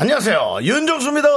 안녕하세요. 0.00 0.60
윤정수입니다. 0.62 1.28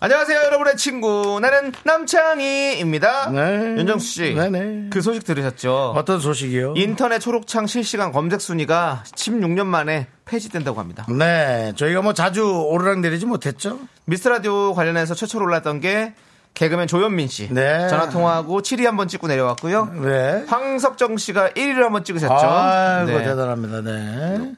안녕하세요, 0.00 0.40
여러분의 0.44 0.78
친구. 0.78 1.38
나는 1.42 1.74
남창희입니다. 1.84 3.28
네. 3.28 3.76
윤정수 3.76 4.06
씨. 4.06 4.34
네네. 4.34 4.88
그 4.88 5.02
소식 5.02 5.24
들으셨죠? 5.24 5.92
어떤 5.94 6.18
소식이요? 6.18 6.72
인터넷 6.74 7.18
초록창 7.18 7.66
실시간 7.66 8.10
검색 8.10 8.40
순위가 8.40 9.02
16년 9.14 9.66
만에 9.66 10.06
폐지된다고 10.24 10.80
합니다. 10.80 11.04
네. 11.10 11.74
저희가 11.76 12.00
뭐 12.00 12.14
자주 12.14 12.50
오르락 12.50 13.00
내리지 13.00 13.26
못했죠? 13.26 13.78
미스터 14.06 14.30
라디오 14.30 14.72
관련해서 14.72 15.14
최초로 15.14 15.44
올랐던 15.44 15.80
게 15.80 16.14
개그맨 16.54 16.86
조현민 16.86 17.28
씨. 17.28 17.52
네. 17.52 17.88
전화 17.88 18.08
통화하고 18.08 18.62
7위 18.62 18.84
한번 18.84 19.08
찍고 19.08 19.26
내려왔고요. 19.26 19.84
네. 20.02 20.44
황석정 20.48 21.18
씨가 21.18 21.50
1위를 21.50 21.82
한번 21.82 22.04
찍으셨죠. 22.04 22.32
아이고, 22.32 23.18
네. 23.18 23.24
대단합니다. 23.26 23.82
네. 23.82 24.52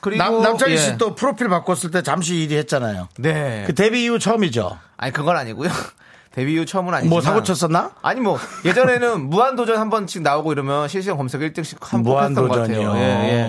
그리고 0.00 0.22
남, 0.22 0.42
남창희 0.42 0.72
예. 0.74 0.76
씨또 0.78 1.14
프로필 1.14 1.48
바꿨을 1.48 1.90
때 1.92 2.02
잠시 2.02 2.36
일이 2.42 2.56
했잖아요. 2.56 3.08
네. 3.18 3.64
그 3.66 3.74
데뷔 3.74 4.04
이후 4.04 4.18
처음이죠. 4.18 4.78
아니 4.96 5.12
그건 5.12 5.36
아니고요. 5.36 5.68
데뷔 6.32 6.54
이후 6.54 6.64
처음은 6.64 6.94
아니지만 6.94 7.10
뭐 7.10 7.20
사고 7.20 7.42
쳤었나? 7.42 7.90
아니 8.02 8.20
뭐 8.20 8.38
예전에는 8.64 9.20
무한도전 9.30 9.78
한 9.78 9.90
번씩 9.90 10.22
나오고 10.22 10.52
이러면 10.52 10.88
실시간 10.88 11.16
검색 11.18 11.40
1등씩 11.40 11.76
한번 11.80 12.24
했던 12.24 12.48
것 12.48 12.54
같아요. 12.60 12.82
무한도전이요. 12.82 12.96
예, 12.96 13.28
예. 13.44 13.48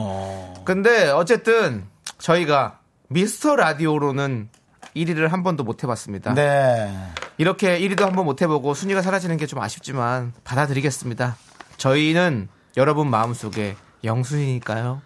근데 0.66 1.10
어쨌든 1.10 1.86
저희가 2.18 2.80
미스터 3.08 3.56
라디오로는 3.56 4.50
1위를 4.96 5.30
한 5.30 5.44
번도 5.44 5.64
못 5.64 5.84
해봤습니다. 5.84 6.34
네. 6.34 6.92
이렇게 7.38 7.80
1위도 7.80 8.02
한 8.02 8.14
번 8.14 8.26
못 8.26 8.42
해보고 8.42 8.74
순위가 8.74 9.02
사라지는 9.02 9.38
게 9.38 9.46
좀 9.48 9.60
아쉽지만 9.60 10.34
받아들이겠습니다. 10.44 11.38
저희는 11.78 12.50
여러분 12.78 13.10
마음속에 13.10 13.76
영순이니까요. 14.04 15.02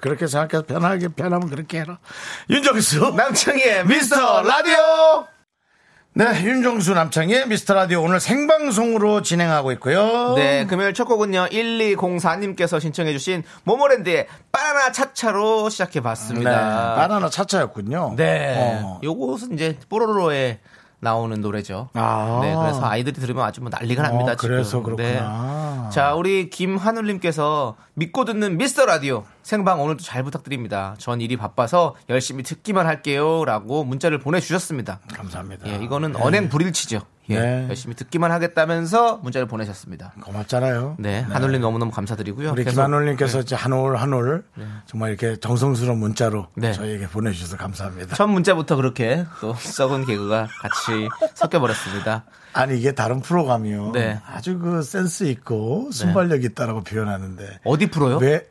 그렇게 0.00 0.26
생각해서 0.26 0.66
편하게 0.66 1.08
편하면 1.08 1.48
그렇게 1.48 1.80
해라. 1.80 1.98
윤정수. 2.50 3.14
남창희의 3.16 3.86
미스터 3.86 4.42
라디오. 4.42 5.26
네, 6.18 6.24
윤정수 6.42 6.94
남창의 6.94 7.46
미스터 7.46 7.74
라디오 7.74 8.00
오늘 8.00 8.20
생방송으로 8.20 9.20
진행하고 9.20 9.70
있고요. 9.72 10.32
네, 10.34 10.64
금요일 10.64 10.94
첫 10.94 11.04
곡은요, 11.04 11.48
1204님께서 11.50 12.80
신청해 12.80 13.12
주신 13.12 13.42
모모랜드의 13.64 14.26
바나나 14.50 14.92
차차로 14.92 15.64
네, 15.64 15.70
시작해 15.70 16.00
봤습니다. 16.00 16.94
바나나 16.94 17.28
차차였군요. 17.28 18.14
네. 18.16 18.54
어. 18.82 18.98
요것은 19.04 19.52
이제 19.52 19.78
뽀로로에 19.90 20.60
나오는 21.06 21.40
노래죠. 21.40 21.88
아. 21.94 22.40
네, 22.42 22.54
그래서 22.54 22.84
아이들이 22.84 23.14
들으면 23.20 23.44
아주 23.44 23.60
뭐 23.60 23.70
난리가 23.70 24.02
납니다. 24.02 24.32
어, 24.32 24.36
지금. 24.36 24.48
그래서 24.48 24.82
그렇구나. 24.82 25.84
네. 25.84 25.90
자, 25.92 26.14
우리 26.14 26.50
김한울님께서 26.50 27.76
믿고 27.94 28.24
듣는 28.24 28.58
미스터 28.58 28.86
라디오 28.86 29.24
생방 29.42 29.80
오늘도 29.80 30.02
잘 30.02 30.24
부탁드립니다. 30.24 30.96
전 30.98 31.20
일이 31.20 31.36
바빠서 31.36 31.94
열심히 32.08 32.42
듣기만 32.42 32.86
할게요라고 32.86 33.84
문자를 33.84 34.18
보내주셨습니다. 34.18 34.98
감사합니다. 35.14 35.68
예, 35.68 35.76
이거는 35.84 36.16
언행 36.16 36.48
불일치죠. 36.48 37.00
예, 37.30 37.40
네. 37.40 37.66
열심히 37.68 37.94
듣기만 37.96 38.30
하겠다면서 38.30 39.18
문자를 39.18 39.46
보내셨습니다. 39.48 40.12
고맙잖아요. 40.22 40.96
네, 40.98 41.20
한울님 41.20 41.60
너무너무 41.60 41.90
감사드리고요. 41.90 42.52
우리 42.52 42.64
김한올님께서 42.64 43.40
이제 43.40 43.54
한올 43.54 43.96
한올 43.96 44.44
정말 44.86 45.10
이렇게 45.10 45.36
정성스러운 45.36 45.98
문자로 45.98 46.48
네. 46.54 46.72
저희에게 46.72 47.08
보내주셔서 47.08 47.56
감사합니다. 47.56 48.16
첫 48.16 48.26
문자부터 48.28 48.76
그렇게 48.76 49.24
또 49.40 49.54
썩은 49.54 50.06
개그가 50.06 50.48
같이 50.60 51.08
섞여버렸습니다. 51.34 52.24
아니 52.52 52.78
이게 52.78 52.92
다른 52.92 53.20
프로감이요. 53.20 53.92
네. 53.92 54.20
아주 54.26 54.58
그 54.58 54.82
센스 54.82 55.24
있고 55.24 55.90
순발력 55.92 56.44
있다라고 56.44 56.82
표현하는데 56.82 57.60
어디 57.64 57.90
프로요? 57.90 58.16
왜 58.18 58.46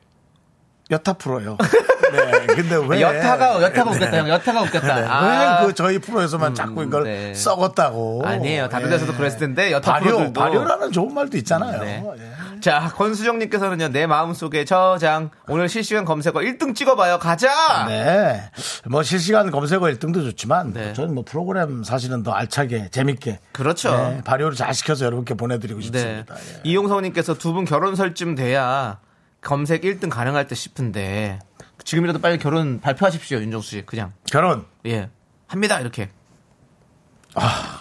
여타 0.91 1.13
프로요? 1.13 1.57
네. 2.12 2.46
근데 2.47 2.75
왜 2.88 3.01
여타가 3.01 3.62
여타가 3.62 3.91
네. 3.91 3.96
웃겼다 3.97 4.18
형 4.19 4.29
여타가 4.29 4.62
웃겼다. 4.62 4.96
네. 4.96 5.07
아. 5.07 5.59
왜그 5.62 5.73
저희 5.73 5.97
프로에서만 6.00 6.53
자꾸 6.56 6.84
이걸 6.84 7.03
네. 7.03 7.34
썩었다고? 7.34 8.22
아니에요. 8.25 8.69
다른 8.69 8.88
예. 8.88 8.91
데서도 8.91 9.13
그랬을 9.16 9.40
텐데 9.40 9.72
여타 9.72 9.94
발효, 9.94 10.06
프로들도 10.06 10.40
발효라는 10.40 10.91
좋은 10.91 11.13
말도 11.13 11.38
있잖아요. 11.38 11.81
네. 11.81 12.03
예. 12.18 12.62
자 12.62 12.91
권수정 12.96 13.38
님께서는요 13.40 13.90
내 13.90 14.07
마음속에 14.07 14.63
저장 14.63 15.29
오늘 15.47 15.68
실시간 15.68 16.06
검색어 16.06 16.40
1등 16.40 16.73
찍어 16.75 16.96
봐요 16.96 17.19
가자. 17.19 17.85
네. 17.88 18.50
뭐 18.85 19.03
실시간 19.03 19.52
검색어 19.52 19.81
1등도 19.81 20.23
좋지만 20.23 20.73
네. 20.73 20.94
저는 20.94 21.13
뭐 21.16 21.23
프로그램 21.28 21.84
사실은 21.84 22.23
더 22.23 22.31
알차게 22.31 22.90
재밌게 22.91 23.40
그렇죠. 23.52 23.91
네, 23.97 24.22
발효를 24.23 24.56
잘 24.56 24.73
시켜서 24.73 25.06
여러분께 25.06 25.34
보내 25.34 25.59
드리고 25.59 25.79
네. 25.79 25.85
싶습니다. 25.85 26.35
예. 26.35 26.59
이용성 26.63 27.02
님께서 27.02 27.34
두 27.34 27.56
분 27.56 27.63
결혼 27.66 27.96
설쯤 27.96 28.35
돼야 28.35 28.97
검색 29.46 29.84
1등 29.84 30.10
가능할 30.10 30.48
듯 30.48 30.56
싶은데 30.56 31.40
지금이라도 31.84 32.20
빨리 32.20 32.40
결혼 32.40 32.82
발표하십시오 32.82 33.38
윤정수 33.40 33.70
씨 33.70 33.84
그냥 33.86 34.12
결혼. 34.32 34.66
예 34.88 35.10
합니다 35.48 35.80
이렇게. 35.80 36.10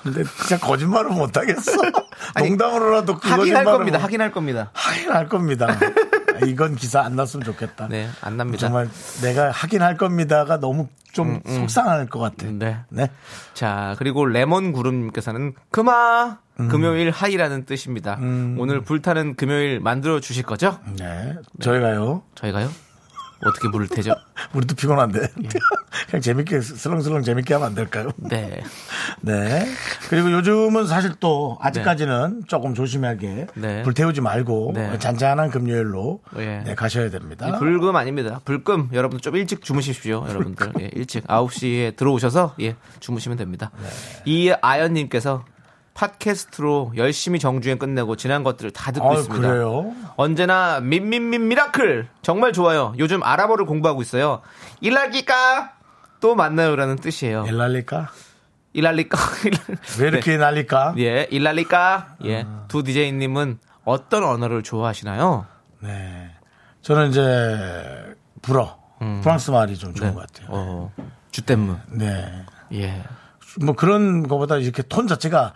근데 0.03 0.25
진짜 0.25 0.59
거짓말을 0.59 1.11
못 1.11 1.35
하겠어. 1.37 1.73
아니, 2.35 2.49
농담으로라도 2.51 3.17
그 3.19 3.29
하긴 3.29 3.55
할 3.57 3.65
거짓말을 3.65 3.79
겁니다. 3.79 3.99
못- 3.99 4.05
하긴 4.05 4.21
할 4.21 4.33
겁니다. 4.33 4.71
하긴 4.75 5.11
할 5.11 5.29
겁니다. 5.29 5.67
아, 6.45 6.47
이건 6.47 6.77
기사 6.77 7.01
안 7.03 7.17
났으면 7.17 7.45
좋겠다. 7.45 7.89
네, 7.89 8.09
안 8.21 8.37
납니다. 8.37 8.61
정말 8.61 8.89
내가 9.23 9.51
하긴 9.51 9.83
할 9.83 9.97
겁니다가 9.97 10.59
너무 10.61 10.89
좀 11.13 11.41
속상할 11.47 12.07
것 12.07 12.19
같아. 12.19 12.47
네. 12.51 12.79
네. 12.89 13.09
자, 13.55 13.95
그리고 13.99 14.27
레몬 14.27 14.73
구름님께서는 14.73 15.55
금아 15.71 16.39
음. 16.61 16.69
금요일 16.69 17.11
하이라는 17.11 17.65
뜻입니다. 17.67 18.19
오늘 18.59 18.81
불타는 18.81 19.37
금요일 19.37 19.81
만들어 19.81 20.21
주실 20.21 20.43
거죠? 20.45 20.79
네. 20.97 21.35
저희가요. 21.61 22.23
저희가요? 22.35 22.69
어떻게 23.45 23.69
부를 23.71 23.87
테죠? 23.91 24.15
우리도 24.53 24.75
피곤한데. 24.75 25.21
예. 25.21 25.49
그냥 26.11 26.21
재밌게, 26.21 26.61
슬렁슬렁 26.61 27.23
재밌게 27.23 27.55
하면 27.55 27.69
안 27.69 27.75
될까요? 27.75 28.11
네. 28.17 28.63
네. 29.21 29.67
그리고 30.09 30.31
요즘은 30.33 30.87
사실 30.87 31.13
또 31.21 31.59
아직까지는 31.61 32.45
조금 32.47 32.75
조심하게 32.75 33.47
네. 33.55 33.83
불태우지 33.83 34.21
말고 34.21 34.73
네. 34.75 34.99
잔잔한 34.99 35.51
금요일로 35.51 36.21
예. 36.37 36.63
네, 36.65 36.75
가셔야 36.75 37.11
됩니다. 37.11 37.49
이 37.49 37.59
불금 37.59 37.95
아닙니다. 37.97 38.41
불금 38.45 38.91
여러분들 38.93 39.23
좀 39.23 39.37
일찍 39.37 39.63
주무십시오, 39.63 40.25
여러분들. 40.29 40.73
예, 40.81 40.91
일찍 40.95 41.27
9시에 41.27 41.97
들어오셔서 41.97 42.55
예, 42.61 42.77
주무시면 43.01 43.39
됩니다. 43.39 43.71
네. 43.81 43.89
이 44.25 44.53
아연님께서 44.61 45.45
팟캐스트로 45.95 46.93
열심히 46.97 47.39
정주행 47.39 47.79
끝내고 47.79 48.17
지난 48.17 48.43
것들을 48.43 48.73
다 48.73 48.91
듣고 48.93 49.11
아유, 49.11 49.21
있습니다. 49.21 49.49
그래요? 49.49 49.95
언제나 50.17 50.81
민민민 50.81 51.49
미라클 51.49 52.09
정말 52.21 52.53
좋아요. 52.53 52.95
요즘 52.99 53.23
아랍어를 53.23 53.65
공부하고 53.65 54.03
있어요. 54.03 54.43
إلى 54.81 55.18
اللقاء 55.18 55.73
또 56.21 56.35
만나요라는 56.35 56.97
뜻이에요. 56.97 57.45
إلى 57.47 57.68
اللقاء? 57.68 58.11
일랄리까 58.73 59.19
왜 60.01 60.09
이렇게 60.09 60.37
날릴까? 60.37 60.95
예, 60.99 61.29
일랄리까 61.31 62.17
예. 62.25 62.45
두 62.67 62.83
DJ님은 62.83 63.59
어떤 63.85 64.25
언어를 64.25 64.63
좋아하시나요? 64.65 65.47
네. 65.81 66.31
저는 66.83 67.11
이제 67.11 68.17
불어. 68.43 68.83
프랑스 69.23 69.51
말이 69.51 69.77
좀 69.77 69.93
좋은 69.95 70.15
것 70.15 70.21
같아요. 70.27 70.47
음. 70.49 70.53
어, 70.55 70.93
주댐무. 71.31 71.77
네. 71.91 72.45
예. 72.73 73.03
뭐 73.63 73.75
그런 73.75 74.27
거보다 74.27 74.57
이렇게 74.57 74.83
톤 74.83 75.07
자체가 75.07 75.53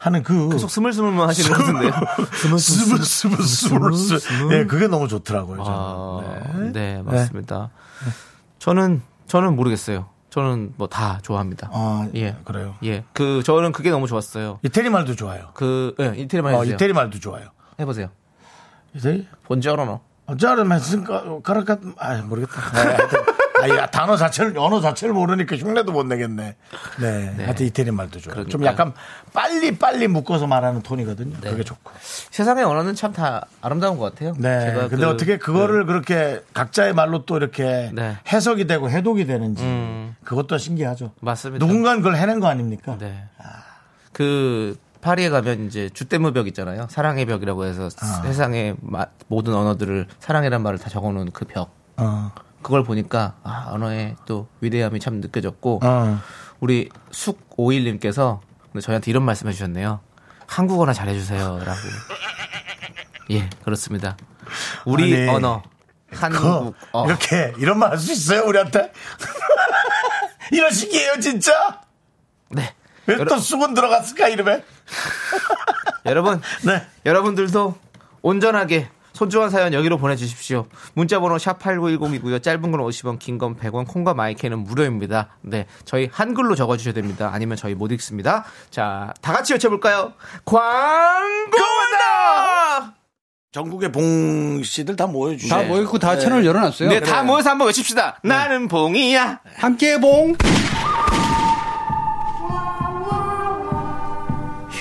하는 0.00 0.22
그 0.22 0.48
계속 0.50 0.70
스물스물만 0.70 1.28
하시는 1.28 1.50
것 1.50 1.58
같은데요. 1.58 1.92
스물스물스물 2.58 4.52
예, 4.58 4.64
그게 4.66 4.86
너무 4.88 5.08
좋더라고요. 5.08 5.62
아, 5.66 6.40
저는. 6.52 6.72
네. 6.72 7.02
맞습니다. 7.02 7.70
저는 8.58 9.02
저는 9.26 9.56
모르겠어요. 9.56 10.08
저는 10.30 10.74
뭐 10.76 10.88
다 10.88 11.18
좋아합니다. 11.22 11.68
아, 11.72 12.08
예. 12.14 12.36
그래요. 12.44 12.74
예. 12.84 13.04
그 13.12 13.42
저는 13.44 13.72
그게 13.72 13.90
너무 13.90 14.06
좋았어요. 14.06 14.60
이태리 14.62 14.88
말도 14.90 15.14
좋아요. 15.14 15.50
그 15.54 15.94
예, 16.00 16.14
이태리만 16.16 16.54
어, 16.54 16.58
해주세요. 16.58 16.74
이태리 16.76 16.92
말도 16.94 17.18
좋아요. 17.20 17.48
해 17.78 17.84
보세요. 17.84 18.08
이태리? 18.94 19.26
본지어러너. 19.44 20.00
짜르 20.38 20.68
했으니까 20.70 21.38
가라카 21.42 21.76
아 21.98 22.16
모르겠다. 22.22 22.52
아, 22.60 22.78
하여튼, 22.78 23.20
아니, 23.62 23.90
단어 23.92 24.16
자체를, 24.16 24.58
언어 24.58 24.80
자체를 24.80 25.14
모르니까 25.14 25.56
흉내도 25.56 25.92
못 25.92 26.04
내겠네. 26.04 26.56
네. 27.00 27.34
하여튼 27.44 27.66
이태리 27.66 27.92
말도 27.92 28.18
좋아요. 28.18 28.48
좀 28.48 28.60
그러니까요. 28.60 28.72
약간 28.72 28.92
빨리 29.32 29.78
빨리 29.78 30.08
묶어서 30.08 30.48
말하는 30.48 30.82
톤이거든요. 30.82 31.36
그게 31.40 31.62
좋고. 31.62 31.92
세상의 32.00 32.64
언어는 32.64 32.94
참 32.96 33.12
다 33.12 33.46
아름다운 33.60 33.98
것 33.98 34.12
같아요. 34.12 34.32
네. 34.38 34.60
제가 34.70 34.88
근데 34.88 35.04
그- 35.04 35.10
어떻게 35.10 35.36
그거를 35.38 35.86
그 35.86 35.92
렇게 35.92 36.42
각자의 36.54 36.92
말로 36.94 37.24
또 37.24 37.36
이렇게 37.36 37.90
네. 37.94 38.16
해석이 38.32 38.66
되고 38.66 38.88
해독이 38.90 39.26
되는지 39.26 39.62
음. 39.62 40.16
그것도 40.24 40.58
신기하죠. 40.58 41.12
맞습니다. 41.20 41.64
누군가는 41.64 41.98
그걸 42.02 42.16
해낸 42.16 42.40
거 42.40 42.48
아닙니까? 42.48 42.96
네. 42.98 43.24
그 44.12 44.76
파리에 45.02 45.28
가면 45.30 45.66
이제 45.66 45.90
주대무 45.92 46.32
벽 46.32 46.46
있잖아요. 46.48 46.86
사랑의 46.88 47.26
벽이라고 47.26 47.64
해서 47.66 47.88
아. 48.00 48.22
세상의 48.24 48.76
마- 48.80 49.06
모든 49.26 49.52
언어들을 49.52 50.06
사랑이란 50.20 50.62
말을 50.62 50.78
다 50.78 50.88
적어놓은 50.88 51.32
그 51.32 51.44
벽. 51.44 51.74
어. 51.98 52.32
그걸 52.62 52.84
보니까 52.84 53.34
아, 53.42 53.66
언어의 53.72 54.14
또 54.24 54.46
위대함이 54.60 55.00
참 55.00 55.14
느껴졌고 55.20 55.80
어. 55.82 56.18
우리 56.60 56.88
숙오일님께서 57.10 58.40
저희한테 58.80 59.10
이런 59.10 59.24
말씀해 59.24 59.52
주셨네요. 59.52 59.98
한국어나 60.46 60.92
잘해주세요라고. 60.92 61.80
예, 63.32 63.50
그렇습니다. 63.64 64.16
우리 64.84 65.14
아니, 65.14 65.28
언어 65.28 65.62
그 66.10 66.16
한국 66.16 66.74
어. 66.92 67.06
이렇게 67.06 67.52
이런 67.58 67.78
말 67.78 67.90
할 67.90 67.98
수 67.98 68.12
있어요 68.12 68.44
우리한테? 68.46 68.92
이런 70.52 70.70
식이에요 70.70 71.18
진짜? 71.20 71.80
네. 72.50 72.72
왜 73.06 73.16
또 73.24 73.38
수군 73.38 73.74
들어갔을까 73.74 74.28
이름에? 74.28 74.62
여러분, 76.06 76.40
네. 76.64 76.84
여러분들도 77.06 77.76
온전하게 78.22 78.88
소중한 79.12 79.50
사연 79.50 79.72
여기로 79.74 79.98
보내주십시오. 79.98 80.66
문자번호 80.94 81.36
샵 81.38 81.58
8910이고요. 81.60 82.42
짧은 82.42 82.62
건 82.62 82.80
50원, 82.80 83.18
긴 83.18 83.36
건 83.38 83.56
100원, 83.56 83.86
콩과 83.86 84.14
마이크는 84.14 84.60
무료입니다. 84.64 85.28
네, 85.42 85.66
저희 85.84 86.08
한글로 86.10 86.54
적어주셔야 86.54 86.94
됩니다. 86.94 87.30
아니면 87.32 87.56
저희 87.58 87.74
못 87.74 87.92
읽습니다. 87.92 88.44
자, 88.70 89.12
다 89.20 89.32
같이 89.34 89.52
외쳐볼까요? 89.52 90.14
광고다! 90.46 91.42
전국의 93.52 93.92
봉 93.92 94.62
씨들 94.62 94.96
다 94.96 95.06
모여주세요. 95.06 95.60
다 95.60 95.68
모이고 95.68 95.98
다 95.98 96.16
채널 96.16 96.46
열어놨어요. 96.46 96.88
네, 96.88 97.00
다 97.00 97.22
모여서 97.22 97.50
한번 97.50 97.66
외칩시다. 97.66 98.20
나는 98.22 98.66
봉이야. 98.66 99.40
함께 99.56 100.00
봉. 100.00 100.34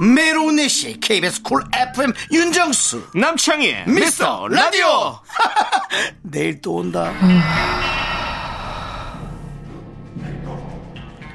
메로운 0.00 0.56
내시 0.56 0.98
KBS 0.98 1.42
Cool 1.42 1.62
FM 1.74 2.12
윤정수. 2.32 3.10
남창희의 3.14 3.84
미스터 3.86 4.48
미스터 4.48 4.48
라디오. 4.48 5.18
내일 6.22 6.60
또 6.60 6.76
온다. 6.76 7.12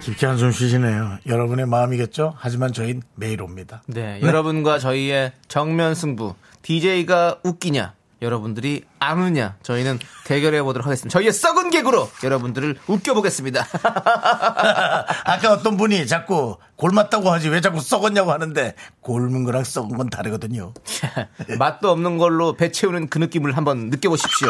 깊게 0.02 0.26
한숨 0.28 0.52
쉬시네요. 0.52 1.18
여러분의 1.26 1.66
마음이겠죠? 1.66 2.36
하지만 2.38 2.72
저희는 2.74 3.02
매일 3.16 3.42
옵니다. 3.42 3.82
네, 3.88 4.20
여러분과 4.22 4.78
저희의 4.78 5.32
정면 5.48 5.96
승부. 5.96 6.36
DJ가 6.62 7.40
웃기냐? 7.44 7.95
여러분들이 8.22 8.84
안 9.00 9.20
웃냐? 9.22 9.58
저희는 9.62 10.00
대결해 10.26 10.62
보도록 10.64 10.86
하겠습니다. 10.86 11.12
저희의 11.12 11.34
썩은 11.34 11.70
개그로 11.70 12.10
여러분들을 12.24 12.78
웃겨보겠습니다. 12.88 13.66
아까 15.26 15.52
어떤 15.52 15.78
분이 15.78 16.08
자꾸 16.08 16.58
골맞다고 16.78 17.30
하지 17.30 17.50
왜 17.50 17.62
자꾸 17.62 17.82
썩었냐고 17.82 18.32
하는데 18.32 18.74
골문 19.02 19.44
거랑 19.44 19.64
썩은 19.64 19.98
건 19.98 20.10
다르거든요 20.10 20.74
맛도 21.60 21.90
없는 21.92 22.18
걸로 22.18 22.54
배 22.54 22.72
채우는 22.72 23.10
그 23.10 23.18
느낌을 23.18 23.56
한번 23.58 23.90
느껴보십시오. 23.90 24.50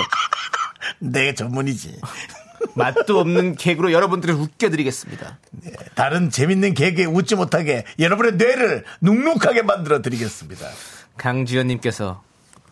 내 0.99 1.33
전문이지 1.33 1.99
맛도 2.75 3.19
없는 3.19 3.55
개그로 3.55 3.91
여러분들을 3.91 4.33
웃겨드리겠습니다. 4.35 5.39
다른 5.95 6.29
재밌는 6.29 6.73
개그에 6.73 7.05
웃지 7.05 7.35
못하게 7.35 7.85
여러분의 7.99 8.33
뇌를 8.33 8.85
눅눅하게 9.01 9.61
만들어 9.63 10.01
드리겠습니다 10.01 10.67
강지연님께서 11.17 12.23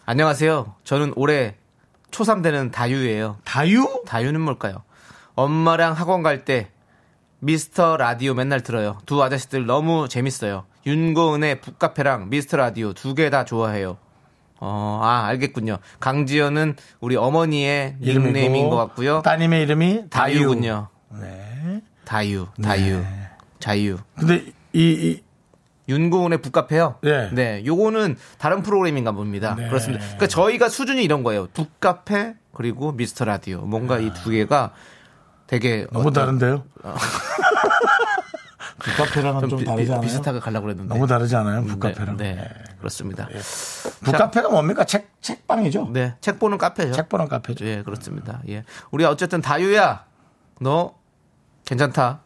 안녕하세요. 0.05 0.75
저는 0.83 1.13
올해 1.15 1.55
초3 2.11 2.43
되는 2.43 2.71
다유예요. 2.71 3.37
다유? 3.45 4.03
다유는 4.05 4.41
뭘까요? 4.41 4.83
엄마랑 5.35 5.93
학원 5.93 6.21
갈 6.23 6.45
때 6.45 6.69
미스터 7.39 7.97
라디오 7.97 8.33
맨날 8.33 8.61
들어요. 8.61 8.99
두 9.05 9.21
아저씨들 9.23 9.65
너무 9.65 10.07
재밌어요. 10.07 10.65
윤고은의 10.85 11.61
북카페랑 11.61 12.29
미스터 12.29 12.57
라디오 12.57 12.93
두 12.93 13.15
개 13.15 13.29
다 13.29 13.45
좋아해요. 13.45 13.97
어, 14.59 14.99
아, 15.03 15.25
알겠군요. 15.27 15.77
강지연은 15.99 16.75
우리 17.01 17.15
어머니의 17.17 17.97
이름이고, 17.99 18.25
닉네임인 18.33 18.69
것 18.69 18.75
같고요. 18.77 19.21
따님의 19.23 19.63
이름이 19.63 20.09
다유 20.09 20.35
다유군요. 20.39 20.87
네. 21.19 21.81
다유, 22.05 22.47
다유, 22.61 23.03
자유. 23.59 23.97
근데 24.15 24.45
이, 24.73 24.81
이 24.81 25.22
윤고은의 25.89 26.41
북카페요. 26.41 26.95
네. 27.01 27.29
네, 27.33 27.63
요거는 27.65 28.17
다른 28.37 28.61
프로그램인가 28.63 29.11
봅니다. 29.11 29.55
네. 29.55 29.67
그렇습니다. 29.67 30.03
그러니까 30.05 30.27
저희가 30.27 30.69
수준이 30.69 31.03
이런 31.03 31.23
거예요. 31.23 31.47
북카페 31.53 32.35
그리고 32.53 32.91
미스터 32.91 33.25
라디오. 33.25 33.61
뭔가 33.61 33.99
이두 33.99 34.29
개가 34.29 34.71
되게 35.47 35.85
너무 35.91 36.07
어떤- 36.09 36.23
다른데요? 36.25 36.63
북카페랑은 38.79 39.41
좀, 39.41 39.49
좀 39.49 39.59
비, 39.59 39.65
다르지 39.65 39.91
않아요? 39.91 40.01
비슷하게 40.01 40.39
가려고 40.39 40.65
그랬는데. 40.65 40.93
너무 40.93 41.07
다르지 41.07 41.35
않아요? 41.35 41.63
북카페랑. 41.63 42.17
네, 42.17 42.35
네, 42.35 42.49
그렇습니다. 42.79 43.27
북카페가 44.03 44.49
뭡니까? 44.49 44.83
책, 44.83 45.09
책방이죠? 45.21 45.89
네, 45.93 46.15
책 46.21 46.39
보는 46.39 46.57
카페죠. 46.57 46.91
책 46.93 47.07
보는 47.09 47.27
카페죠. 47.27 47.65
예, 47.65 47.81
그렇습니다. 47.83 48.41
예. 48.49 48.63
우리 48.91 49.05
어쨌든 49.05 49.41
다유야, 49.41 50.05
너 50.59 50.95
괜찮다. 51.65 52.21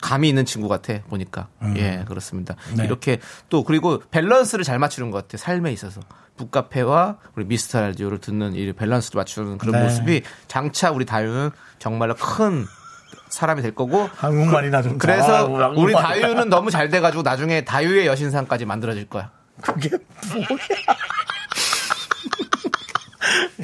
감이 0.00 0.28
있는 0.28 0.44
친구 0.44 0.68
같아 0.68 1.00
보니까 1.08 1.48
예 1.76 2.04
그렇습니다 2.06 2.56
음. 2.70 2.76
네. 2.76 2.84
이렇게 2.84 3.18
또 3.48 3.64
그리고 3.64 4.02
밸런스를 4.10 4.64
잘 4.64 4.78
맞추는 4.78 5.10
것 5.10 5.22
같아요 5.22 5.38
삶에 5.38 5.72
있어서 5.72 6.00
북카페와 6.36 7.18
우리 7.36 7.44
미스터 7.44 7.80
라디오를 7.80 8.18
듣는 8.18 8.54
이 8.54 8.72
밸런스를 8.72 9.18
맞추는 9.18 9.58
그런 9.58 9.72
네. 9.72 9.82
모습이 9.84 10.22
장차 10.48 10.90
우리 10.90 11.04
다유는 11.04 11.50
정말로 11.78 12.14
큰 12.14 12.66
사람이 13.28 13.62
될 13.62 13.74
거고 13.74 14.08
한국말이나 14.14 14.82
좀 14.82 14.98
그래서 14.98 15.26
잘하고 15.26 15.80
우리. 15.80 15.92
다유는 15.92 16.48
너무 16.48 16.70
잘 16.70 16.88
돼가지고 16.88 17.22
나중에 17.22 17.64
다유의 17.64 18.06
여신상까지 18.06 18.66
만들어질 18.66 19.08
거야 19.08 19.30
그게 19.60 19.90
뭐야? 20.32 20.91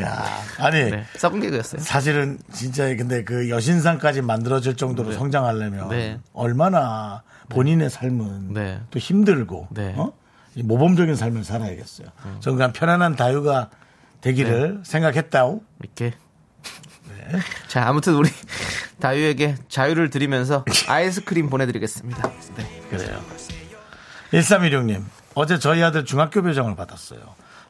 야, 0.00 0.24
아니 0.58 0.90
네, 0.90 1.04
썩은 1.16 1.40
개그였어요 1.40 1.80
사실은 1.80 2.38
진짜 2.52 2.84
근데 2.96 3.24
그 3.24 3.50
여신상까지 3.50 4.22
만들어질 4.22 4.76
정도로 4.76 5.12
성장하려면 5.12 5.88
네. 5.88 6.20
얼마나 6.32 7.22
본인의 7.48 7.90
삶은 7.90 8.52
네. 8.54 8.80
또 8.90 8.98
힘들고 8.98 9.68
네. 9.70 9.94
음. 9.94 9.98
어? 9.98 10.12
이 10.54 10.62
모범적인 10.62 11.14
삶을 11.14 11.44
살아야겠어요. 11.44 12.08
저는 12.40 12.56
그냥 12.58 12.72
편안한 12.72 13.14
다유가 13.14 13.70
되기를 14.20 14.76
네. 14.76 14.80
생각했다고. 14.82 15.62
이렇게. 15.82 16.14
자, 17.68 17.86
아무튼 17.86 18.14
우리 18.14 18.28
다유에게 19.00 19.56
자유를 19.68 20.10
드리면서 20.10 20.64
아이스크림 20.88 21.48
보내드리겠습니다. 21.50 22.32
네. 22.56 22.82
그래요. 22.90 23.20
1316님, 24.32 25.04
어제 25.34 25.58
저희 25.58 25.82
아들 25.82 26.04
중학교 26.04 26.42
배정을 26.42 26.74
받았어요. 26.74 27.20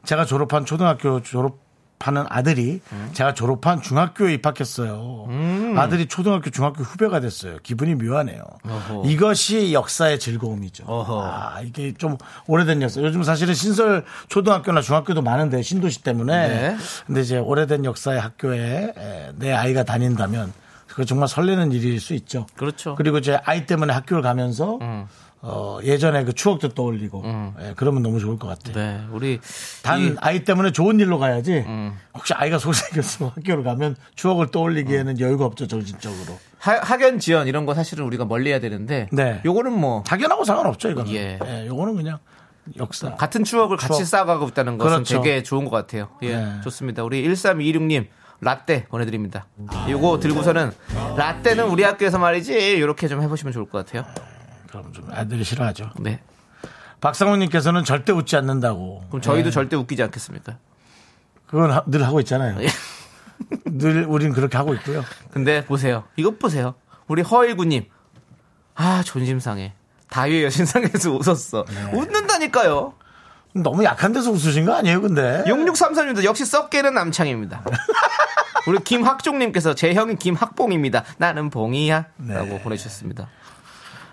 제가 0.05 0.25
졸업한 0.25 0.65
초등학교 0.65 1.21
졸업 1.21 1.59
하는 2.01 2.25
아들이 2.29 2.81
제가 3.13 3.33
졸업한 3.33 3.81
중학교에 3.81 4.33
입학했어요. 4.35 5.27
아들이 5.77 6.05
초등학교, 6.07 6.49
중학교 6.49 6.83
후배가 6.83 7.19
됐어요. 7.19 7.57
기분이 7.61 7.95
묘하네요. 7.95 8.41
어허. 8.63 9.03
이것이 9.05 9.73
역사의 9.73 10.19
즐거움이죠. 10.19 10.85
어허. 10.87 11.23
아, 11.23 11.61
이게 11.61 11.93
좀 11.93 12.17
오래된 12.47 12.81
역사. 12.81 13.01
요즘 13.01 13.23
사실은 13.23 13.53
신설 13.53 14.05
초등학교나 14.29 14.81
중학교도 14.81 15.21
많은데 15.21 15.61
신도시 15.61 16.03
때문에. 16.03 16.47
네. 16.47 16.77
근데 17.05 17.21
이제 17.21 17.37
오래된 17.37 17.83
역사의 17.85 18.19
학교에 18.21 18.93
에, 18.97 19.31
내 19.35 19.51
아이가 19.51 19.83
다닌다면 19.83 20.53
그거 20.87 21.03
정말 21.03 21.27
설레는 21.27 21.71
일일 21.71 21.99
수 21.99 22.13
있죠. 22.13 22.47
그렇죠. 22.55 22.95
그리고 22.95 23.21
제 23.21 23.39
아이 23.43 23.65
때문에 23.65 23.93
학교를 23.93 24.23
가면서 24.23 24.79
어, 25.41 25.79
예전에 25.83 26.25
그 26.25 26.33
추억도 26.33 26.69
떠올리고 26.69 27.23
예, 27.61 27.73
그러면 27.77 28.03
너무 28.03 28.19
좋을 28.19 28.37
것 28.37 28.47
같아요. 28.47 28.73
네, 28.75 29.01
우리 29.11 29.39
단 29.83 29.99
이- 30.01 30.15
아이 30.19 30.43
때문에 30.43 30.71
좋은 30.71 30.99
일로 30.99 31.17
가야지. 31.17 31.65
혹시 32.13 32.33
아이가 32.33 32.57
소생겼으면 32.59 33.31
학교를 33.37 33.63
가면 33.63 33.95
추억을 34.15 34.47
떠올리기에는 34.51 35.19
여유가 35.19 35.45
없죠 35.45 35.67
정신적으로. 35.67 36.37
하, 36.59 36.73
학연 36.73 37.19
지연 37.19 37.47
이런 37.47 37.65
거 37.65 37.73
사실은 37.73 38.03
우리가 38.05 38.25
멀리해야 38.25 38.59
되는데 38.59 39.07
네. 39.13 39.41
요거는 39.45 39.71
뭐 39.71 40.03
당연하고 40.05 40.43
상관없죠 40.43 40.89
이거는. 40.89 41.11
예. 41.13 41.39
예, 41.45 41.67
요거는 41.67 41.95
그냥 41.95 42.19
역사. 42.77 43.15
같은 43.15 43.45
추억을 43.45 43.77
같이 43.77 43.93
추억. 43.99 44.05
쌓아가고 44.07 44.47
있다는 44.49 44.77
것은 44.77 44.91
그렇죠. 45.05 45.21
되게 45.21 45.41
좋은 45.41 45.63
것 45.65 45.71
같아요. 45.71 46.09
예, 46.23 46.35
네. 46.35 46.53
좋습니다. 46.65 47.03
우리 47.03 47.23
1326님 47.27 48.07
라떼 48.41 48.85
보내드립니다. 48.85 49.47
요거 49.89 50.19
들고서는 50.19 50.71
라떼는 51.17 51.65
우리 51.69 51.83
학교에서 51.83 52.19
말이지 52.19 52.53
이렇게 52.77 53.07
좀 53.07 53.21
해보시면 53.21 53.53
좋을 53.53 53.65
것 53.69 53.85
같아요. 53.85 54.05
그럼 54.69 54.93
좀 54.93 55.09
애들이 55.13 55.43
싫어하죠. 55.43 55.91
네. 55.99 56.21
박상훈님께서는 57.01 57.83
절대 57.85 58.11
웃지 58.11 58.35
않는다고. 58.35 59.03
그럼 59.09 59.21
저희도 59.21 59.47
예. 59.47 59.51
절대 59.51 59.75
웃기지 59.75 60.03
않겠습니까? 60.03 60.57
그건 61.47 61.71
하- 61.71 61.83
늘 61.87 62.05
하고 62.05 62.19
있잖아요. 62.19 62.61
예. 62.61 62.67
늘 63.65 64.05
우린 64.05 64.33
그렇게 64.33 64.57
하고 64.57 64.73
있고요. 64.75 65.03
근데 65.31 65.63
보세요. 65.65 66.03
이것 66.17 66.37
보세요. 66.39 66.75
우리 67.07 67.21
허일구님. 67.21 67.85
아 68.75 69.01
존심상해. 69.03 69.73
다위의 70.09 70.43
여신상에서 70.45 71.11
웃었어. 71.11 71.65
네. 71.69 71.91
웃는다니까요. 71.97 72.93
너무 73.55 73.83
약한 73.83 74.11
데서 74.13 74.29
웃으신 74.31 74.65
거 74.65 74.75
아니에요, 74.75 75.01
근데? 75.01 75.43
6633님도 75.47 76.23
역시 76.23 76.45
썩게는 76.45 76.93
남창입니다. 76.93 77.63
우리 78.67 78.79
김학종님께서 78.83 79.73
제 79.73 79.93
형이 79.93 80.15
김학봉입니다. 80.17 81.03
나는 81.17 81.49
봉이야. 81.49 82.05
네. 82.17 82.33
라고 82.35 82.59
보내주셨습니다. 82.59 83.27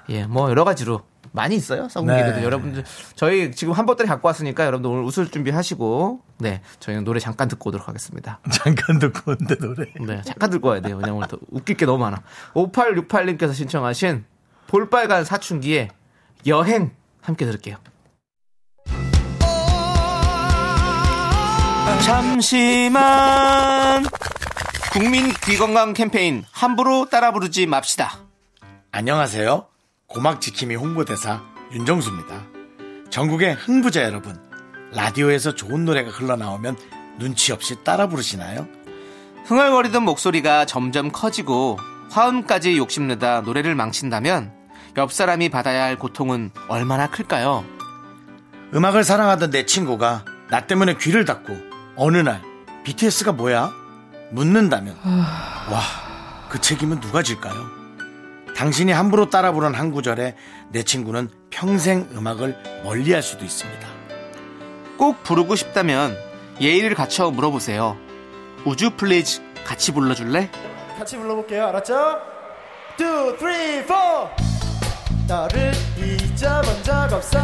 예, 0.09 0.27
뭐 0.27 0.49
여러 0.51 0.65
가지로 0.65 1.03
많이 1.33 1.57
있어요. 1.57 1.89
썩은 1.89 2.07
네. 2.07 2.43
여러분들 2.43 2.85
저희 3.15 3.53
지금 3.53 3.75
한 3.75 3.87
보따리 3.87 4.09
갖고 4.09 4.27
왔으니까 4.29 4.65
여러분들 4.65 4.91
오늘 4.91 5.05
웃을 5.05 5.29
준비하시고 5.29 6.21
네, 6.39 6.63
저희는 6.81 7.05
노래 7.05 7.21
잠깐 7.21 7.49
듣고 7.49 7.69
오도록 7.69 7.89
하겠습니다. 7.89 8.41
잠깐 8.51 8.99
듣고 8.99 9.33
온데 9.33 9.57
노래. 9.57 9.87
네, 10.01 10.23
잠깐 10.25 10.51
듣고 10.51 10.69
와야 10.69 10.81
돼요. 10.81 10.97
왜냐면 10.97 11.17
오늘 11.17 11.29
또 11.29 11.39
웃길 11.51 11.77
게 11.77 11.87
너무 11.87 11.99
많아. 11.99 12.23
5868님께서 12.55 13.55
신청하신 13.55 14.25
볼빨간 14.67 15.25
사춘기의 15.25 15.91
여행 16.47 16.93
함께 17.21 17.45
들을게요. 17.45 17.77
잠시만 22.05 24.05
국민 24.93 25.33
귀 25.45 25.57
건강 25.57 25.93
캠페인 25.93 26.45
함부로 26.53 27.09
따라 27.09 27.33
부르지 27.33 27.67
맙시다. 27.67 28.19
안녕하세요. 28.93 29.67
고막 30.09 30.41
지킴이 30.41 30.77
홍보대사 30.77 31.43
윤정수입니다. 31.73 32.43
전국의 33.11 33.55
흥부자 33.55 34.03
여러분, 34.03 34.39
라디오에서 34.93 35.55
좋은 35.55 35.85
노래가 35.85 36.11
흘러나오면 36.11 36.77
눈치 37.19 37.53
없이 37.53 37.77
따라 37.85 38.09
부르시나요? 38.09 38.67
흥얼거리던 39.47 40.03
목소리가 40.05 40.65
점점 40.65 41.11
커지고 41.11 41.79
화음까지 42.11 42.77
욕심내다 42.79 43.43
노래를 43.43 43.75
망친다면 43.75 44.53
옆 44.97 45.13
사람이 45.13 45.49
받아야 45.51 45.85
할 45.85 45.97
고통은 45.99 46.51
얼마나 46.69 47.09
클까요? 47.09 47.65
음악을 48.75 49.05
사랑하던 49.05 49.51
내 49.51 49.67
친구가 49.67 50.25
나 50.51 50.67
때문에 50.67 50.97
귀를 50.99 51.25
닫고 51.25 51.57
어느 51.97 52.19
날 52.19 52.43
BTS가 52.85 53.33
뭐야? 53.33 53.73
묻는다면 54.33 54.97
와, 55.05 55.81
그 56.49 56.61
책임은 56.61 57.01
누가 57.01 57.23
질까요? 57.23 57.76
당신이 58.57 58.91
함부로 58.91 59.29
따라 59.29 59.53
부른 59.53 59.75
한 59.75 59.91
구절에 59.91 60.35
내 60.71 60.83
친구는 60.83 61.29
평생 61.51 62.09
음악을 62.13 62.57
멀리 62.85 63.13
할 63.13 63.23
수도 63.23 63.45
있습니다. 63.45 63.87
꼭 64.97 65.23
부르고 65.23 65.57
싶다면 65.57 66.17
예의를 66.59 66.95
갖춰 66.95 67.31
물어보세요. 67.31 67.99
Would 68.65 68.93
you 68.97 69.12
please 69.12 69.43
같이 69.67 69.93
불러줄래? 69.93 70.51
같이 70.99 71.19
불러볼게요. 71.19 71.67
알았죠? 71.67 72.19
2, 72.99 73.03
3, 73.39 73.87
4 73.87 74.37
너를 75.29 75.73
잊어본 75.99 76.83
적 76.83 77.13
없어 77.13 77.39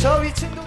저 0.00 0.20
위층도 0.20 0.62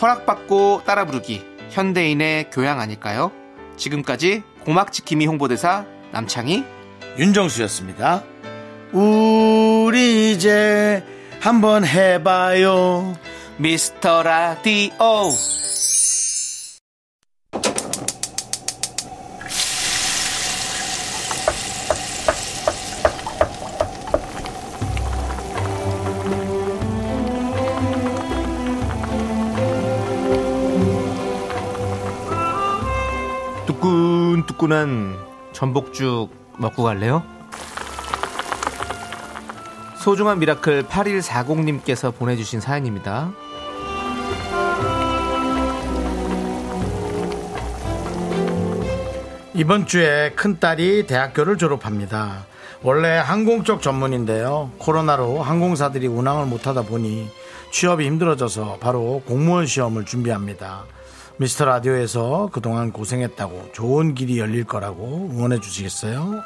허락받고 0.00 0.82
따라 0.84 1.04
부르기 1.04 1.44
현대인의 1.70 2.50
교양 2.50 2.80
아닐까요? 2.80 3.30
지금까지 3.76 4.42
고막 4.64 4.90
지킴이 4.90 5.26
홍보대사 5.26 5.84
남창희 6.10 6.77
윤정수였습니다. 7.16 8.22
우리 8.92 10.32
이제 10.32 11.04
한번 11.40 11.84
해봐요. 11.84 13.14
미스터 13.58 14.22
라디오 14.22 14.94
뜨끈뜨끈한 33.66 35.16
전복죽 35.52 36.47
먹고 36.58 36.82
갈래요? 36.82 37.22
소중한 39.96 40.38
미라클 40.38 40.84
8140님께서 40.84 42.14
보내주신 42.14 42.60
사연입니다. 42.60 43.32
이번 49.54 49.86
주에 49.86 50.30
큰딸이 50.36 51.06
대학교를 51.08 51.58
졸업합니다. 51.58 52.46
원래 52.82 53.16
항공 53.16 53.64
쪽 53.64 53.82
전문인데요. 53.82 54.70
코로나로 54.78 55.42
항공사들이 55.42 56.06
운항을 56.06 56.46
못하다 56.46 56.82
보니 56.82 57.28
취업이 57.72 58.06
힘들어져서 58.06 58.78
바로 58.80 59.20
공무원 59.26 59.66
시험을 59.66 60.04
준비합니다. 60.04 60.84
미스터 61.40 61.66
라디오에서 61.66 62.48
그동안 62.52 62.90
고생했다고 62.90 63.70
좋은 63.72 64.14
길이 64.16 64.40
열릴 64.40 64.64
거라고 64.64 65.28
응원해 65.30 65.60
주시겠어요? 65.60 66.42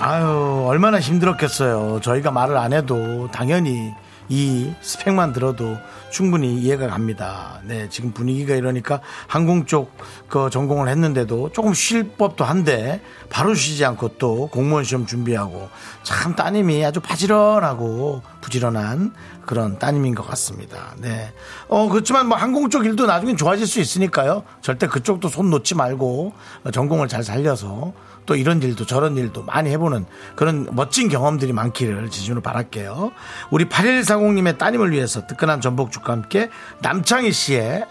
아유, 0.00 0.64
얼마나 0.66 0.98
힘들었겠어요. 0.98 2.00
저희가 2.00 2.32
말을 2.32 2.56
안 2.56 2.72
해도 2.72 3.28
당연히 3.30 3.94
이 4.28 4.72
스펙만 4.80 5.32
들어도 5.32 5.76
충분히 6.10 6.56
이해가 6.56 6.88
갑니다. 6.88 7.60
네, 7.64 7.88
지금 7.88 8.12
분위기가 8.12 8.54
이러니까 8.54 9.00
항공 9.26 9.66
쪽 9.66 9.96
그 10.28 10.50
전공을 10.50 10.88
했는데도 10.88 11.50
조금 11.52 11.74
쉴 11.74 12.12
법도 12.16 12.44
한데 12.44 13.00
바로 13.30 13.54
쉬지 13.54 13.84
않고 13.84 14.18
또 14.18 14.48
공무원 14.48 14.84
시험 14.84 15.06
준비하고 15.06 15.68
참 16.02 16.34
따님이 16.34 16.84
아주 16.84 17.00
바지런하고 17.00 18.22
부지런한 18.42 19.14
그런 19.48 19.78
따님인 19.78 20.14
것 20.14 20.26
같습니다. 20.28 20.94
네. 20.98 21.32
어, 21.68 21.88
그렇지만 21.88 22.28
뭐 22.28 22.36
항공 22.36 22.68
쪽 22.68 22.84
일도 22.84 23.06
나중엔 23.06 23.38
좋아질 23.38 23.66
수 23.66 23.80
있으니까요. 23.80 24.42
절대 24.60 24.86
그쪽도 24.86 25.28
손 25.28 25.48
놓지 25.48 25.74
말고 25.74 26.34
전공을 26.70 27.08
잘 27.08 27.24
살려서 27.24 27.94
또 28.26 28.36
이런 28.36 28.62
일도 28.62 28.84
저런 28.84 29.16
일도 29.16 29.44
많이 29.44 29.70
해보는 29.70 30.04
그런 30.36 30.68
멋진 30.72 31.08
경험들이 31.08 31.54
많기를 31.54 32.10
지준으로 32.10 32.42
바랄게요. 32.42 33.10
우리 33.50 33.64
8140님의 33.70 34.58
따님을 34.58 34.92
위해서 34.92 35.26
뜨끈한 35.26 35.62
전복죽과 35.62 36.12
함께 36.12 36.50
남창희 36.82 37.32
씨의 37.32 37.86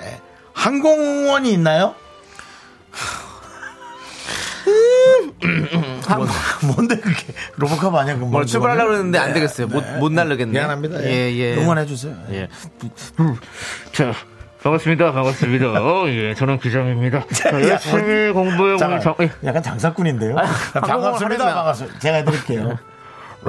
항공원이 0.54 1.52
있나요? 1.52 1.96
뭔- 5.42 6.28
뭔데 6.76 6.98
그게 7.00 7.34
로보캅 7.58 7.94
아니야? 7.96 8.16
그건 8.16 8.32
뭘 8.32 8.46
출발하려고? 8.46 8.94
했는데 8.94 9.20
안 9.20 9.28
네, 9.30 9.34
되겠어요. 9.36 9.68
못, 9.68 9.82
네. 9.84 9.98
못 9.98 10.12
날르겠네. 10.12 10.52
미안합니다. 10.52 11.04
예, 11.04 11.32
예. 11.36 11.56
응원해 11.58 11.86
주세요. 11.86 12.16
예. 12.32 12.48
자, 13.92 14.14
반갑습니다. 14.64 15.12
반갑습니다. 15.12 15.68
어, 15.84 16.08
예, 16.08 16.34
저는 16.34 16.60
기장입니다. 16.60 17.24
열심히 17.54 18.32
공부해 18.32 18.78
잠깐, 18.78 18.92
오늘 18.94 19.00
정, 19.02 19.16
예. 19.22 19.32
약간 19.46 19.62
장사꾼인데요. 19.62 20.36
반갑습니다. 20.74 21.46
하려면- 21.46 21.54
반갑습니다. 21.56 22.00
제가 22.00 22.18
해드릴게요. 22.18 22.78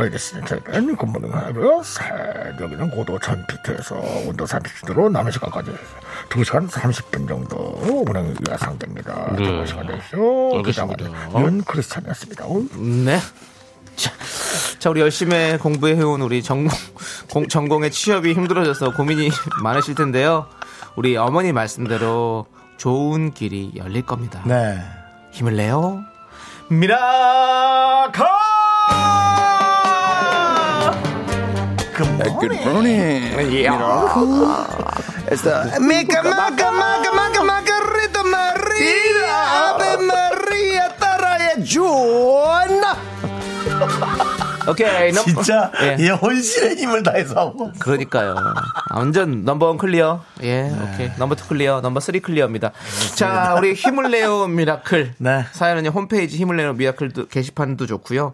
And 0.02 0.46
gentlemen, 0.46 0.96
굿모닝 0.96 1.32
하고요. 1.34 1.82
여기는 2.60 2.90
고도 2.90 3.18
1000피트에서 3.18 4.26
온도 4.28 4.44
30도로 4.44 5.10
남은 5.10 5.32
시간까지 5.32 5.72
2시간 6.30 6.68
30분 6.68 7.26
정도 7.28 7.56
운행이 8.08 8.34
예상됩니다. 8.50 9.32
네. 9.36 9.44
좋은 9.44 9.66
시간 9.66 9.86
되시오. 9.86 10.56
알겠습니다. 10.58 11.04
윤 11.40 11.62
크리스찬이었습니다. 11.64 12.44
어, 12.46 12.62
네. 13.04 13.18
자, 13.96 14.12
자, 14.78 14.90
우리 14.90 15.00
열심히 15.00 15.56
공부해온 15.58 16.20
우리 16.22 16.42
전공, 16.42 16.70
공- 17.30 17.48
전공의 17.48 17.90
취업이 17.90 18.32
힘들어져서 18.32 18.92
고민이 18.94 19.30
많으실 19.62 19.94
텐데요. 19.96 20.46
우리 20.94 21.16
어머니 21.16 21.52
말씀대로 21.52 22.46
좋은 22.76 23.32
길이 23.32 23.72
열릴 23.76 24.02
겁니다. 24.06 24.40
네. 24.46 24.80
힘을 25.32 25.56
내요. 25.56 26.04
miracle! 26.70 28.24
미카 28.24 28.47
good 31.98 32.30
morning. 32.30 32.38
Good 32.38 32.64
morning. 32.64 33.50
Yeah. 33.50 34.08
Cool. 34.14 34.44
Uh, 34.44 35.02
it's 35.32 35.42
the 35.42 35.78
Mica 35.80 36.22
Maca 36.22 36.70
Maca 36.70 37.10
Maca 37.10 37.42
Macarita 37.42 38.22
Maria 38.22 39.34
Ave 39.66 39.90
Maria 40.06 40.94
Taraya 41.00 41.58
John. 41.64 42.70
오케이. 44.68 45.12
넘- 45.12 45.24
진짜 45.24 45.70
예. 45.82 45.96
얘 46.00 46.08
혼신의 46.10 46.76
힘을 46.76 47.02
다해서 47.02 47.34
하고 47.40 47.72
그러니까요. 47.78 48.34
아, 48.36 48.96
완전 48.98 49.44
넘버 49.44 49.66
원 49.66 49.78
클리어. 49.78 50.22
예, 50.42 50.70
오케이. 50.70 51.10
넘버 51.18 51.34
투 51.36 51.46
클리어, 51.48 51.80
넘버 51.80 52.00
쓰리 52.00 52.20
클리어입니다. 52.20 52.72
자, 53.14 53.54
우리 53.58 53.74
힘을 53.74 54.10
내요 54.10 54.46
미라클. 54.48 55.14
네. 55.18 55.44
사연은 55.52 55.86
홈페이지 55.88 56.36
힘을 56.36 56.56
내요 56.56 56.72
미라클 56.74 57.12
게시판도 57.30 57.86
좋고요. 57.86 58.32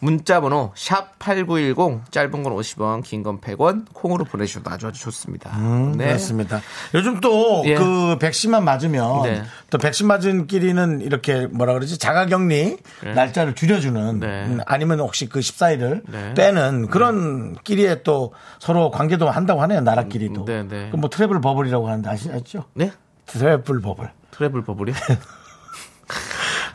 문자 0.00 0.40
번호 0.40 0.72
샵8910 0.76 2.10
짧은 2.10 2.42
건 2.42 2.54
50원, 2.54 3.02
긴 3.02 3.22
건 3.24 3.40
100원 3.40 3.86
콩으로 3.92 4.24
보내주셔도 4.24 4.70
아주 4.70 4.86
아주 4.86 5.00
좋습니다. 5.00 5.56
네. 5.96 6.06
그렇습니다. 6.08 6.60
요즘 6.94 7.20
또그 7.20 7.66
예. 7.68 8.18
백신만 8.18 8.64
맞으면 8.64 9.22
네. 9.22 9.42
또 9.70 9.78
백신 9.78 10.06
맞은 10.06 10.46
끼리는 10.46 11.00
이렇게 11.00 11.46
뭐라 11.46 11.72
그러지 11.74 11.98
자가 11.98 12.26
격리 12.26 12.76
날짜를 13.02 13.54
줄여주는 13.54 14.20
네. 14.20 14.26
음, 14.44 14.60
아니면 14.66 15.00
혹시 15.00 15.28
그 15.28 15.40
14 15.40 15.63
일을 15.70 16.02
네. 16.08 16.34
빼는 16.34 16.88
그런 16.88 17.54
끼리에 17.64 18.02
또 18.02 18.32
서로 18.58 18.90
관계도 18.90 19.28
한다고 19.30 19.62
하네요 19.62 19.80
나라끼리도. 19.80 20.44
네, 20.44 20.66
네. 20.66 20.90
그뭐 20.90 21.08
travel 21.08 21.40
bubble이라고 21.40 21.88
하는데 21.88 22.08
아시죠? 22.08 22.64
네? 22.74 22.92
travel 23.26 23.80
bubble. 23.80 24.10
travel 24.30 24.64
bubble이요? 24.64 24.94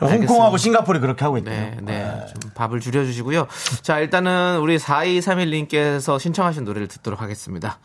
홍콩하고 0.00 0.56
싱가포르가 0.56 1.00
그렇게 1.00 1.24
하고 1.24 1.38
있대요. 1.38 1.54
네, 1.54 1.76
네. 1.82 2.26
좀 2.26 2.50
밥을 2.54 2.80
줄여주시고요. 2.80 3.46
자, 3.82 3.98
일단은 3.98 4.58
우리 4.60 4.78
4231님께서 4.78 6.18
신청하신 6.18 6.64
노래를 6.64 6.88
듣도록 6.88 7.20
하겠습니다. 7.20 7.78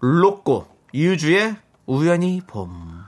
로꼬, 0.00 0.66
유주의 0.92 1.56
우연히 1.86 2.40
봄. 2.46 3.04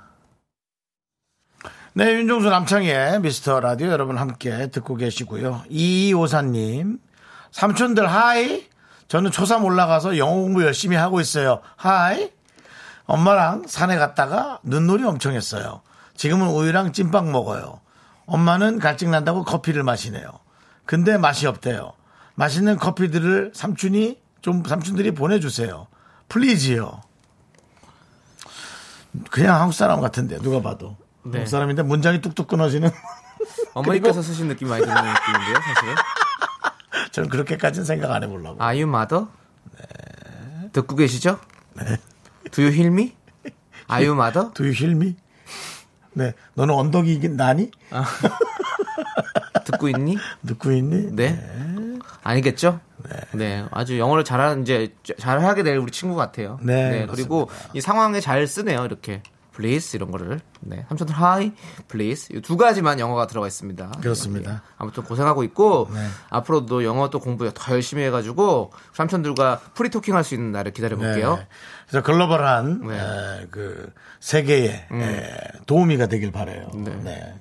네, 1.94 2.12
윤정수 2.12 2.48
남창희의 2.50 3.20
미스터 3.20 3.60
라디오 3.60 3.88
여러분 3.88 4.18
함께 4.18 4.68
듣고 4.70 4.96
계시고요. 4.96 5.62
이오사님, 5.70 6.98
삼촌들 7.56 8.06
hi. 8.06 8.66
저는 9.08 9.30
초3 9.30 9.64
올라가서 9.64 10.18
영어 10.18 10.34
공부 10.34 10.62
열심히 10.62 10.94
하고 10.94 11.20
있어요. 11.20 11.62
hi. 11.76 12.30
엄마랑 13.06 13.64
산에 13.66 13.96
갔다가 13.96 14.58
눈놀이 14.62 15.04
엄청 15.04 15.32
했어요. 15.32 15.80
지금은 16.16 16.48
우유랑 16.48 16.92
찐빵 16.92 17.32
먹어요. 17.32 17.80
엄마는 18.26 18.78
갈증 18.78 19.10
난다고 19.10 19.42
커피를 19.42 19.84
마시네요. 19.84 20.28
근데 20.84 21.16
맛이 21.16 21.46
없대요. 21.46 21.92
맛있는 22.34 22.76
커피들을 22.76 23.52
삼촌이 23.54 24.18
좀 24.42 24.62
삼촌들이 24.62 25.12
보내주세요. 25.12 25.86
플리즈요. 26.28 27.00
그냥 29.30 29.58
한국 29.58 29.72
사람 29.72 30.02
같은데 30.02 30.36
누가 30.40 30.60
봐도 30.60 30.98
네. 31.22 31.38
한국 31.38 31.48
사람인데 31.48 31.84
문장이 31.84 32.20
뚝뚝 32.20 32.48
끊어지는. 32.48 32.90
어머니께서 33.72 34.20
쓰신 34.20 34.48
느낌이 34.48 34.68
많이 34.68 34.84
드는 34.84 34.94
느낌인데요, 34.94 35.54
사실. 35.54 35.94
저는 37.16 37.30
그렇게까지는 37.30 37.87
생각 37.87 38.12
안 38.12 38.23
해보려고. 38.23 38.62
Are 38.62 38.78
you 38.78 38.87
mother? 38.87 39.28
듣고 40.73 40.96
계시죠? 40.96 41.40
Do 42.52 42.62
you 42.62 42.70
hear 42.70 42.92
me? 42.92 43.14
Are 43.90 44.06
you 44.06 44.12
mother? 44.12 44.52
Do 44.54 44.64
you 44.64 44.75
hear 44.75 44.94
me? 44.94 45.16
네, 46.12 46.35
너는 46.52 46.75
언덕이긴 46.75 47.38
나니? 47.38 47.70
듣고 49.64 49.88
있니? 49.88 50.18
듣고 50.46 50.73
있니? 50.73 51.16
네. 51.16 51.99
아니겠죠? 52.23 52.80
네. 53.32 53.64
아주 53.70 53.99
영어를 53.99 54.23
잘하는, 54.23 54.61
이제 54.61 54.94
잘하게 55.16 55.62
될 55.62 55.78
우리 55.78 55.92
친구 55.92 56.16
같아요. 56.16 56.58
네, 56.61 57.06
그리고 57.11 57.49
이 57.73 57.80
상황에 57.80 58.20
잘 58.20 58.46
쓰네요, 58.46 58.85
이렇게. 58.85 59.23
Please 59.56 59.96
이런 59.96 60.10
거를. 60.10 60.40
네. 60.60 60.84
삼촌들 60.88 61.14
hi, 61.16 61.52
please. 61.88 62.36
이두 62.36 62.56
가지만 62.56 63.00
영어가 63.00 63.26
들어가 63.26 63.46
있습니다. 63.46 63.92
그렇습니다. 64.02 64.52
예. 64.52 64.56
아무튼 64.76 65.02
고생하고 65.02 65.42
있고 65.44 65.88
네. 65.92 66.06
앞으로도 66.28 66.84
영어 66.84 67.08
또 67.08 67.18
공부 67.20 67.50
더 67.52 67.72
열심히 67.72 68.02
해가지고 68.04 68.73
삼촌들과 68.92 69.60
free 69.75 69.89
talking 69.89 70.14
할 70.14 70.25
수 70.25 70.34
있는 70.34 70.52
날을 70.52 70.73
기다려 70.73 70.97
볼게요. 70.97 71.36
네. 71.36 71.47
그래서 71.88 72.04
글로벌한 72.04 72.86
네. 72.88 72.99
에, 72.99 73.47
그 73.50 73.92
세계에 74.21 74.88
에, 74.92 75.38
도우미가 75.66 76.08
되길 76.08 76.32
바래요. 76.32 76.69
네. 76.75 77.34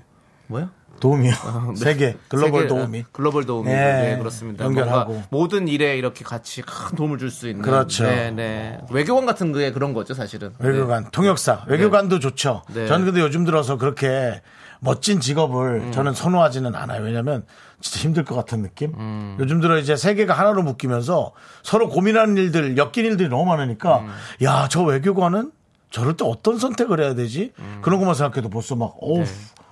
뭐요? 0.47 0.69
도우미요. 0.99 1.33
세계 1.75 2.15
글로벌 2.27 2.63
세계, 2.63 2.67
도우미. 2.67 2.99
아, 3.01 3.03
글로벌 3.11 3.45
도우미. 3.45 3.69
네, 3.69 4.11
네, 4.13 4.17
그렇습니다. 4.17 4.63
연결하고. 4.65 5.23
모든 5.29 5.67
일에 5.67 5.97
이렇게 5.97 6.23
같이 6.23 6.61
큰 6.61 6.95
도움을 6.95 7.17
줄 7.17 7.29
수 7.31 7.47
있는. 7.49 7.61
그렇죠. 7.61 8.03
네, 8.05 8.31
네. 8.31 8.79
외교관 8.89 9.25
같은 9.25 9.51
게 9.51 9.71
그런 9.71 9.93
거죠, 9.93 10.13
사실은. 10.13 10.53
외교관, 10.59 11.09
통역사, 11.11 11.65
외교관도 11.67 12.19
좋죠. 12.19 12.61
네. 12.73 12.87
저는 12.87 13.05
근데 13.05 13.19
요즘 13.21 13.43
들어서 13.45 13.77
그렇게 13.77 14.41
멋진 14.79 15.19
직업을 15.19 15.81
음. 15.87 15.91
저는 15.91 16.13
선호하지는 16.13 16.75
않아요. 16.75 17.01
왜냐면 17.03 17.43
진짜 17.81 17.99
힘들 17.99 18.23
것 18.23 18.35
같은 18.35 18.61
느낌? 18.61 18.93
음. 18.97 19.37
요즘 19.39 19.59
들어 19.61 19.77
이제 19.77 19.95
세계가 19.95 20.33
하나로 20.33 20.63
묶이면서 20.63 21.31
서로 21.63 21.89
고민하는 21.89 22.37
일들, 22.37 22.77
엮인 22.77 23.05
일들이 23.05 23.27
너무 23.29 23.45
많으니까 23.45 23.99
음. 23.99 24.09
야, 24.43 24.67
저 24.69 24.83
외교관은 24.83 25.51
저럴 25.91 26.17
때 26.17 26.25
어떤 26.27 26.57
선택을 26.59 26.99
해야 26.99 27.15
되지? 27.15 27.53
음. 27.59 27.79
그런 27.81 27.99
것만 27.99 28.15
생각해도 28.15 28.49
벌써 28.49 28.75
막, 28.75 28.95
어우, 28.99 29.19
네. 29.19 29.25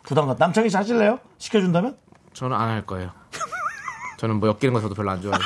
부담감. 0.03 0.35
남창이 0.37 0.69
씨 0.69 0.75
하실래요? 0.77 1.19
시켜준다면? 1.37 1.97
저는 2.33 2.55
안 2.55 2.69
할 2.69 2.85
거예요. 2.85 3.11
저는 4.19 4.35
뭐 4.39 4.49
엮이는 4.49 4.73
거 4.73 4.81
저도 4.81 4.95
별로 4.95 5.11
안 5.11 5.21
좋아해서. 5.21 5.43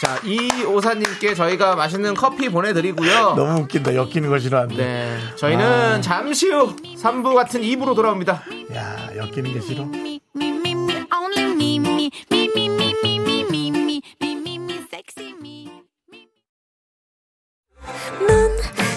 자, 0.00 0.18
이 0.24 0.64
오사님께 0.64 1.34
저희가 1.34 1.76
맛있는 1.76 2.14
커피 2.14 2.48
보내드리고요. 2.48 3.34
너무 3.36 3.60
웃긴다. 3.62 3.94
엮이는 3.94 4.28
거 4.28 4.38
싫어한데. 4.38 4.76
네. 4.76 5.18
저희는 5.36 5.64
아. 5.64 6.00
잠시 6.00 6.50
후 6.50 6.74
3부 6.76 7.34
같은 7.34 7.60
2부로 7.62 7.94
돌아옵니다. 7.94 8.42
야, 8.74 9.08
엮이는 9.16 9.54
게 9.54 9.60
싫어. 9.60 9.84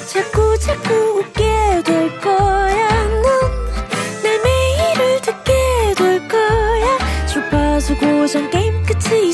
자꾸 0.08 0.58
자꾸 0.60 0.94
웃게 1.20 1.84
될 1.84 2.20
거야. 2.22 2.67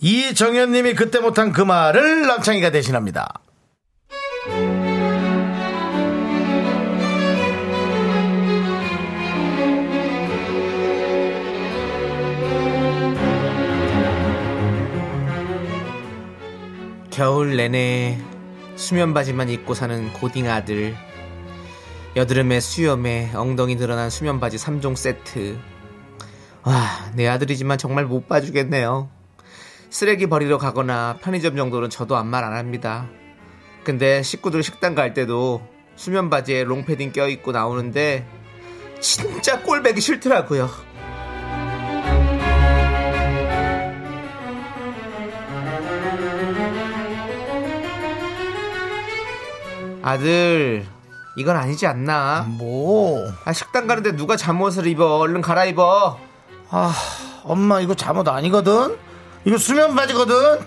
이정현님이 0.00 0.94
그때 0.94 1.20
못한 1.20 1.52
그 1.52 1.60
말을 1.60 2.26
남창희가 2.26 2.70
대신합니다. 2.70 3.34
겨울 17.10 17.56
내내 17.56 18.18
수면 18.76 19.12
바지만 19.12 19.50
입고 19.50 19.74
사는 19.74 20.10
고딩 20.14 20.48
아들. 20.48 20.94
여드름에 22.16 22.60
수염에 22.60 23.32
엉덩이 23.34 23.76
드러난 23.76 24.08
수면 24.08 24.40
바지 24.40 24.56
3종 24.56 24.96
세트. 24.96 25.58
와, 26.62 26.74
내 27.14 27.28
아들이지만 27.28 27.76
정말 27.76 28.06
못 28.06 28.26
봐주겠네요. 28.26 29.19
쓰레기 29.90 30.26
버리러 30.28 30.58
가거나 30.58 31.18
편의점 31.20 31.56
정도는 31.56 31.90
저도 31.90 32.16
아무 32.16 32.30
말 32.30 32.44
안 32.44 32.54
합니다. 32.54 33.08
근데 33.84 34.22
식구들 34.22 34.62
식당 34.62 34.94
갈 34.94 35.14
때도 35.14 35.62
수면 35.96 36.30
바지에 36.30 36.64
롱패딩 36.64 37.12
껴입고 37.12 37.52
나오는데 37.52 38.26
진짜 39.00 39.60
꼴배기 39.62 40.00
싫더라고요. 40.00 40.68
아들, 50.02 50.86
이건 51.36 51.56
아니지 51.56 51.86
않나? 51.86 52.46
뭐, 52.48 53.26
아, 53.44 53.52
식당 53.52 53.86
가는데 53.86 54.16
누가 54.16 54.36
잠옷을 54.36 54.86
입어? 54.86 55.18
얼른 55.18 55.42
갈아입어. 55.42 56.18
아, 56.70 56.94
엄마 57.44 57.80
이거 57.80 57.94
잠옷 57.94 58.26
아니거든? 58.28 58.96
이거 59.44 59.56
수면 59.58 59.94
바지거든? 59.94 60.60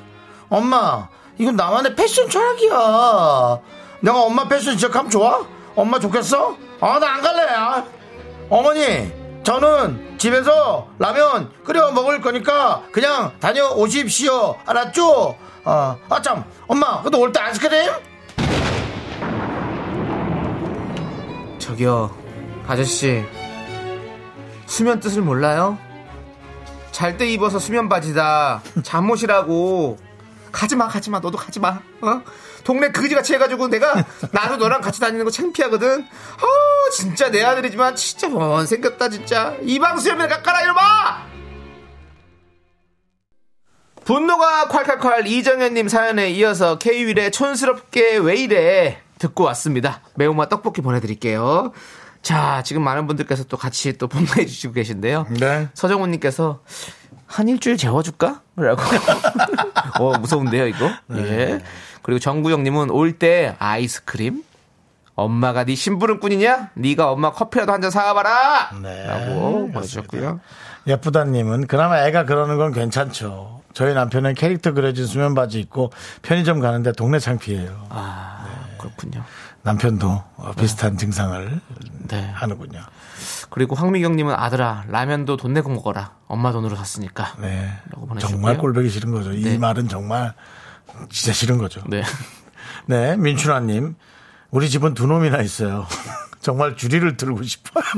엄마, 0.49 1.07
이건 1.37 1.55
나만의 1.55 1.95
패션 1.95 2.29
철학이야. 2.29 3.59
내가 4.01 4.21
엄마 4.21 4.47
패션 4.47 4.75
지적하면 4.75 5.09
좋아? 5.11 5.45
엄마 5.75 5.99
좋겠어? 5.99 6.55
아, 6.81 6.99
나 6.99 7.07
안 7.15 7.21
갈래. 7.21 7.41
아. 7.53 7.83
어머니, 8.49 9.11
저는 9.43 10.17
집에서 10.17 10.87
라면 10.99 11.51
끓여 11.63 11.91
먹을 11.91 12.21
거니까 12.21 12.83
그냥 12.91 13.31
다녀오십시오. 13.39 14.55
알았죠? 14.65 15.37
아, 15.65 15.95
아, 16.09 16.21
참. 16.21 16.43
엄마, 16.67 17.01
근데 17.01 17.17
올때 17.17 17.39
아이스크림? 17.39 17.91
저기요, 21.59 22.11
아저씨. 22.67 23.23
수면 24.65 24.99
뜻을 24.99 25.21
몰라요? 25.21 25.77
잘 26.93 27.17
때 27.17 27.27
입어서 27.27 27.59
수면 27.59 27.89
바지다. 27.89 28.61
잠옷이라고. 28.83 29.97
가지마, 30.51 30.87
가지마. 30.87 31.19
너도 31.19 31.37
가지마. 31.37 31.69
어? 32.01 32.21
동네 32.63 32.91
그지같이 32.91 33.33
해가지고 33.33 33.67
내가 33.67 34.05
나도 34.31 34.57
너랑 34.57 34.79
같이 34.79 35.01
다니는 35.01 35.25
거 35.25 35.31
창피하거든. 35.31 36.01
아, 36.03 36.91
진짜 36.93 37.29
내 37.29 37.43
아들이지만 37.43 37.95
진짜 37.95 38.29
뭐 38.29 38.63
생겼다 38.65 39.09
진짜. 39.09 39.57
이방 39.63 39.97
수염을 39.97 40.29
깎아라 40.29 40.61
이놈아! 40.61 41.33
분노가 44.05 44.67
콸콸콸 44.67 45.27
이정현님 45.27 45.87
사연에 45.87 46.29
이어서 46.31 46.77
K-윌의 46.77 47.31
촌스럽게 47.31 48.17
왜 48.17 48.35
이래 48.35 49.01
듣고 49.17 49.45
왔습니다. 49.45 50.01
매운맛 50.15 50.49
떡볶이 50.49 50.81
보내드릴게요. 50.81 51.71
자, 52.23 52.63
지금 52.63 52.81
많은 52.83 53.05
분들께서 53.05 53.43
또 53.43 53.57
같이 53.57 53.97
또 53.97 54.07
보내주시고 54.07 54.73
계신데요. 54.73 55.27
네. 55.39 55.67
서정훈 55.75 56.09
님께서 56.11 56.61
한 57.27 57.47
일주일 57.49 57.77
재워줄까? 57.77 58.41
라고. 58.55 58.81
어, 59.99 60.17
무서운데요, 60.17 60.67
이거? 60.67 60.89
예. 61.15 61.59
그리고 62.01 62.19
정구영 62.19 62.63
님은 62.63 62.89
올 62.89 63.13
때 63.19 63.55
아이스크림? 63.59 64.43
엄마가 65.15 65.63
네 65.65 65.75
심부름꾼이냐? 65.75 66.71
네가 66.73 67.11
엄마 67.11 67.31
커피라도 67.31 67.71
한 67.71 67.81
잔 67.81 67.91
사와봐라! 67.91 68.71
네, 68.81 69.05
라고 69.05 69.69
보내주셨고요. 69.71 70.39
예쁘다님은 70.87 71.67
그나마 71.67 72.05
애가 72.07 72.25
그러는 72.25 72.57
건 72.57 72.73
괜찮죠. 72.73 73.61
저희 73.73 73.93
남편은 73.93 74.33
캐릭터 74.35 74.71
그려진 74.73 75.05
수면 75.05 75.35
바지 75.35 75.59
입고 75.59 75.91
편의점 76.23 76.59
가는데 76.59 76.91
동네 76.93 77.19
창피해요. 77.19 77.87
아, 77.89 78.45
그렇군요. 78.79 79.23
남편도 79.63 80.23
어, 80.35 80.53
비슷한 80.57 80.97
증상을 80.97 81.61
네. 82.09 82.29
하는군요. 82.33 82.81
그리고 83.49 83.75
황미경님은 83.75 84.33
아들아 84.35 84.85
라면도 84.89 85.37
돈 85.37 85.53
내고 85.53 85.69
먹어라 85.69 86.15
엄마 86.27 86.51
돈으로 86.51 86.75
샀으니까 86.75 87.35
네. 87.39 87.71
정말 88.19 88.57
꼴보기 88.57 88.89
싫은 88.89 89.11
거죠. 89.11 89.31
이 89.31 89.43
네. 89.43 89.57
말은 89.57 89.87
정말 89.87 90.33
진짜 91.09 91.31
싫은 91.33 91.57
거죠. 91.57 91.81
네 91.87 92.03
네, 92.85 93.15
민춘아님. 93.15 93.95
우리 94.51 94.69
집은 94.69 94.93
두 94.93 95.07
놈이나 95.07 95.41
있어요. 95.41 95.87
정말 96.41 96.75
주리를 96.75 97.15
들고 97.15 97.41
싶어요. 97.43 97.83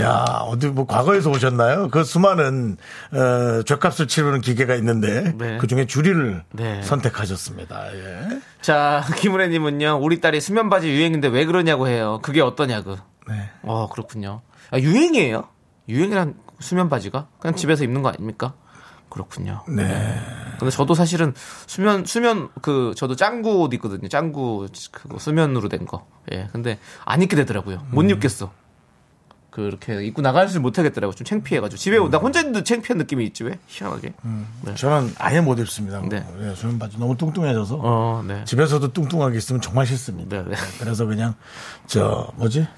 야, 0.00 0.24
어디 0.42 0.68
뭐 0.68 0.86
과거에서 0.86 1.30
오셨나요? 1.30 1.88
그 1.90 2.04
수많은 2.04 2.76
어, 3.12 3.62
죗값을 3.64 4.06
치르는 4.08 4.40
기계가 4.40 4.74
있는데 4.76 5.34
네. 5.36 5.58
그 5.58 5.66
중에 5.66 5.86
주리를 5.86 6.42
네. 6.52 6.82
선택하셨습니다. 6.82 7.94
예. 7.94 8.40
자 8.60 9.04
김은혜님은요 9.16 9.98
우리 10.02 10.20
딸이 10.20 10.40
수면 10.40 10.68
바지 10.70 10.88
유행인데 10.88 11.28
왜 11.28 11.44
그러냐고 11.44 11.88
해요 11.88 12.18
그게 12.22 12.40
어떠냐고 12.40 12.96
네. 13.28 13.50
어 13.62 13.88
그렇군요 13.88 14.40
아, 14.70 14.78
유행이에요 14.78 15.44
유행이란 15.88 16.34
수면 16.60 16.88
바지가 16.88 17.28
그냥 17.38 17.54
집에서 17.54 17.84
입는 17.84 18.02
거 18.02 18.08
아닙니까 18.08 18.54
그렇군요 19.10 19.62
네. 19.68 20.20
근데 20.58 20.70
저도 20.70 20.94
사실은 20.94 21.32
수면 21.66 22.04
수면 22.04 22.48
그 22.60 22.92
저도 22.96 23.14
짱구 23.16 23.60
옷 23.62 23.72
있거든요 23.74 24.08
짱구 24.08 24.66
그거 24.92 25.18
수면으로 25.18 25.68
된 25.68 25.86
거 25.86 26.06
예 26.32 26.48
근데 26.52 26.78
안 27.06 27.22
입게 27.22 27.36
되더라고요 27.36 27.86
못 27.90 28.02
음. 28.02 28.10
입겠어 28.10 28.52
그렇게 29.64 30.04
입고 30.04 30.22
나가지를 30.22 30.60
못하겠더라고 30.62 31.12
좀 31.14 31.24
창피해가지고 31.24 31.78
집에 31.78 31.98
나 32.10 32.18
혼자 32.18 32.40
있는데 32.40 32.62
창피한 32.62 32.98
느낌이 32.98 33.24
있지 33.26 33.42
왜 33.42 33.58
희한하게 33.66 34.12
네. 34.62 34.74
저는 34.76 35.14
아예 35.18 35.40
못 35.40 35.58
입습니다. 35.58 36.00
네. 36.08 36.24
예, 36.40 36.54
수면 36.54 36.78
바지 36.78 36.96
너무 36.98 37.16
뚱뚱해져서 37.16 37.80
어, 37.82 38.24
네. 38.26 38.44
집에서도 38.44 38.92
뚱뚱하게 38.92 39.36
있으면 39.38 39.60
정말 39.60 39.86
싫습니다. 39.86 40.42
네, 40.42 40.50
네. 40.50 40.56
그래서 40.78 41.04
그냥 41.06 41.34
저 41.86 42.32
뭐지? 42.36 42.68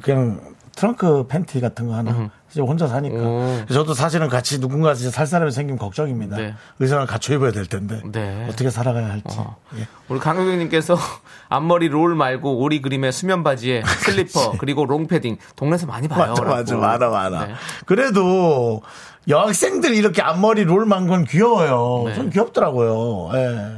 그냥 0.00 0.40
트렁크 0.80 1.26
팬티 1.28 1.60
같은 1.60 1.88
거 1.88 1.94
하나 1.94 2.30
이제 2.50 2.62
혼자 2.62 2.86
사니까 2.88 3.16
오. 3.18 3.66
저도 3.70 3.92
사실은 3.92 4.28
같이 4.30 4.58
누군가 4.60 4.92
이제 4.92 5.10
살 5.10 5.26
사람이 5.26 5.50
생기면 5.50 5.78
걱정입니다. 5.78 6.38
네. 6.38 6.54
의상을 6.78 7.06
갖춰 7.06 7.34
입어야 7.34 7.52
될 7.52 7.66
텐데 7.66 8.00
네. 8.10 8.46
어떻게 8.48 8.70
살아가야 8.70 9.10
할지. 9.10 9.36
어. 9.38 9.56
예. 9.76 9.86
우리 10.08 10.18
강효경님께서 10.20 10.96
앞머리 11.50 11.88
롤 11.88 12.14
말고 12.14 12.60
오리 12.60 12.80
그림의 12.80 13.12
수면 13.12 13.42
바지에 13.42 13.82
슬리퍼 14.06 14.52
그리고 14.58 14.86
롱패딩 14.86 15.36
동네에서 15.56 15.86
많이 15.86 16.08
봐요. 16.08 16.30
맞아, 16.30 16.44
맞아. 16.44 16.76
많아, 16.76 17.08
많아. 17.10 17.46
네. 17.46 17.54
그래도 17.84 18.80
여학생들 19.28 19.94
이렇게 19.94 20.22
앞머리 20.22 20.64
롤만 20.64 21.08
건 21.08 21.24
귀여워요. 21.24 22.04
네. 22.08 22.14
좀 22.14 22.30
귀엽더라고요. 22.30 23.30
예. 23.38 23.72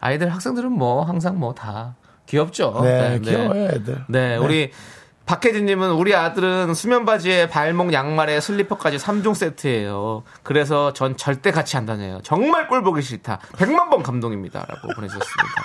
아이들 0.00 0.30
학생들은 0.30 0.72
뭐 0.72 1.04
항상 1.04 1.38
뭐 1.38 1.52
다 1.54 1.94
귀엽죠. 2.24 2.80
네, 2.82 3.20
귀여워요, 3.22 3.64
애들. 3.66 4.04
네, 4.08 4.36
우리 4.36 4.70
박혜진님은 5.26 5.92
우리 5.92 6.14
아들은 6.14 6.74
수면 6.74 7.04
바지에 7.04 7.48
발목 7.48 7.92
양말에 7.92 8.40
슬리퍼까지 8.40 8.96
3종 8.98 9.34
세트예요. 9.34 10.24
그래서 10.42 10.92
전 10.92 11.16
절대 11.16 11.50
같이 11.50 11.76
안 11.76 11.86
다녀요. 11.86 12.20
정말 12.22 12.68
꼴 12.68 12.82
보기 12.82 13.02
싫다. 13.02 13.38
100만 13.52 13.88
번 13.90 14.02
감동입니다라고 14.02 14.88
보내주셨습니다. 14.94 15.62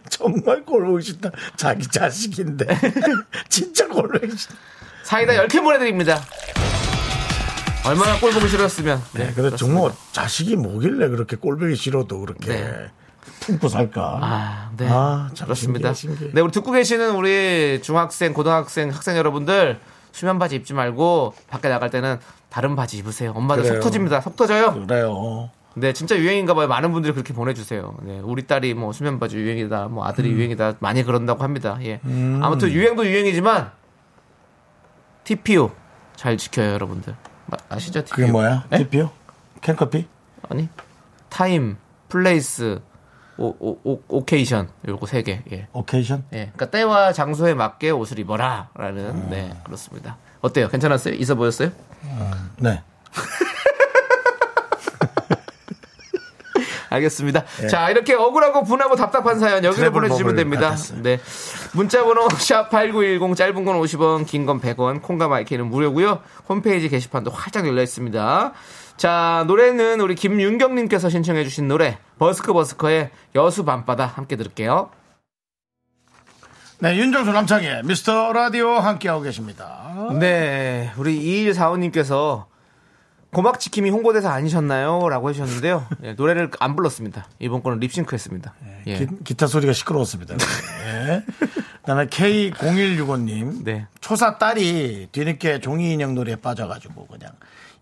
정말 0.08 0.64
꼴 0.64 0.86
보기 0.86 1.04
싫다. 1.04 1.30
자기 1.56 1.86
자식인데. 1.86 2.66
진짜 3.48 3.86
꼴 3.88 4.08
보기 4.08 4.36
싫다. 4.36 4.54
사이다 5.02 5.32
10개 5.34 5.62
보내드립니다. 5.62 6.20
얼마나 7.86 8.18
꼴 8.18 8.32
보기 8.32 8.48
싫었으면. 8.48 9.02
네, 9.12 9.32
근데 9.34 9.54
정말 9.56 9.92
자식이 10.12 10.56
뭐길래 10.56 11.08
그렇게 11.08 11.36
꼴 11.36 11.58
보기 11.58 11.76
싫어도 11.76 12.20
그렇게 12.20 12.46
네. 12.48 12.90
품고 13.40 13.68
살까. 13.68 14.18
아, 14.22 14.70
네. 14.76 14.86
아, 14.90 15.30
신기해. 15.54 15.92
네, 16.32 16.40
우리 16.40 16.50
듣고 16.52 16.72
계시는 16.72 17.14
우리 17.16 17.80
중학생, 17.82 18.32
고등학생, 18.32 18.90
학생 18.90 19.16
여러분들 19.16 19.80
수면 20.12 20.38
바지 20.38 20.56
입지 20.56 20.72
말고 20.74 21.34
밖에 21.48 21.68
나갈 21.68 21.90
때는 21.90 22.18
다른 22.50 22.76
바지 22.76 22.98
입으세요. 22.98 23.32
엄마들 23.34 23.64
그래요. 23.64 23.76
속 23.76 23.82
터집니다. 23.88 24.20
속 24.20 24.36
터져요. 24.36 24.72
그래요. 24.86 25.50
네, 25.76 25.92
진짜 25.92 26.16
유행인가 26.16 26.54
봐요. 26.54 26.68
많은 26.68 26.92
분들이 26.92 27.12
그렇게 27.12 27.34
보내주세요. 27.34 27.96
네, 28.02 28.20
우리 28.20 28.46
딸이 28.46 28.74
뭐 28.74 28.92
수면 28.92 29.18
바지 29.18 29.36
유행이다, 29.36 29.88
뭐 29.88 30.06
아들이 30.06 30.30
음. 30.30 30.36
유행이다, 30.36 30.74
많이 30.78 31.02
그런다고 31.02 31.42
합니다. 31.42 31.78
예. 31.82 32.00
아무튼 32.40 32.70
유행도 32.70 33.04
유행이지만 33.04 33.72
TPO 35.24 35.72
잘 36.16 36.36
지켜요, 36.36 36.72
여러분들. 36.74 37.16
마- 37.46 37.58
아시죠? 37.68 38.02
TPO? 38.04 38.14
그게 38.16 38.30
뭐야? 38.30 38.64
네? 38.70 38.78
TPO? 38.78 39.10
캔커피? 39.62 40.06
아니, 40.48 40.68
time, 41.28 41.76
place, 42.08 42.80
오, 43.36 43.54
오, 43.58 43.78
오, 43.84 44.00
occasion 44.08 44.68
요거 44.86 45.06
세 45.06 45.22
개. 45.22 45.42
예. 45.52 45.66
occasion? 45.72 46.24
예. 46.32 46.50
그러니까 46.54 46.66
때와 46.70 47.12
장소에 47.12 47.54
맞게 47.54 47.90
옷을 47.90 48.18
입어라라는 48.20 49.30
네 49.30 49.52
그렇습니다. 49.64 50.16
어때요? 50.40 50.68
괜찮았어요? 50.68 51.14
있어 51.14 51.34
보였어요? 51.34 51.70
네. 52.58 52.82
알겠습니다. 56.90 57.42
자, 57.68 57.90
이렇게 57.90 58.14
억울하고 58.14 58.62
분하고 58.62 58.94
답답한 58.94 59.40
사연 59.40 59.64
여기로 59.64 59.90
보내주시면 59.90 60.36
됩니다. 60.36 60.62
같았어요. 60.70 61.02
네. 61.02 61.18
문자번호 61.72 62.28
샵8910 62.38 63.34
짧은 63.36 63.64
건 63.64 63.80
50원, 63.80 64.26
긴 64.26 64.46
건 64.46 64.60
100원, 64.60 65.02
콩과 65.02 65.26
마이크는 65.26 65.66
무료고요. 65.66 66.20
홈페이지 66.48 66.88
게시판도 66.88 67.32
활짝 67.32 67.66
열려 67.66 67.82
있습니다. 67.82 68.52
자, 68.96 69.44
노래는 69.46 70.00
우리 70.00 70.14
김윤경님께서 70.14 71.08
신청해주신 71.10 71.68
노래 71.68 71.98
버스커 72.18 72.52
버스커의 72.52 73.10
여수 73.34 73.64
밤바다 73.64 74.06
함께 74.06 74.36
들을게요. 74.36 74.90
네, 76.80 76.96
윤정수 76.96 77.32
남창의 77.32 77.82
미스터 77.84 78.32
라디오 78.32 78.70
함께하고 78.72 79.22
계십니다. 79.22 80.10
네, 80.18 80.92
우리 80.96 81.18
2145님께서 81.46 82.46
고막지킴이 83.32 83.90
홍보대사 83.90 84.30
아니셨나요? 84.32 85.08
라고 85.08 85.28
해주셨는데요. 85.28 85.86
예, 86.04 86.12
노래를 86.12 86.50
안 86.60 86.76
불렀습니다. 86.76 87.26
이번 87.40 87.62
거는 87.62 87.80
립싱크 87.80 88.14
했습니다. 88.14 88.54
예. 88.86 89.08
기, 89.24 89.34
타 89.34 89.48
소리가 89.48 89.72
시끄러웠습니다. 89.72 90.36
네. 90.36 91.24
그다음에 91.80 92.06
K0165님. 92.06 93.64
네. 93.64 93.86
초사 94.00 94.38
딸이 94.38 95.08
뒤늦게 95.10 95.60
종이 95.60 95.92
인형 95.92 96.14
놀이에 96.14 96.36
빠져가지고 96.36 97.08
그냥 97.08 97.32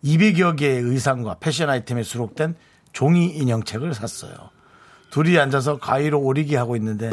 200여 0.05 0.57
개의 0.59 0.81
의상과 0.83 1.37
패션 1.41 1.71
아이템에 1.71 2.03
수록된 2.03 2.57
종이 2.93 3.27
인형 3.27 3.63
책을 3.63 3.95
샀어요. 3.95 4.33
둘이 5.11 5.39
앉아서 5.39 5.79
가위로 5.79 6.21
오리기 6.21 6.55
하고 6.55 6.77
있는데 6.77 7.11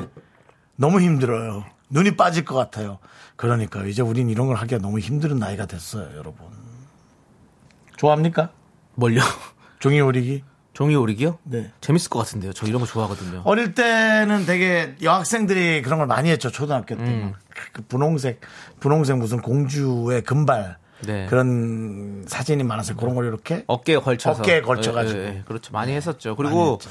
너무 0.75 1.01
힘들어요. 1.01 1.65
눈이 1.89 2.15
빠질 2.15 2.45
것 2.45 2.55
같아요. 2.55 2.99
그러니까 3.35 3.83
이제 3.83 4.01
우린 4.01 4.29
이런 4.29 4.47
걸 4.47 4.55
하기가 4.55 4.81
너무 4.81 4.99
힘든 4.99 5.37
나이가 5.37 5.65
됐어요, 5.65 6.09
여러분. 6.17 6.47
좋아합니까? 7.97 8.51
뭘요? 8.95 9.21
종이 9.79 9.99
오리기? 9.99 10.43
종이 10.73 10.95
오리기요? 10.95 11.39
네. 11.43 11.71
재밌을 11.81 12.09
것 12.09 12.19
같은데요. 12.19 12.53
저 12.53 12.65
이런 12.65 12.79
거 12.79 12.87
좋아하거든요. 12.87 13.41
어릴 13.43 13.73
때는 13.73 14.45
되게 14.45 14.95
여학생들이 15.01 15.81
그런 15.81 15.99
걸 15.99 16.07
많이 16.07 16.29
했죠, 16.29 16.49
초등학교 16.49 16.95
때. 16.95 17.03
음. 17.03 17.33
그 17.73 17.81
분홍색, 17.81 18.39
분홍색 18.79 19.17
무슨 19.17 19.41
공주의 19.41 20.21
금발. 20.21 20.77
네. 21.05 21.25
그런 21.29 22.25
사진이 22.27 22.63
많아서 22.63 22.95
그런 22.95 23.15
걸 23.15 23.25
이렇게 23.25 23.63
어깨에 23.67 23.97
걸쳐서 23.97 24.41
어깨에 24.41 24.61
걸쳐가지고. 24.61 25.19
예, 25.19 25.23
예, 25.23 25.27
예. 25.37 25.43
그렇죠 25.45 25.71
많이 25.73 25.93
했었죠 25.93 26.35
많이 26.35 26.37
그리고 26.37 26.73
했죠. 26.81 26.89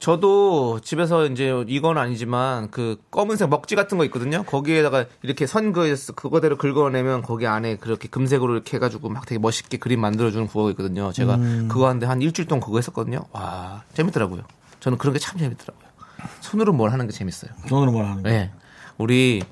저도 0.00 0.80
집에서 0.80 1.24
이제 1.26 1.64
이건 1.66 1.96
아니지만 1.96 2.70
그 2.70 3.00
검은색 3.10 3.48
먹지 3.48 3.74
같은 3.74 3.96
거 3.96 4.04
있거든요 4.06 4.42
거기에다가 4.42 5.06
이렇게 5.22 5.46
선 5.46 5.72
그, 5.72 5.94
그거대로 6.14 6.58
긁어내면 6.58 7.22
거기 7.22 7.46
안에 7.46 7.76
그렇게 7.76 8.08
금색으로 8.08 8.52
이렇게 8.52 8.76
해가지고 8.76 9.08
막 9.08 9.24
되게 9.24 9.38
멋있게 9.38 9.78
그림 9.78 10.00
만들어주는 10.00 10.46
구호가 10.48 10.70
있거든요 10.72 11.10
제가 11.12 11.36
음. 11.36 11.68
그거 11.70 11.86
하는데 11.88 12.04
한 12.06 12.20
일주일 12.20 12.46
동안 12.48 12.60
그거 12.60 12.76
했었거든요 12.78 13.24
와 13.32 13.82
재밌더라고요 13.94 14.42
저는 14.80 14.98
그런 14.98 15.14
게 15.14 15.18
참 15.20 15.38
재밌더라고요 15.38 15.84
손으로 16.40 16.74
뭘 16.74 16.92
하는 16.92 17.06
게 17.06 17.12
재밌어요 17.12 17.52
손으로 17.68 17.92
뭘 17.92 18.04
하는 18.04 18.22
거. 18.22 18.28
네. 18.28 18.50
우리 18.98 19.42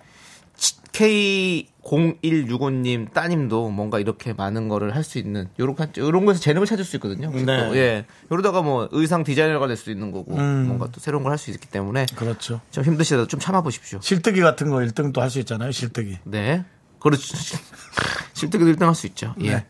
K0165님 0.92 3.12
따님도 3.12 3.70
뭔가 3.70 3.98
이렇게 3.98 4.32
많은 4.32 4.68
거를 4.68 4.94
할 4.94 5.02
수 5.02 5.18
있는 5.18 5.48
요런 5.58 5.74
요런 5.96 6.24
거에서 6.24 6.40
재능을 6.40 6.66
찾을 6.66 6.84
수 6.84 6.94
있거든요. 6.96 7.30
네. 7.32 7.44
또, 7.44 7.76
예. 7.76 8.04
이러다가 8.30 8.62
뭐 8.62 8.88
의상 8.92 9.24
디자이너가 9.24 9.66
될 9.66 9.76
수 9.76 9.90
있는 9.90 10.12
거고 10.12 10.32
뭔가 10.34 10.86
또 10.92 11.00
새로운 11.00 11.24
걸 11.24 11.32
할 11.32 11.38
수 11.38 11.50
있기 11.50 11.66
때문에 11.68 12.06
그렇죠. 12.14 12.60
좀 12.70 12.84
힘드시다도 12.84 13.26
좀 13.26 13.40
참아 13.40 13.62
보십시오. 13.62 13.98
실뜨기 14.00 14.40
같은 14.40 14.70
거 14.70 14.76
1등도 14.76 15.18
할 15.18 15.28
수 15.30 15.40
있잖아요, 15.40 15.72
실뜨기. 15.72 16.18
네. 16.24 16.64
그렇죠. 17.00 17.36
실뜨기도 18.34 18.70
1등 18.72 18.86
할 18.86 18.94
수 18.94 19.06
있죠. 19.08 19.34
예. 19.40 19.54
네. 19.54 19.66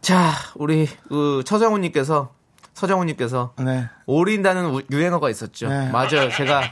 자, 0.00 0.32
우리 0.54 0.88
그 1.08 1.42
서정훈 1.44 1.82
님께서 1.82 2.32
서정훈 2.72 3.08
님께서 3.08 3.52
네. 3.58 3.86
오린다는 4.06 4.70
우- 4.70 4.80
유행어가 4.90 5.28
있었죠. 5.28 5.68
네. 5.68 5.90
맞아요. 5.90 6.30
제가 6.34 6.62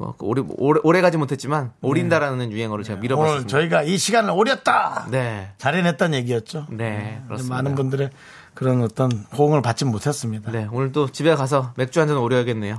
뭐 0.00 0.14
오래 0.20 0.42
오래, 0.56 0.80
오래 0.82 1.00
가지 1.02 1.18
못했지만 1.18 1.72
오린다라는 1.82 2.52
유행어를 2.52 2.84
제가 2.84 2.94
오늘 2.96 3.02
밀어봤습니다. 3.02 3.48
저희가 3.48 3.82
이 3.82 3.98
시간을 3.98 4.30
오렸다! 4.30 5.08
네, 5.10 5.50
잘해냈다는 5.58 6.18
얘기였죠. 6.20 6.66
네, 6.70 7.20
그렇습니다. 7.26 7.54
많은 7.56 7.74
분들의 7.74 8.08
그런 8.54 8.82
어떤 8.82 9.12
호응을 9.36 9.60
받지 9.60 9.84
못했습니다. 9.84 10.50
네, 10.52 10.66
오늘 10.72 10.92
또 10.92 11.10
집에 11.12 11.34
가서 11.34 11.74
맥주 11.76 12.00
한 12.00 12.08
잔 12.08 12.16
오려야겠네요. 12.16 12.78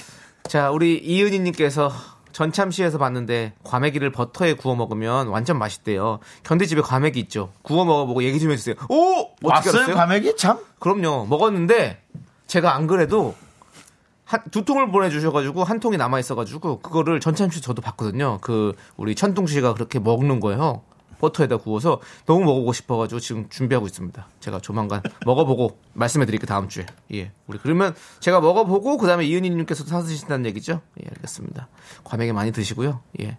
자, 0.48 0.70
우리 0.70 0.96
이은희 0.96 1.40
님께서 1.40 1.92
전참시에서 2.32 2.96
봤는데 2.96 3.52
과메기를 3.64 4.10
버터에 4.10 4.54
구워 4.54 4.74
먹으면 4.74 5.28
완전 5.28 5.58
맛있대요. 5.58 6.20
견디 6.42 6.66
집에 6.66 6.80
과메기 6.80 7.20
있죠. 7.20 7.52
구워 7.60 7.84
먹어보고 7.84 8.22
얘기 8.22 8.40
좀 8.40 8.50
해주세요. 8.50 8.76
오, 8.88 9.28
왔어요? 9.42 9.94
과메기? 9.94 10.36
참? 10.38 10.58
그럼요. 10.78 11.26
먹었는데 11.26 12.00
제가 12.46 12.74
안 12.74 12.86
그래도 12.86 13.34
한, 14.24 14.40
두 14.50 14.64
통을 14.64 14.90
보내주셔가지고 14.90 15.64
한 15.64 15.80
통이 15.80 15.96
남아 15.96 16.18
있어가지고 16.20 16.80
그거를 16.80 17.20
전참시 17.20 17.60
저도 17.60 17.82
봤거든요. 17.82 18.38
그 18.40 18.74
우리 18.96 19.14
천둥 19.14 19.46
씨가 19.46 19.74
그렇게 19.74 19.98
먹는 19.98 20.40
거예요. 20.40 20.82
버터에다 21.20 21.58
구워서 21.58 22.00
너무 22.26 22.40
먹어보고 22.44 22.72
싶어가지고 22.72 23.20
지금 23.20 23.48
준비하고 23.48 23.86
있습니다. 23.86 24.26
제가 24.40 24.58
조만간 24.58 25.02
먹어보고 25.24 25.78
말씀해드릴게요 25.92 26.46
다음 26.48 26.68
주에. 26.68 26.84
예, 27.14 27.30
우리 27.46 27.58
그러면 27.58 27.94
제가 28.18 28.40
먹어보고 28.40 28.96
그 28.96 29.06
다음에 29.06 29.24
이은희님께서 29.26 29.84
사드신다는 29.84 30.46
얘기죠. 30.46 30.80
예, 31.00 31.08
알겠습니다. 31.10 31.68
과메기 32.02 32.32
많이 32.32 32.50
드시고요. 32.50 33.00
예, 33.20 33.36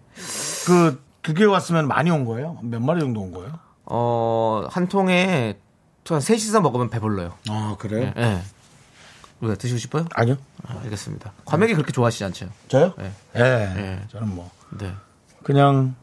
그 0.66 1.02
두 1.24 1.32
개 1.34 1.44
왔으면 1.46 1.88
많이 1.88 2.10
온 2.10 2.26
거예요? 2.26 2.58
몇 2.62 2.82
마리 2.82 3.00
정도 3.00 3.20
온 3.22 3.32
거예요? 3.32 3.58
어, 3.86 4.66
한 4.70 4.88
통에 4.88 5.58
한 6.06 6.20
셋이서 6.20 6.60
먹으면 6.60 6.90
배불러요. 6.90 7.32
아, 7.48 7.76
그래요? 7.78 8.12
예. 8.16 8.40
왜 9.48 9.56
드시고 9.56 9.78
싶어요? 9.78 10.06
아니요. 10.14 10.36
아, 10.66 10.78
알겠습니다. 10.84 11.32
과메기 11.44 11.74
그렇게 11.74 11.92
좋아하시지 11.92 12.24
않죠? 12.24 12.48
저요? 12.68 12.94
네. 12.98 13.12
예. 13.36 13.40
네. 13.40 14.02
저는 14.08 14.34
뭐, 14.34 14.50
네. 14.78 14.92
그냥, 15.42 15.94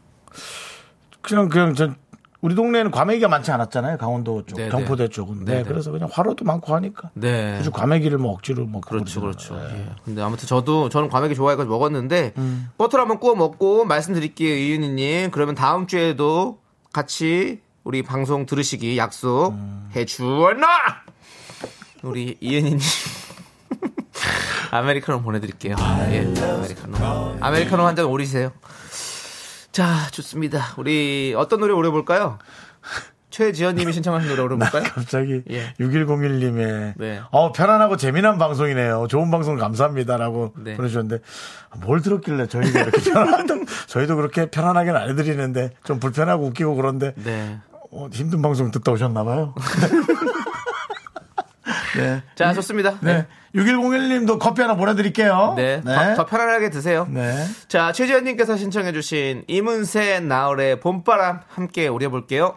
그냥, 1.20 1.48
그냥, 1.48 1.74
전, 1.74 1.96
우리 2.40 2.56
동네에는 2.56 2.90
과메기가 2.90 3.28
많지 3.28 3.52
않았잖아요. 3.52 3.98
강원도 3.98 4.44
쪽, 4.44 4.56
네, 4.56 4.68
경포대 4.68 5.04
네. 5.04 5.08
쪽은. 5.08 5.44
네, 5.44 5.52
네, 5.52 5.62
네. 5.62 5.64
그래서 5.64 5.92
그냥 5.92 6.08
화로도 6.10 6.44
많고 6.44 6.74
하니까. 6.74 7.10
네. 7.14 7.56
굳이 7.58 7.70
과메기를 7.70 8.18
뭐 8.18 8.32
억지로 8.32 8.66
먹고. 8.66 8.90
그렇죠, 8.90 9.20
그렇죠. 9.20 9.56
예. 9.60 9.86
근데 10.04 10.22
아무튼 10.22 10.48
저도 10.48 10.88
저는 10.88 11.08
과메기 11.08 11.36
좋아해가지고 11.36 11.72
먹었는데 11.72 12.34
음. 12.38 12.68
버터를 12.78 13.02
한번 13.02 13.20
구워 13.20 13.36
먹고 13.36 13.84
말씀드릴게요, 13.84 14.56
이윤희님. 14.56 15.30
그러면 15.30 15.54
다음 15.54 15.86
주에도 15.86 16.58
같이 16.92 17.60
우리 17.84 18.02
방송 18.02 18.44
들으시기 18.44 18.98
약속해 18.98 19.54
음. 19.54 20.06
주었나? 20.06 20.66
우리 22.02 22.36
이은희님. 22.40 22.80
아메리카노 24.76 25.20
보내드릴게요. 25.20 25.76
예, 25.78 26.32
아메리카노. 26.42 27.36
아메리카노 27.40 27.86
한 27.86 27.94
잔 27.94 28.06
오리세요. 28.06 28.52
자, 29.70 30.08
좋습니다. 30.12 30.74
우리 30.78 31.34
어떤 31.36 31.60
노래 31.60 31.74
오려볼까요? 31.74 32.38
최지현님이 33.28 33.92
신청하신 33.92 34.30
노래 34.30 34.42
오려볼까요? 34.42 34.82
갑자기 34.84 35.42
예. 35.50 35.74
6101님의 35.78 36.94
네. 36.96 37.20
어 37.30 37.52
편안하고 37.52 37.96
재미난 37.98 38.38
방송이네요. 38.38 39.06
좋은 39.08 39.30
방송 39.30 39.56
감사합니다라고 39.56 40.54
네. 40.56 40.74
보내주셨는데 40.76 41.22
뭘 41.84 42.00
들었길래 42.00 42.46
저희가 42.46 42.80
이렇게 42.80 42.98
편안하다 43.12 43.54
저희도 43.88 44.16
그렇게 44.16 44.50
편안하게는 44.50 44.98
안 45.00 45.08
해드리는데 45.10 45.70
좀 45.84 45.98
불편하고 46.00 46.46
웃기고 46.46 46.74
그런데 46.76 47.14
네. 47.16 47.58
어, 47.90 48.08
힘든 48.12 48.40
방송 48.42 48.70
듣다 48.70 48.92
오셨나봐요. 48.92 49.54
네. 51.96 52.22
자, 52.34 52.52
좋습니다. 52.54 52.98
네. 53.00 53.26
6101님도 53.54 54.38
커피 54.38 54.62
하나 54.62 54.74
보내드릴게요. 54.74 55.54
네. 55.56 55.82
더, 55.82 56.14
더 56.14 56.26
편안하게 56.26 56.70
드세요. 56.70 57.06
네. 57.10 57.46
자, 57.68 57.92
최지현님께서 57.92 58.56
신청해주신 58.56 59.44
이문세 59.46 60.20
나얼의 60.20 60.80
봄바람 60.80 61.40
함께 61.48 61.88
오려볼게요. 61.88 62.56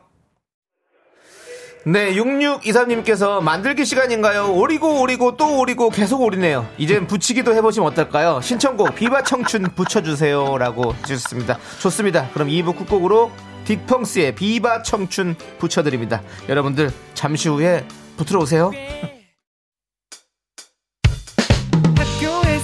네, 1.87 2.15
6623님께서 2.15 3.41
만들기 3.43 3.85
시간인가요? 3.85 4.53
오리고 4.53 5.01
오리고 5.01 5.37
또 5.37 5.59
오리고 5.59 5.91
계속 5.91 6.21
오리네요. 6.21 6.67
이젠 6.79 7.05
붙이기도 7.05 7.53
해보시면 7.53 7.91
어떨까요? 7.91 8.41
신청곡 8.41 8.95
비바 8.95 9.21
청춘 9.21 9.67
붙여주세요. 9.75 10.57
라고 10.57 10.95
해주셨습니다. 10.95 11.59
좋습니다. 11.81 12.27
그럼 12.33 12.47
2부 12.47 12.75
끝곡으로 12.75 13.31
딕펑스의 13.65 14.33
비바 14.35 14.81
청춘 14.81 15.35
붙여드립니다. 15.59 16.23
여러분들 16.49 16.89
잠시 17.13 17.49
후에 17.49 17.85
붙으러 18.17 18.39
오세요. 18.39 18.71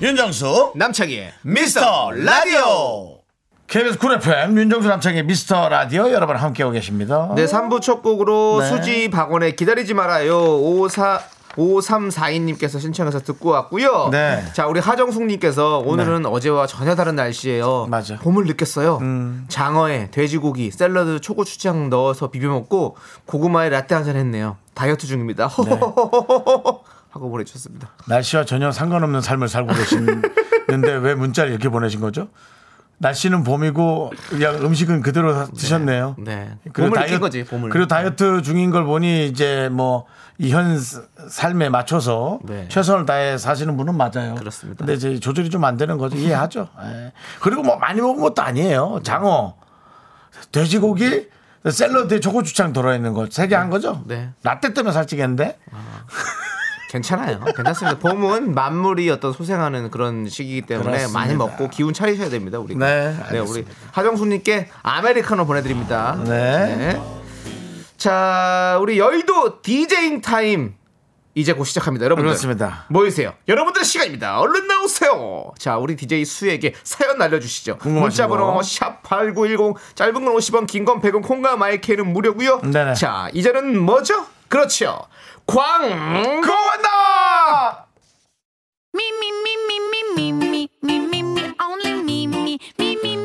윤정수 0.00 0.72
남창희의 0.76 1.32
미스터 1.42 2.10
라디오 2.12 3.18
KBS 3.66 3.98
쿨 3.98 4.14
FM 4.14 4.56
윤정수 4.58 4.88
남창희의 4.88 5.24
미스터 5.24 5.68
라디오 5.68 6.10
여러분 6.10 6.36
함께하고 6.36 6.72
계십니다. 6.72 7.30
네, 7.36 7.44
3부 7.44 7.82
첫 7.82 8.02
곡으로 8.02 8.60
네. 8.60 8.66
수지 8.68 9.10
박원의 9.10 9.56
기다리지 9.56 9.94
말아요. 9.94 10.38
54 10.38 11.20
5342님께서 11.56 12.80
신청해서 12.80 13.18
듣고 13.20 13.50
왔고요. 13.50 14.08
네. 14.12 14.44
자, 14.54 14.68
우리 14.68 14.78
하정숙님께서 14.78 15.78
오늘은 15.78 16.24
어제와 16.24 16.68
전혀 16.68 16.94
다른 16.94 17.16
날씨예요. 17.16 17.86
맞아. 17.90 18.16
봄을 18.18 18.44
느꼈어요. 18.44 18.98
음. 19.02 19.46
장어에 19.48 20.10
돼지고기, 20.12 20.70
샐러드, 20.70 21.20
초고추장 21.20 21.90
넣어서 21.90 22.30
비벼 22.30 22.48
먹고 22.50 22.96
고구마에 23.26 23.68
라떼 23.68 23.96
한 23.96 24.04
잔 24.04 24.14
했네요. 24.14 24.58
다이어트 24.74 25.08
중입니다. 25.08 25.50
하고 27.10 27.30
보내주셨습니다. 27.30 27.90
날씨와 28.06 28.44
전혀 28.44 28.70
상관없는 28.72 29.20
삶을 29.20 29.48
살고 29.48 29.72
계시는데 29.74 30.92
왜 31.02 31.14
문자를 31.14 31.50
이렇게 31.50 31.68
보내신 31.68 32.00
거죠? 32.00 32.28
날씨는 32.98 33.44
봄이고 33.44 34.12
그냥 34.28 34.56
음식은 34.56 35.00
그대로 35.00 35.32
다 35.32 35.46
드셨네요. 35.46 36.16
네. 36.18 36.58
그리고 36.74 36.94
다이어트- 36.94 37.18
거지, 37.18 37.44
봄을. 37.44 37.70
그리고 37.70 37.86
다이어트 37.88 38.42
중인 38.42 38.70
걸 38.70 38.84
보니 38.84 39.26
이제 39.28 39.68
뭐 39.70 40.06
이 40.42 40.52
현 40.52 40.78
삶에 41.28 41.68
맞춰서 41.68 42.38
네. 42.44 42.66
최선을 42.68 43.04
다해 43.04 43.36
사시는 43.36 43.76
분은 43.76 43.94
맞아요. 43.94 44.34
그렇습니다. 44.36 44.78
근데 44.78 44.94
이제 44.94 45.20
조절이 45.20 45.50
좀 45.50 45.64
안 45.64 45.76
되는 45.76 45.98
거죠. 45.98 46.16
이해하죠. 46.16 46.66
예. 46.82 47.12
그리고 47.42 47.62
뭐 47.62 47.76
많이 47.76 48.00
먹은 48.00 48.22
것도 48.22 48.40
아니에요. 48.40 49.00
장어, 49.02 49.56
돼지고기, 50.50 51.28
샐러드에 51.68 52.20
초고추장 52.20 52.72
들어있는 52.72 53.12
거 53.12 53.26
세 53.30 53.48
개 53.48 53.54
한 53.54 53.68
거죠. 53.68 54.02
네. 54.06 54.30
라떼 54.42 54.72
때문에 54.72 54.92
살찌겠는데. 54.94 55.58
괜찮아요. 56.90 57.38
괜찮습니다. 57.56 57.98
봄은 58.00 58.52
만물이 58.52 59.08
어떤 59.10 59.32
소생하는 59.32 59.90
그런 59.92 60.28
시기이기 60.28 60.62
때문에 60.62 60.88
그렇습니다. 60.90 61.18
많이 61.18 61.34
먹고 61.36 61.68
기운 61.70 61.94
차리셔야 61.94 62.28
됩니다. 62.30 62.58
우리. 62.58 62.74
네, 62.74 63.16
우리 63.30 63.38
알겠습니다. 63.38 63.70
하정숙님께 63.92 64.68
아메리카노 64.82 65.46
보내드립니다. 65.46 66.20
네. 66.26 67.00
자, 67.96 68.78
우리 68.80 68.98
여의도 68.98 69.62
디제잉 69.62 70.20
타임 70.20 70.74
이제 71.36 71.52
곧 71.52 71.64
시작합니다. 71.64 72.06
여러분들. 72.06 72.28
그렇습니다. 72.28 72.86
모이세요. 72.88 73.34
여러분들 73.46 73.84
시간입니다. 73.84 74.40
얼른 74.40 74.66
나오세요. 74.66 75.52
자, 75.58 75.76
우리 75.78 75.94
DJ 75.94 76.24
수에게 76.24 76.74
사연 76.82 77.18
날려주시죠. 77.18 77.78
문자번호 77.84 78.54
거. 78.54 78.60
샵8910 78.60 79.76
짧은 79.94 80.12
건 80.14 80.34
50원, 80.34 80.66
긴 80.66 80.84
건 80.84 81.00
100원, 81.00 81.22
콩과 81.22 81.56
마이크는 81.56 82.12
무료고요. 82.12 82.62
네네. 82.62 82.94
자, 82.94 83.28
이제는 83.32 83.78
뭐죠? 83.78 84.26
그렇죠. 84.48 84.98
광! 85.50 85.82
고원다! 86.42 87.86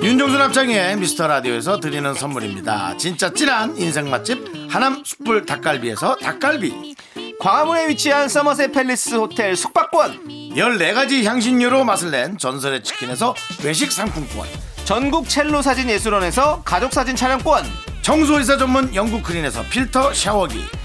윤종수 0.01 0.37
합창의 0.41 0.97
미스터 0.97 1.27
라디오에서 1.27 1.79
드리는 1.79 2.11
선물입니다. 2.15 2.97
진짜 2.97 3.31
찐한 3.31 3.77
인생 3.77 4.09
맛집 4.09 4.43
하남 4.69 5.03
숯불 5.05 5.45
닭갈비에서 5.45 6.15
닭갈비. 6.15 6.95
광화문에 7.39 7.89
위치한 7.89 8.27
서머셋 8.27 8.71
팰리스 8.71 9.15
호텔 9.15 9.55
숙박권. 9.55 10.27
14가지 10.55 11.25
향신료로 11.25 11.83
맛을 11.83 12.09
낸 12.09 12.39
전설의 12.39 12.83
치킨에서 12.83 13.35
외식 13.63 13.91
상품권. 13.91 14.47
전국 14.83 15.29
첼로 15.29 15.61
사진 15.61 15.89
예술원에서 15.91 16.63
가족 16.63 16.91
사진 16.91 17.15
촬영권. 17.15 17.65
청소이사 18.01 18.57
전문 18.57 18.95
영국 18.95 19.21
크린에서 19.21 19.61
필터 19.69 20.13
샤워기. 20.13 20.84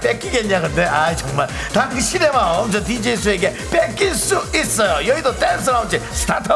뺏기겠냐 0.00 0.60
근데 0.60 0.84
아 0.84 1.14
정말 1.14 1.48
당신의 1.72 2.30
마음 2.32 2.70
저 2.70 2.82
DJ 2.82 3.16
수에게 3.16 3.54
뺏길 3.70 4.14
수 4.14 4.40
있어요 4.54 5.06
여의도 5.06 5.34
댄스 5.36 5.70
라운지 5.70 5.98
start 6.12 6.50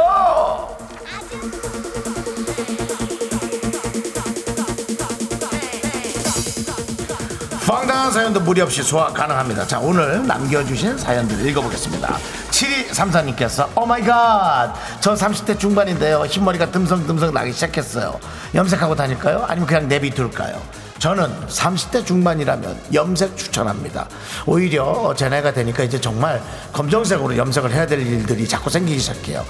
황당한 7.67 8.13
사연도 8.13 8.41
무리 8.41 8.61
없이 8.61 8.83
소화 8.83 9.07
가능합니다. 9.07 9.67
자, 9.67 9.79
오늘 9.79 10.27
남겨주신 10.27 10.99
사연들 10.99 11.47
읽어보겠습니다. 11.47 12.19
7234님께서, 12.51 13.69
oh 13.75 13.87
my 13.87 14.03
god! 14.03 14.75
저 15.01 15.15
30대 15.15 15.59
중반인데요. 15.59 16.27
흰머리가 16.27 16.71
듬성듬성 16.71 17.33
나기 17.33 17.53
시작했어요. 17.53 18.21
염색하고 18.55 18.95
다닐까요? 18.95 19.47
아니면 19.49 19.67
그냥 19.67 19.89
내비둘까요? 19.89 20.84
저는 21.05 21.31
30대 21.49 22.07
중반이라면 22.07 22.81
염색 22.95 23.37
추천합니다. 23.37 24.09
오히려 24.47 25.13
제 25.15 25.29
나이가 25.29 25.53
되니까 25.53 25.83
이제 25.83 26.01
정말 26.01 26.43
검정색으로 26.73 27.37
염색을 27.37 27.73
해야 27.73 27.87
될 27.87 28.01
일들이 28.01 28.49
자꾸 28.49 28.71
생기기 28.71 28.99
시작해요. 28.99 29.45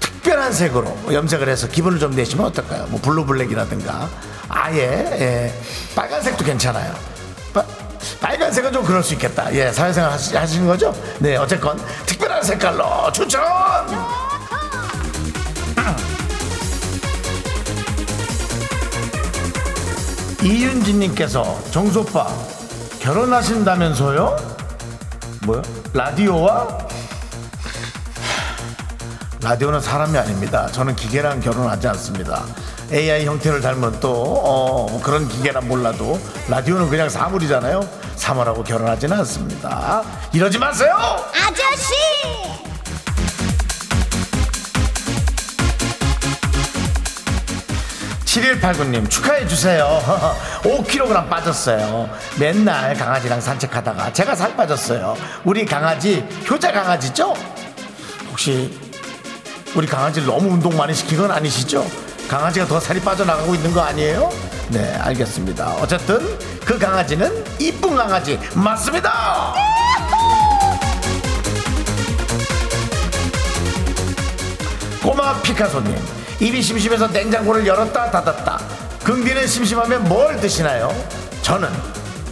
특별한 0.00 0.52
색으로 0.52 0.94
염색을 1.10 1.48
해서 1.48 1.66
기분을 1.66 1.98
좀 1.98 2.14
내시면 2.14 2.44
어떨까요? 2.48 2.88
뭐 2.88 3.00
블루블랙이라든가 3.00 4.06
아예 4.50 4.82
예, 4.82 5.54
빨간색도 5.96 6.44
괜찮아요. 6.44 6.92
빠- 7.54 7.64
빨간색은 8.20 8.70
좀 8.70 8.84
그럴 8.84 9.02
수 9.02 9.14
있겠다. 9.14 9.50
예, 9.54 9.72
사회생활 9.72 10.12
하시, 10.12 10.36
하시는 10.36 10.66
거죠? 10.66 10.94
네, 11.20 11.36
어쨌건 11.36 11.80
특별한 12.04 12.42
색깔로 12.42 13.10
추천! 13.12 13.40
이윤진님께서 20.42 21.62
정소빠 21.70 22.26
결혼하신다면서요? 23.00 24.36
뭐요? 25.46 25.62
라디오와? 25.92 26.78
라디오는 29.42 29.80
사람이 29.80 30.16
아닙니다. 30.18 30.66
저는 30.68 30.94
기계랑 30.96 31.40
결혼하지 31.40 31.88
않습니다. 31.88 32.44
AI 32.92 33.26
형태를 33.26 33.60
닮은 33.60 34.00
또 34.00 34.12
어, 34.44 35.00
그런 35.02 35.28
기계란 35.28 35.68
몰라도 35.68 36.18
라디오는 36.48 36.88
그냥 36.88 37.08
사물이잖아요. 37.08 37.88
사물하고 38.16 38.64
결혼하지는 38.64 39.16
않습니다. 39.18 40.02
이러지 40.32 40.58
마세요. 40.58 40.94
아저씨! 41.32 41.94
7189님 48.40 49.08
축하해주세요 49.10 50.02
5kg 50.62 51.28
빠졌어요 51.28 52.08
맨날 52.38 52.94
강아지랑 52.94 53.40
산책하다가 53.40 54.12
제가 54.12 54.34
살 54.34 54.56
빠졌어요 54.56 55.16
우리 55.44 55.64
강아지 55.64 56.24
효자 56.48 56.72
강아지죠? 56.72 57.34
혹시 58.30 58.78
우리 59.74 59.86
강아지를 59.86 60.26
너무 60.26 60.50
운동 60.50 60.76
많이 60.76 60.94
시킨 60.94 61.18
건 61.18 61.30
아니시죠? 61.30 61.86
강아지가 62.28 62.66
더 62.66 62.78
살이 62.78 63.00
빠져나가고 63.00 63.54
있는 63.54 63.72
거 63.72 63.80
아니에요? 63.80 64.30
네 64.68 64.94
알겠습니다 64.96 65.76
어쨌든 65.80 66.18
그 66.64 66.78
강아지는 66.78 67.44
이쁜 67.58 67.96
강아지 67.96 68.38
맞습니다 68.54 69.54
꼬마 75.02 75.40
피카소님 75.40 76.17
입이 76.40 76.62
심심해서 76.62 77.08
냉장고를 77.08 77.66
열었다 77.66 78.10
닫았다 78.10 78.60
긍디는 79.02 79.46
심심하면 79.46 80.04
뭘 80.04 80.36
드시나요? 80.40 80.94
저는 81.42 81.68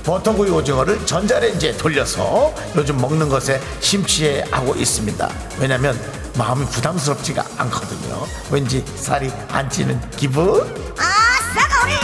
버터구이 0.04 0.50
오징어를 0.50 1.04
전자레인지에 1.04 1.76
돌려서 1.76 2.54
요즘 2.76 2.96
먹는 2.98 3.28
것에 3.28 3.60
심취하고 3.80 4.76
있습니다 4.76 5.28
왜냐면 5.58 5.98
마음이 6.38 6.64
부담스럽지가 6.66 7.44
않거든요 7.58 8.26
왠지 8.50 8.84
살이 8.94 9.32
안 9.48 9.68
찌는 9.68 10.00
기분? 10.12 10.62
아, 10.98 11.12
싸가리! 11.54 11.94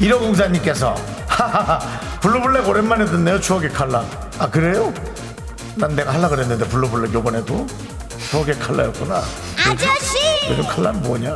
1504님께서 0.00 0.94
하하하 1.26 1.78
blue 2.20 2.41
black 2.41 2.68
오랜만에 2.68 3.06
듣네요 3.06 3.40
추억의 3.40 3.70
칼라 3.70 4.04
아 4.38 4.50
그래요? 4.50 4.92
난 5.76 5.96
내가 5.96 6.12
하려 6.12 6.28
그랬는데 6.28 6.68
blue 6.68 6.88
black 6.88 7.14
요번에도 7.14 7.66
추억의 8.30 8.58
칼라였구나. 8.58 9.22
아저씨! 9.66 10.18
요즘 10.48 10.64
칼라는 10.66 11.02
뭐냐? 11.02 11.34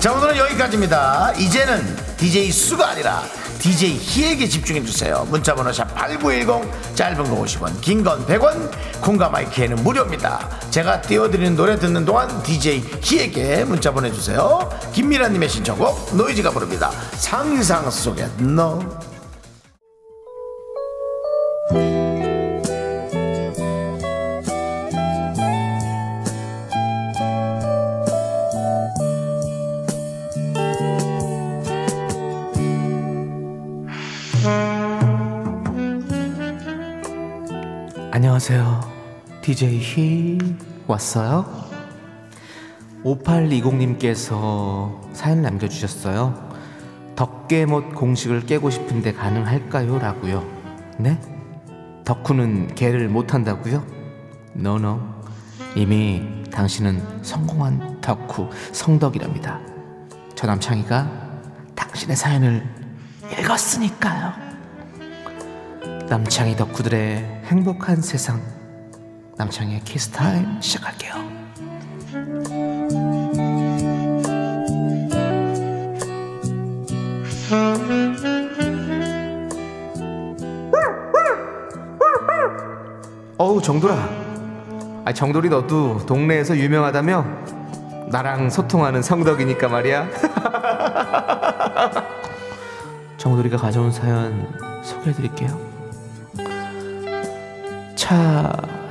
자 0.00 0.12
오늘은 0.12 0.36
여기까지입니다. 0.36 1.32
이제는 1.36 1.96
DJ 2.16 2.50
수가 2.50 2.88
아니라 2.90 3.22
DJ 3.58 3.96
희에게 4.00 4.48
집중해주세요. 4.48 5.26
문자번호 5.30 5.70
샵8910 5.70 6.96
짧은 6.96 7.24
거 7.24 7.42
50원 7.44 7.80
긴 7.80 8.02
건 8.02 8.26
100원 8.26 8.70
콩과 9.00 9.28
my 9.28 9.42
K는 9.42 9.76
무료입니다. 9.84 10.48
제가 10.70 11.02
띄워드리는 11.02 11.54
노래 11.54 11.78
듣는 11.78 12.04
동안 12.04 12.42
DJ 12.42 12.82
희에게 13.02 13.64
문자 13.64 13.92
보내주세요. 13.92 14.68
김미라님의 14.94 15.48
신청곡 15.48 16.16
노이즈가 16.16 16.50
부릅니다. 16.50 16.90
상상 17.18 17.88
속에 17.90 18.26
너 18.38 18.80
안녕하세요. 38.44 38.80
DJ 39.42 39.78
히 39.78 40.38
왔어요? 40.88 41.46
5820님께서 43.04 44.98
사연 45.14 45.42
남겨주셨어요. 45.42 46.50
덕계못 47.14 47.94
공식을 47.94 48.46
깨고 48.46 48.70
싶은데 48.70 49.12
가능할까요? 49.12 49.96
라고요. 49.96 50.44
네? 50.98 51.20
덕후는 52.04 52.74
개를 52.74 53.08
못한다고요? 53.08 53.86
노노. 54.54 54.98
이미 55.76 56.42
당신은 56.50 57.22
성공한 57.22 58.00
덕후 58.00 58.50
성덕이랍니다. 58.72 59.60
저 60.34 60.48
남창희가 60.48 61.08
당신의 61.76 62.16
사연을 62.16 62.66
읽었으니까요. 63.38 64.51
남창희 66.12 66.56
덕후들의 66.56 67.40
행복한 67.46 68.02
세상. 68.02 68.38
남창희의 69.38 69.80
키스타임 69.80 70.60
시작할게요. 70.60 71.14
어우 83.38 83.62
정돌아 83.62 83.96
아 85.06 85.12
정돌이 85.14 85.48
너도 85.48 86.04
동네에서 86.04 86.58
유명하다며 86.58 87.24
나랑 88.10 88.50
소통하는 88.50 89.00
성덕이니까 89.00 89.66
말이야 89.66 90.08
정돌이가 93.16 93.56
가져온 93.56 93.90
사연 93.90 94.46
소개해드릴게요 94.82 95.71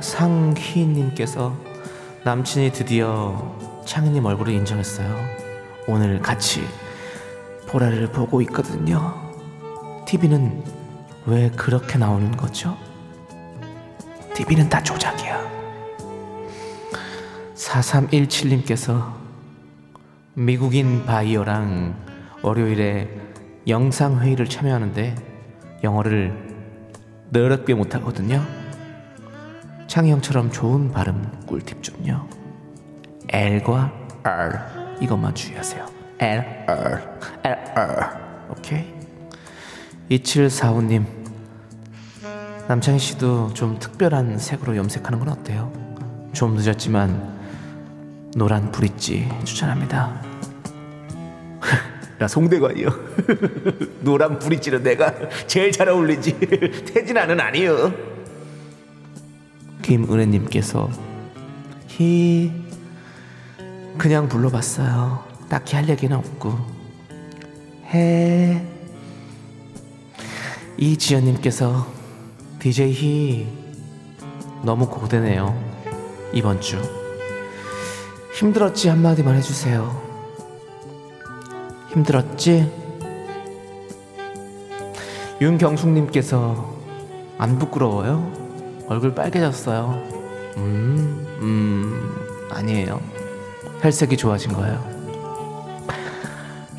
차상희님께서 0.00 1.56
남친이 2.24 2.72
드디어 2.72 3.56
창희님 3.84 4.24
얼굴을 4.24 4.52
인정했어요 4.52 5.14
오늘 5.86 6.20
같이 6.20 6.62
보라를 7.68 8.08
보고 8.12 8.40
있거든요 8.42 9.14
TV는 10.06 10.62
왜 11.26 11.50
그렇게 11.50 11.98
나오는 11.98 12.30
거죠? 12.32 12.76
TV는 14.34 14.68
다 14.68 14.82
조작이야. 14.82 15.40
4317님께서 17.54 19.12
미국인 20.34 21.06
바이어랑 21.06 21.94
월요일에 22.42 23.08
영상회의를 23.68 24.48
참여하는데 24.48 25.14
영어를 25.84 26.32
더럽게 27.32 27.74
못하거든요. 27.74 28.44
창희 29.92 30.10
형처럼 30.10 30.50
좋은 30.50 30.90
발음 30.90 31.30
꿀팁 31.46 31.82
좀요. 31.82 32.26
L과 33.28 33.92
R 34.22 34.58
이것만 35.02 35.34
주의하세요. 35.34 35.86
L, 36.18 36.64
R, 36.66 37.02
L, 37.44 37.58
R. 37.74 38.06
오케이? 38.48 38.86
2745님 40.08 41.04
남창희 42.68 42.98
씨도 42.98 43.52
좀 43.52 43.78
특별한 43.78 44.38
색으로 44.38 44.78
염색하는 44.78 45.18
건 45.18 45.28
어때요? 45.28 45.70
좀 46.32 46.54
늦었지만 46.54 48.30
노란 48.34 48.72
브릿지 48.72 49.28
추천합니다. 49.44 50.22
야 52.18 52.26
송대관이요. 52.26 52.88
노란 54.00 54.38
브릿지는 54.38 54.82
내가 54.82 55.12
제일 55.46 55.70
잘 55.70 55.90
어울리지. 55.90 56.38
태진아는 56.94 57.38
아니요. 57.38 58.11
김은혜님께서 59.82 60.90
히 61.88 62.52
그냥 63.98 64.28
불러봤어요. 64.28 65.24
딱히 65.48 65.76
할 65.76 65.88
얘기는 65.88 66.16
없고. 66.16 66.56
해. 67.92 68.64
이지연님께서 70.78 71.86
DJ 72.58 72.92
히 72.92 73.46
너무 74.62 74.88
고되네요. 74.88 75.54
이번 76.32 76.60
주. 76.60 76.80
힘들었지? 78.34 78.88
한마디만 78.88 79.36
해주세요. 79.36 80.00
힘들었지? 81.90 82.72
윤경숙님께서 85.40 86.72
안 87.36 87.58
부끄러워요 87.58 88.41
얼굴 88.88 89.14
빨개졌어요 89.14 90.02
음, 90.56 91.26
음 91.40 92.48
아니에요 92.50 93.00
혈색이 93.80 94.16
좋아진 94.16 94.52
거예요 94.52 94.82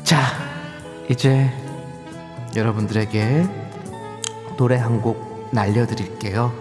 자 0.02 0.20
이제 1.08 1.50
여러분들에게 2.56 3.44
노래 4.56 4.76
한 4.76 5.00
곡 5.00 5.34
날려드릴게요. 5.54 6.52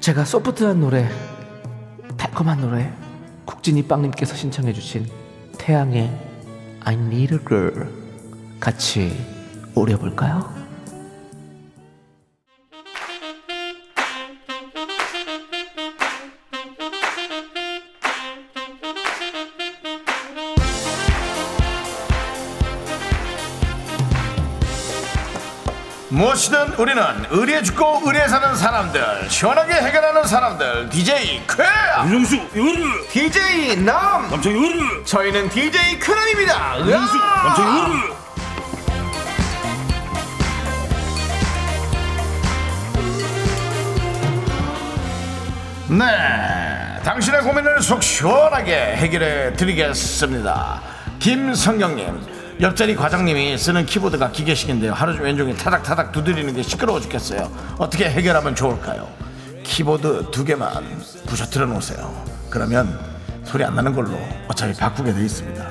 제가 0.00 0.24
소프트한 0.24 0.80
노래, 0.80 1.08
달콤한 2.16 2.60
노래, 2.60 2.92
국진이 3.44 3.84
빵님께서 3.84 4.34
신청해주신 4.34 5.06
태양의 5.58 6.10
I 6.84 6.94
Need 6.94 7.34
a 7.34 7.40
Girl 7.46 7.88
같이 8.60 9.16
오려볼까요? 9.74 10.52
무엇이든 26.34 26.74
우리는 26.74 27.02
의리에 27.30 27.62
죽고 27.62 28.02
의리에 28.04 28.26
사는 28.26 28.56
사람들 28.56 29.30
시원하게 29.30 29.74
해결하는 29.74 30.24
사람들 30.24 30.90
DJ 30.90 31.42
쾌! 31.46 31.64
윤정수 32.10 32.36
요르 32.56 33.08
DJ 33.08 33.76
남! 33.84 34.28
남창희 34.30 34.56
요르 34.56 35.04
저희는 35.04 35.48
DJ 35.48 35.98
크남입니다! 36.00 36.80
윤정수 36.80 37.16
남창희 37.18 37.78
요르 37.78 38.14
네 45.90 47.00
당신의 47.04 47.42
고민을 47.42 47.80
속 47.80 48.02
시원하게 48.02 48.74
해결해 48.96 49.52
드리겠습니다. 49.52 50.80
김성경님 51.20 52.33
옆자리 52.60 52.94
과장님이 52.94 53.58
쓰는 53.58 53.84
키보드가 53.84 54.30
기계식인데요. 54.30 54.92
하루 54.92 55.12
종일 55.12 55.26
왼쪽에 55.36 55.54
타닥타닥 55.54 56.12
두드리는 56.12 56.54
게 56.54 56.62
시끄러워 56.62 57.00
죽겠어요. 57.00 57.50
어떻게 57.78 58.08
해결하면 58.08 58.54
좋을까요? 58.54 59.08
키보드 59.64 60.30
두 60.30 60.44
개만 60.44 60.72
부셔뜨려 61.26 61.66
놓으세요. 61.66 62.24
그러면 62.50 62.98
소리 63.44 63.64
안 63.64 63.74
나는 63.74 63.92
걸로 63.92 64.16
어차피 64.48 64.72
바꾸게 64.78 65.12
돼 65.12 65.24
있습니다. 65.24 65.64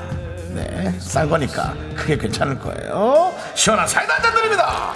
네 0.54 0.94
싼 1.00 1.28
거니까 1.30 1.74
크게 1.96 2.18
괜찮을 2.18 2.60
거예요. 2.60 3.34
시원한 3.56 3.88
사이다 3.88 4.16
한잔 4.16 4.36
드립니다. 4.36 4.94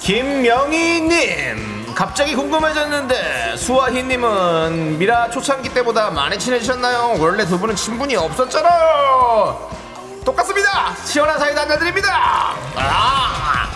김명희님 0.00 1.73
갑자기 1.94 2.34
궁금해졌는데 2.34 3.56
수아희님은 3.56 4.98
미라 4.98 5.30
초창기 5.30 5.72
때보다 5.72 6.10
많이 6.10 6.38
친해지셨나요? 6.38 7.16
원래 7.20 7.46
두 7.46 7.58
분은 7.58 7.76
친분이 7.76 8.16
없었잖아요 8.16 9.70
똑같습니다 10.24 10.94
시원한 11.04 11.38
사이다 11.38 11.62
한잔 11.62 11.78
드립니다 11.78 12.54
아! 12.76 13.68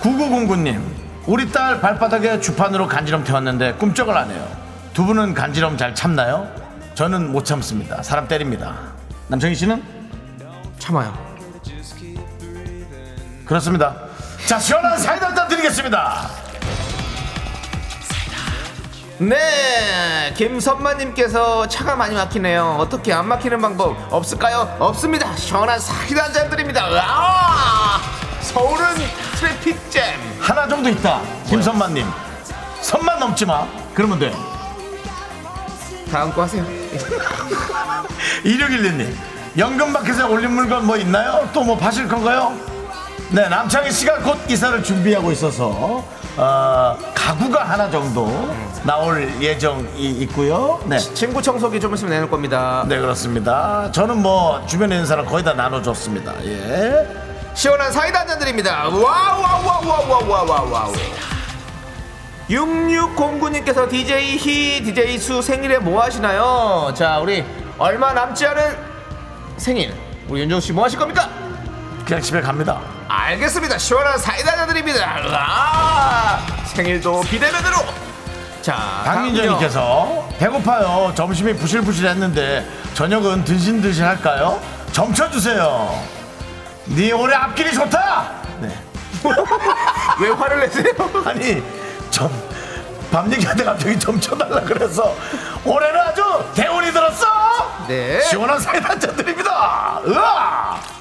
9909님 0.00 0.80
우리 1.26 1.50
딸 1.50 1.80
발바닥에 1.80 2.40
주판으로 2.40 2.86
간지럼 2.86 3.24
태웠는데 3.24 3.74
꿈쩍을 3.74 4.16
안 4.16 4.30
해요 4.30 4.48
두 4.94 5.04
분은 5.04 5.34
간지럼 5.34 5.76
잘 5.76 5.94
참나요? 5.94 6.48
저는 6.94 7.32
못 7.32 7.44
참습니다 7.44 8.02
사람 8.02 8.28
때립니다 8.28 8.76
남정희 9.26 9.56
씨는? 9.56 9.82
참아요 10.78 11.12
그렇습니다 13.44 14.07
자 14.48 14.58
시원한 14.58 14.96
사이다 14.96 15.26
한잔 15.26 15.46
드리겠습니다. 15.46 16.26
네 19.18 20.32
김선마님께서 20.36 21.68
차가 21.68 21.94
많이 21.96 22.14
막히네요. 22.14 22.76
어떻게 22.78 23.12
안 23.12 23.28
막히는 23.28 23.60
방법 23.60 23.94
없을까요? 24.10 24.74
없습니다. 24.78 25.36
시원한 25.36 25.78
사이다 25.78 26.24
한잔 26.24 26.48
드립니다. 26.48 26.86
아! 26.90 28.00
서울은 28.40 28.86
트래픽 29.38 29.90
잼. 29.90 30.02
하나 30.40 30.66
정도 30.66 30.88
있다 30.88 31.20
김선만님. 31.46 32.06
선만 32.80 33.18
넘지 33.18 33.44
마. 33.44 33.66
그러면 33.92 34.18
돼. 34.18 34.32
다음 36.10 36.32
거 36.32 36.44
하세요. 36.44 36.64
2611님 38.44 39.14
연금 39.58 39.92
마켓에 39.92 40.22
올린 40.22 40.52
물건 40.54 40.86
뭐 40.86 40.96
있나요? 40.96 41.46
또 41.52 41.64
뭐 41.64 41.76
파실 41.76 42.08
건가요? 42.08 42.56
네, 43.30 43.46
남창희 43.48 43.90
씨가 43.92 44.20
곧 44.20 44.38
이사를 44.48 44.82
준비하고 44.82 45.30
있어서 45.32 46.02
어, 46.36 46.98
가구가 47.14 47.64
하나 47.64 47.90
정도 47.90 48.26
나올 48.84 49.30
예정이 49.42 50.10
있고요. 50.22 50.80
네. 50.86 50.98
친구 50.98 51.42
청소기 51.42 51.78
좀 51.78 51.92
있으면 51.94 52.12
내놓을 52.12 52.30
겁니다. 52.30 52.84
네, 52.88 52.98
그렇습니다. 52.98 53.90
저는 53.92 54.22
뭐 54.22 54.64
주변에 54.66 54.94
있는 54.94 55.06
사람 55.06 55.26
거의 55.26 55.44
다 55.44 55.52
나눠줬습니다. 55.52 56.32
예. 56.44 57.06
시원한 57.54 57.92
사이다 57.92 58.20
한잔 58.20 58.38
드립니다. 58.38 58.84
wow 58.88 58.98
wow 59.02 59.66
wow 59.66 60.08
wow 60.28 60.48
wow 60.48 60.70
wow. 60.70 60.92
6609님께서 62.48 63.90
DJ 63.90 64.38
희, 64.38 64.82
DJ 64.82 65.18
수 65.18 65.42
생일에 65.42 65.76
뭐 65.78 66.02
하시나요? 66.02 66.94
자, 66.96 67.18
우리 67.18 67.44
얼마 67.76 68.14
남지 68.14 68.46
않은 68.46 68.76
생일. 69.58 69.92
우리 70.28 70.40
윤정 70.42 70.60
씨 70.60 70.72
뭐 70.72 70.84
하실 70.84 70.98
겁니까? 70.98 71.28
그냥 72.06 72.22
집에 72.22 72.40
갑니다. 72.40 72.80
알겠습니다. 73.08 73.78
시원한 73.78 74.18
사이다 74.18 74.66
드립니다. 74.66 75.16
아, 75.32 76.46
생일도 76.66 77.22
비대면으로. 77.22 77.76
자, 78.60 78.74
다음은요. 79.04 79.04
박민정님께서 79.04 80.28
배고파요. 80.38 81.12
점심이 81.14 81.54
부실부실했는데 81.56 82.68
저녁은 82.94 83.44
든신든신할까요? 83.44 84.60
점쳐주세요. 84.92 86.02
네 86.86 87.12
올해 87.12 87.34
앞길이 87.34 87.72
좋다. 87.72 88.30
네. 88.60 88.68
왜 90.20 90.30
화를 90.30 90.60
내세요? 90.60 90.92
아니 91.24 91.62
점. 92.10 92.30
밤 93.10 93.32
얘기하다 93.32 93.64
갑자기 93.64 93.98
점쳐달라 93.98 94.60
그래서 94.60 95.16
올해는 95.64 95.98
아주 96.00 96.22
대운이 96.54 96.92
들었어. 96.92 97.26
네. 97.86 98.20
시원한 98.22 98.60
사이다 98.60 98.96
드립니다. 98.98 100.00
으아! 100.06 100.97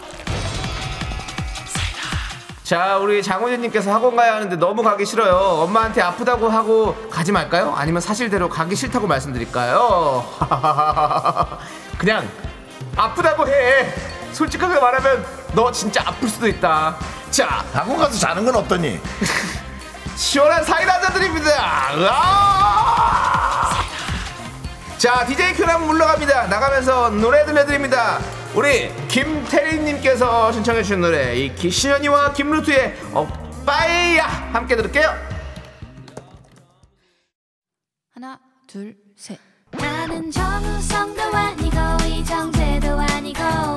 자, 2.68 2.98
우리 2.98 3.24
장호진님께서 3.24 3.94
학원 3.94 4.18
가야 4.18 4.36
하는데 4.36 4.54
너무 4.58 4.84
가기 4.84 5.06
싫어요. 5.06 5.34
엄마한테 5.64 6.02
아프다고 6.02 6.50
하고 6.50 6.94
가지 7.10 7.32
말까요? 7.32 7.74
아니면 7.74 8.02
사실대로 8.02 8.50
가기 8.50 8.76
싫다고 8.76 9.08
말씀드릴까요? 9.08 10.26
그냥 11.98 12.30
아프다고 12.98 13.48
해. 13.48 13.94
솔직하게 14.34 14.82
말하면 14.82 15.26
너 15.54 15.72
진짜 15.72 16.04
아플 16.06 16.28
수도 16.28 16.46
있다. 16.46 16.98
자, 17.32 17.64
학원 17.72 18.00
가서 18.00 18.20
자는 18.20 18.44
건 18.44 18.58
어떠니? 18.58 19.00
시원한 20.18 20.62
사이다 20.66 20.96
한잔 20.96 21.14
드립니다. 21.14 21.50
으아! 21.96 23.72
자, 24.98 25.26
DJ 25.26 25.54
큐랑 25.54 25.88
물러갑니다. 25.88 26.48
나가면서 26.48 27.12
노래 27.12 27.46
들려드립니다. 27.46 28.20
우리 28.58 28.90
김태리님께서 29.08 30.52
신청해 30.52 30.82
주신 30.82 31.00
노래, 31.00 31.36
이 31.36 31.54
기신현이와 31.54 32.34
김루트의 32.34 32.96
오빠야 33.14 34.26
함께 34.52 34.76
들을게요. 34.76 35.14
하나 38.16 38.40
둘 38.66 38.98
셋. 39.16 39.38
나는 39.70 40.32
정우성도 40.32 41.22
아니고 41.22 41.78
이정재도 42.08 43.00
아니고 43.00 43.77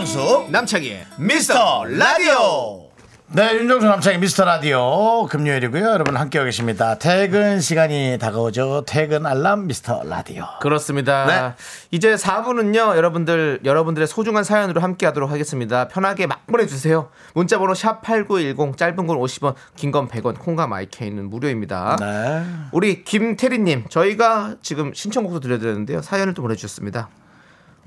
윤정수 0.00 0.46
남창희의 0.50 1.04
미스터 1.18 1.84
라디오. 1.84 2.88
네, 3.32 3.54
윤정수 3.54 3.86
남창의 3.86 4.18
미스터 4.18 4.46
라디오 4.46 5.26
금요일이고요. 5.26 5.84
여러분 5.84 6.16
함께하고 6.16 6.46
계십니다. 6.46 6.96
퇴근 6.98 7.60
시간이 7.60 8.16
다가오죠. 8.18 8.84
퇴근 8.86 9.26
알람 9.26 9.66
미스터 9.66 10.02
라디오. 10.04 10.46
그렇습니다. 10.62 11.26
네. 11.26 11.54
이제 11.90 12.14
4부는요, 12.14 12.96
여러분들, 12.96 13.60
여러분들의 13.62 14.08
소중한 14.08 14.42
사연으로 14.42 14.80
함께 14.80 15.04
하도록 15.04 15.30
하겠습니다. 15.30 15.86
편하게 15.88 16.26
막 16.26 16.46
보내주세요. 16.46 17.10
문자번호 17.34 17.74
샵 17.74 18.00
8910, 18.00 18.78
짧은 18.78 19.06
건 19.06 19.18
50원, 19.18 19.54
긴 19.76 19.92
건 19.92 20.08
100원, 20.08 20.38
콩과 20.38 20.66
마이케이는 20.66 21.28
무료입니다. 21.28 21.98
네. 22.00 22.42
우리 22.72 23.04
김태리님, 23.04 23.84
저희가 23.90 24.56
지금 24.62 24.94
신청곡도 24.94 25.40
들려드렸는데요. 25.40 26.00
사연을 26.00 26.32
또 26.32 26.40
보내주셨습니다. 26.40 27.10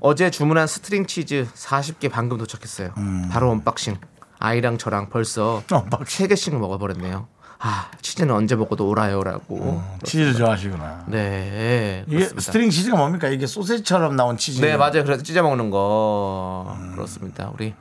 어제 0.06 0.30
주문한 0.30 0.66
string 0.66 1.06
치즈 1.06 1.48
40개 1.54 2.10
방금 2.10 2.36
도착했어요. 2.36 2.92
바로 3.30 3.50
unboxing. 3.50 3.96
아이랑 4.38 4.76
저랑 4.76 5.08
벌써 5.08 5.62
unboxing. 5.72 6.28
3개씩 6.28 6.54
먹어버렸네요. 6.58 7.26
아, 7.58 7.90
치즈는 8.02 8.34
언제 8.34 8.54
먹어도 8.54 8.86
옳아요라고. 8.86 9.82
치즈 10.02 10.34
좋아하시구나. 10.34 11.06
네. 11.08 12.04
이게 12.06 12.16
그렇습니다. 12.16 12.42
string 12.42 12.68
치즈가 12.68 12.98
뭡니까? 12.98 13.28
이게 13.28 13.46
소세지처럼 13.46 14.14
나온 14.14 14.36
치즈. 14.36 14.60
네, 14.60 14.76
맞아요. 14.76 15.04
그래서 15.04 15.22
찢어 15.22 15.42
먹는 15.42 15.70
거. 15.70 16.76
그렇습니다. 16.92 17.50
우리 17.54 17.72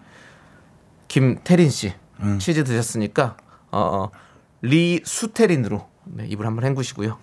김태린 1.10 1.70
씨. 1.70 1.94
치즈 2.40 2.64
드셨으니까 2.64 3.36
어, 3.70 3.80
어 3.80 4.12
Listerine으로 4.62 5.90
네, 6.06 6.28
입을 6.28 6.46
한번 6.46 6.64
헹구시고요. 6.64 7.18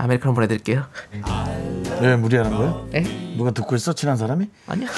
네. 0.00 0.04
아메리카노 0.04 0.34
보내 0.34 0.46
드릴게요. 0.46 0.84
왜 2.00 2.16
무리하는 2.16 2.56
거예요? 2.56 2.88
에? 2.94 3.02
누가 3.36 3.50
듣고 3.50 3.76
있어? 3.76 3.92
친한 3.92 4.16
사람이? 4.16 4.48
아니야. 4.66 4.88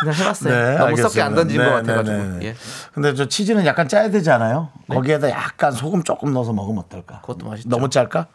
그냥 0.00 0.14
해 0.14 0.24
봤어요. 0.24 0.54
네, 0.54 0.72
너무 0.72 0.84
알겠습니다. 0.84 1.08
썩게 1.08 1.22
안 1.22 1.34
던진 1.34 1.58
네, 1.58 1.64
것 1.64 1.70
같아 1.72 1.94
가지고. 1.96 2.16
네, 2.16 2.24
네. 2.38 2.46
예. 2.46 2.56
근데 2.94 3.14
저 3.14 3.26
치즈는 3.26 3.66
약간 3.66 3.88
짜야 3.88 4.10
되지 4.10 4.30
않아요? 4.30 4.68
거기에다 4.88 5.30
약간 5.30 5.72
소금 5.72 6.04
조금 6.04 6.32
넣어서 6.32 6.52
먹으면 6.52 6.84
어떨까? 6.84 7.20
그것도 7.22 7.48
맛있죠. 7.48 7.68
너무 7.68 7.90
짤까? 7.90 8.26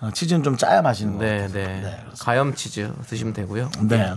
어, 0.00 0.10
치즈는 0.12 0.42
좀 0.42 0.56
짜야 0.56 0.82
맛있는 0.82 1.18
거 1.18 1.24
네, 1.24 1.42
같아요. 1.46 1.64
네. 1.66 2.04
가염 2.18 2.54
치즈 2.54 2.92
드시면 3.08 3.34
되고요. 3.34 3.70
네. 3.82 4.12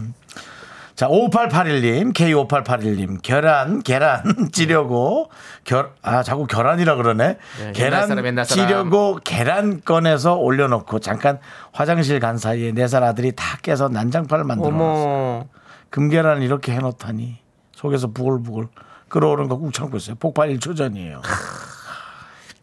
자, 0.96 1.08
5881님, 1.10 2.14
K5881님, 2.14 3.22
계란, 3.22 3.82
계란 3.84 4.24
찌려고, 4.54 5.30
결, 5.66 5.91
아, 6.02 6.24
자꾸 6.24 6.48
결란이라 6.48 6.96
그러네. 6.96 7.38
옛날 7.60 7.74
계란 7.74 8.08
사람, 8.08 8.24
사람. 8.24 8.46
찌려고 8.46 9.20
계란 9.24 9.82
꺼내서 9.84 10.36
올려놓고 10.36 11.00
잠깐 11.00 11.39
화장실 11.74 12.20
간 12.22 12.38
사이에 12.38 12.72
네 12.72 12.88
살 12.88 13.04
아들이 13.04 13.34
다 13.36 13.58
깨서 13.62 13.89
난장판을 13.89 14.46
만들어 14.46 14.70
놨어. 14.72 14.84
어머. 15.04 15.46
금계란을 15.89 16.43
이렇게 16.43 16.72
해놓다니 16.74 17.39
속에서 17.76 18.08
부글부글 18.12 18.68
끓어오른 19.10 19.48
거꾹 19.50 19.72
참고 19.74 19.98
있어요. 19.98 20.16
폭발 20.16 20.50
1초 20.50 20.78
전이에요. 20.78 21.22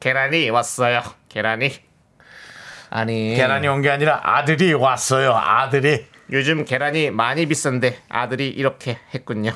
계란이 0.01 0.49
왔어요. 0.51 1.03
계란이. 1.29 1.71
아니. 2.91 3.35
계란이 3.35 3.69
온 3.69 3.83
게 3.83 3.91
아니라 3.91 4.21
아들이 4.23 4.73
왔어요. 4.73 5.33
아들이. 5.35 6.07
요즘 6.33 6.65
계란이 6.65 7.11
많이 7.11 7.47
비싼데 7.47 7.99
아들이 8.09 8.49
이렇게 8.49 8.99
했군요. 9.15 9.53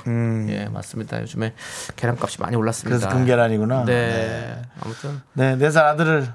예, 0.51 0.67
맞습니다. 0.67 1.21
요즘에 1.23 1.55
계란값이 1.97 2.41
많이 2.41 2.55
올랐습니다. 2.55 2.97
음. 2.97 3.01
그래서 3.01 3.17
금계란이구나. 3.17 3.85
네. 3.87 4.63
아무튼 4.81 5.21
네, 5.33 5.57
네 5.57 5.71
살 5.71 5.87
아들을 5.87 6.29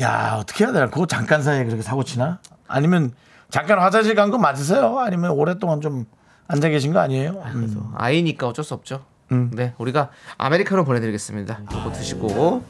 야 0.00 0.36
어떻게 0.40 0.64
해야 0.64 0.72
되나? 0.72 0.90
그거 0.90 1.06
잠깐 1.06 1.42
사이에 1.42 1.64
그렇게 1.64 1.82
사고 1.82 2.02
치나? 2.04 2.40
아니면 2.68 3.12
잠깐 3.48 3.78
화장실 3.78 4.14
간 4.16 4.30
거 4.30 4.38
맞으세요? 4.38 4.98
아니면 4.98 5.30
오랫동안 5.30 5.80
좀 5.80 6.04
앉아 6.48 6.68
계신 6.68 6.92
거 6.92 6.98
아니에요? 6.98 7.42
음. 7.54 7.92
아이니까 7.94 8.48
어쩔 8.48 8.64
수 8.64 8.74
없죠. 8.74 9.04
네, 9.28 9.72
우리가 9.78 10.10
아메리카노 10.38 10.84
보내드리겠습니다. 10.84 11.60
이거 11.70 11.92
드시고 11.92 12.64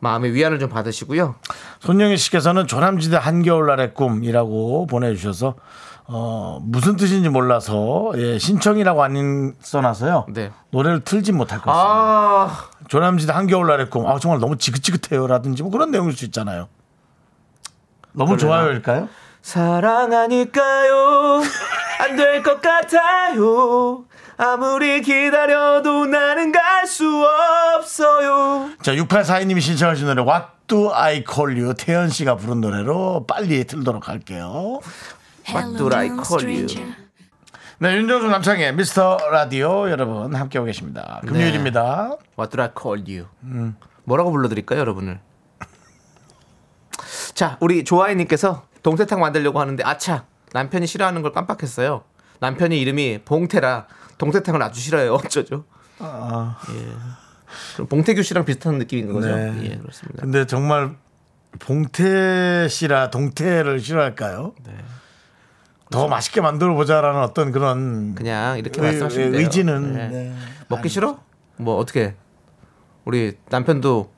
마음의 0.00 0.32
위안을 0.34 0.58
좀 0.58 0.68
받으시고요. 0.68 1.34
손영희 1.80 2.16
씨께서는 2.16 2.66
조남지대 2.66 3.16
한겨울날의 3.16 3.94
꿈이라고 3.94 4.86
보내주셔서 4.86 5.54
어, 6.12 6.58
무슨 6.62 6.96
뜻인지 6.96 7.28
몰라서 7.28 8.10
예, 8.16 8.36
신청이라고 8.38 9.02
안 9.04 9.54
써놔서요. 9.60 10.26
네. 10.30 10.50
노래를 10.70 11.00
틀진 11.04 11.36
못할 11.36 11.60
것 11.60 11.70
같습니다. 11.70 11.94
아, 11.94 12.64
조남지대 12.88 13.32
한겨울날의 13.32 13.90
꿈. 13.90 14.08
아 14.08 14.18
정말 14.18 14.40
너무 14.40 14.56
지긋지긋해요라든지 14.56 15.62
뭐 15.62 15.70
그런 15.70 15.92
내용일 15.92 16.16
수 16.16 16.24
있잖아요. 16.24 16.66
너무 18.12 18.36
좋아요일까요? 18.36 19.08
사랑하니까요. 19.42 21.42
안 22.00 22.16
될 22.16 22.42
것 22.42 22.60
같아요. 22.60 24.04
아무리 24.44 25.02
기다려도 25.02 26.06
나는 26.06 26.50
갈 26.50 26.86
수 26.86 27.04
없어요. 27.76 28.70
자, 28.80 28.92
6842님이 28.94 29.60
신청하신 29.60 30.06
노래 30.06 30.22
What 30.22 30.46
Do 30.66 30.90
I 30.94 31.22
Call 31.30 31.60
You 31.60 31.74
태연 31.74 32.08
씨가 32.08 32.36
부른 32.36 32.62
노래로 32.62 33.26
빨리 33.28 33.64
틀도록 33.64 34.08
할게요. 34.08 34.80
What 35.50 35.76
do 35.76 35.90
I 35.94 36.08
call 36.24 36.46
you? 36.46 36.66
네, 37.80 37.96
윤정수 37.96 38.28
남창의 38.28 38.74
미스터 38.76 39.18
라디오 39.30 39.90
여러분 39.90 40.34
함께하고 40.34 40.64
계십니다. 40.64 41.20
금요일입니다. 41.26 42.16
What 42.38 42.56
do 42.56 42.62
I 42.62 42.70
call 42.74 43.04
you? 43.06 43.74
뭐라고 44.04 44.30
불러드릴까요, 44.30 44.80
여러분을? 44.80 45.20
자, 47.34 47.58
우리 47.60 47.84
조아이님께서 47.84 48.62
동태탕 48.82 49.20
만들려고 49.20 49.60
하는데 49.60 49.84
아차 49.84 50.24
남편이 50.54 50.86
싫어하는 50.86 51.20
걸 51.20 51.32
깜빡했어요. 51.32 52.04
남편이 52.40 52.80
이름이 52.80 53.20
봉태라 53.26 53.86
동태탕을 54.20 54.62
아주 54.62 54.80
싫어해요. 54.80 55.14
어쩌죠? 55.14 55.64
그럼 57.74 57.88
봉태규 57.88 58.22
씨랑 58.22 58.44
비슷한 58.44 58.78
느낌인 58.78 59.12
거죠? 59.12 59.34
네. 59.34 59.54
예, 59.64 59.76
그렇습니다. 59.78 60.20
근데 60.22 60.46
정말 60.46 60.94
봉태 61.58 62.68
씨라 62.68 63.10
동태를 63.10 63.80
싫어할까요? 63.80 64.52
네. 64.66 64.74
더 65.90 66.06
맛있게 66.06 66.40
만들어 66.40 66.74
보자라는 66.74 67.20
어떤 67.22 67.50
그런 67.50 68.14
그냥 68.14 68.58
이렇게 68.58 68.80
의- 68.80 68.86
말씀하시면 68.86 69.32
돼요. 69.32 69.40
의지는 69.40 69.92
네. 69.94 70.08
네. 70.08 70.34
먹기 70.68 70.88
싫어? 70.88 71.18
뭐 71.56 71.76
어떻게? 71.78 72.14
우리 73.04 73.36
남편도 73.48 74.12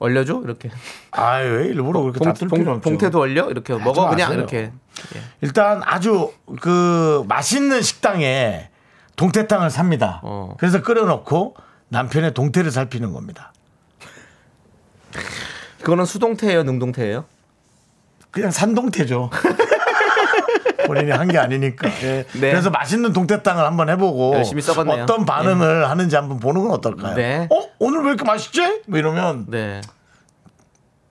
얼려줘? 0.00 0.40
이렇게. 0.44 0.70
아유 1.12 1.52
왜 1.58 1.66
일부러 1.66 2.00
그렇게 2.00 2.18
봉, 2.46 2.64
봉. 2.64 2.80
봉태도 2.80 3.20
얼려? 3.20 3.48
이렇게 3.50 3.74
먹어 3.74 4.08
그냥 4.08 4.30
마세요. 4.30 4.38
이렇게. 4.38 4.72
예. 5.14 5.20
일단 5.42 5.82
아주 5.84 6.32
그 6.60 7.22
맛있는 7.28 7.80
식당에 7.82 8.70
동태탕을 9.16 9.70
삽니다. 9.70 10.20
어. 10.22 10.54
그래서 10.58 10.82
끓여놓고 10.82 11.54
남편의 11.88 12.34
동태를 12.34 12.70
살피는 12.70 13.12
겁니다. 13.12 13.52
그거는 15.80 16.04
수동태예요, 16.04 16.62
능동태예요? 16.64 17.24
그냥 18.30 18.50
산동태죠. 18.50 19.30
본인이 20.86 21.10
한 21.12 21.28
게 21.28 21.38
아니니까. 21.38 21.88
예. 22.02 22.24
네. 22.32 22.50
그래서 22.50 22.68
맛있는 22.70 23.12
동태탕을 23.12 23.64
한번 23.64 23.88
해보고 23.88 24.34
열심히 24.34 24.60
썩었네요. 24.60 25.04
어떤 25.04 25.24
반응을 25.24 25.88
하는지 25.88 26.14
한번 26.16 26.38
보는 26.40 26.62
건 26.62 26.72
어떨까요? 26.72 27.14
네. 27.14 27.48
어 27.50 27.68
오늘 27.78 28.00
왜 28.02 28.08
이렇게 28.08 28.24
맛있지? 28.24 28.82
뭐 28.86 28.98
이러면 28.98 29.46
네. 29.48 29.80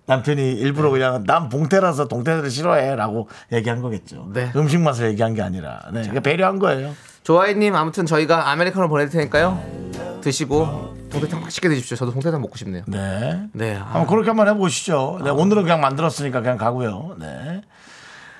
남편이 0.05 0.51
일부러 0.53 0.89
그냥 0.91 1.23
난 1.25 1.49
봉태라서 1.49 2.07
동태를 2.07 2.49
싫어해라고 2.51 3.29
얘기한 3.51 3.81
거겠죠. 3.81 4.29
네. 4.33 4.51
음식 4.55 4.79
맛을 4.79 5.07
얘기한 5.09 5.33
게 5.33 5.41
아니라 5.41 5.79
네. 5.87 6.01
그러니까 6.01 6.19
배려한 6.19 6.59
거예요. 6.59 6.93
조아이님 7.23 7.75
아무튼 7.75 8.05
저희가 8.05 8.49
아메리카노 8.51 8.89
보낼 8.89 9.09
테니까요. 9.09 10.19
드시고 10.21 10.95
동태탕 11.11 11.41
맛있게 11.41 11.69
드십시오. 11.69 11.95
저도 11.97 12.11
동태탕 12.11 12.41
먹고 12.41 12.57
싶네요. 12.57 12.83
네. 12.87 13.47
네. 13.53 13.75
아, 13.75 13.85
한번 13.85 14.07
그렇게 14.07 14.29
한번 14.29 14.47
해보시죠. 14.49 15.19
네, 15.23 15.29
오늘은 15.29 15.63
그냥 15.63 15.79
만들었으니까 15.81 16.41
그냥 16.41 16.57
가고요. 16.57 17.15
네. 17.19 17.61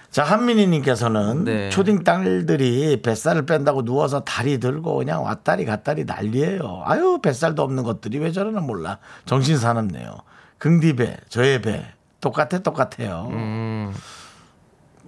자, 0.09 0.23
한민희님께서는 0.23 1.43
네. 1.43 1.69
초딩 1.69 2.03
딸들이 2.03 3.01
뱃살을 3.01 3.45
뺀다고 3.45 3.84
누워서 3.84 4.19
다리 4.23 4.59
들고 4.59 4.97
그냥 4.97 5.23
왔다리 5.23 5.65
갔다리 5.65 6.05
난리예요. 6.05 6.84
아유, 6.86 7.19
뱃살도 7.21 7.63
없는 7.63 7.84
것들이 7.84 8.19
왜 8.19 8.31
저러나 8.31 8.59
몰라. 8.59 8.99
정신 9.25 9.57
사납네요. 9.57 10.17
긍디 10.59 10.95
배, 10.97 11.17
저의 11.29 11.61
배. 11.61 11.86
똑같아, 12.21 12.59
똑같아요. 12.59 13.27
음. 13.31 13.93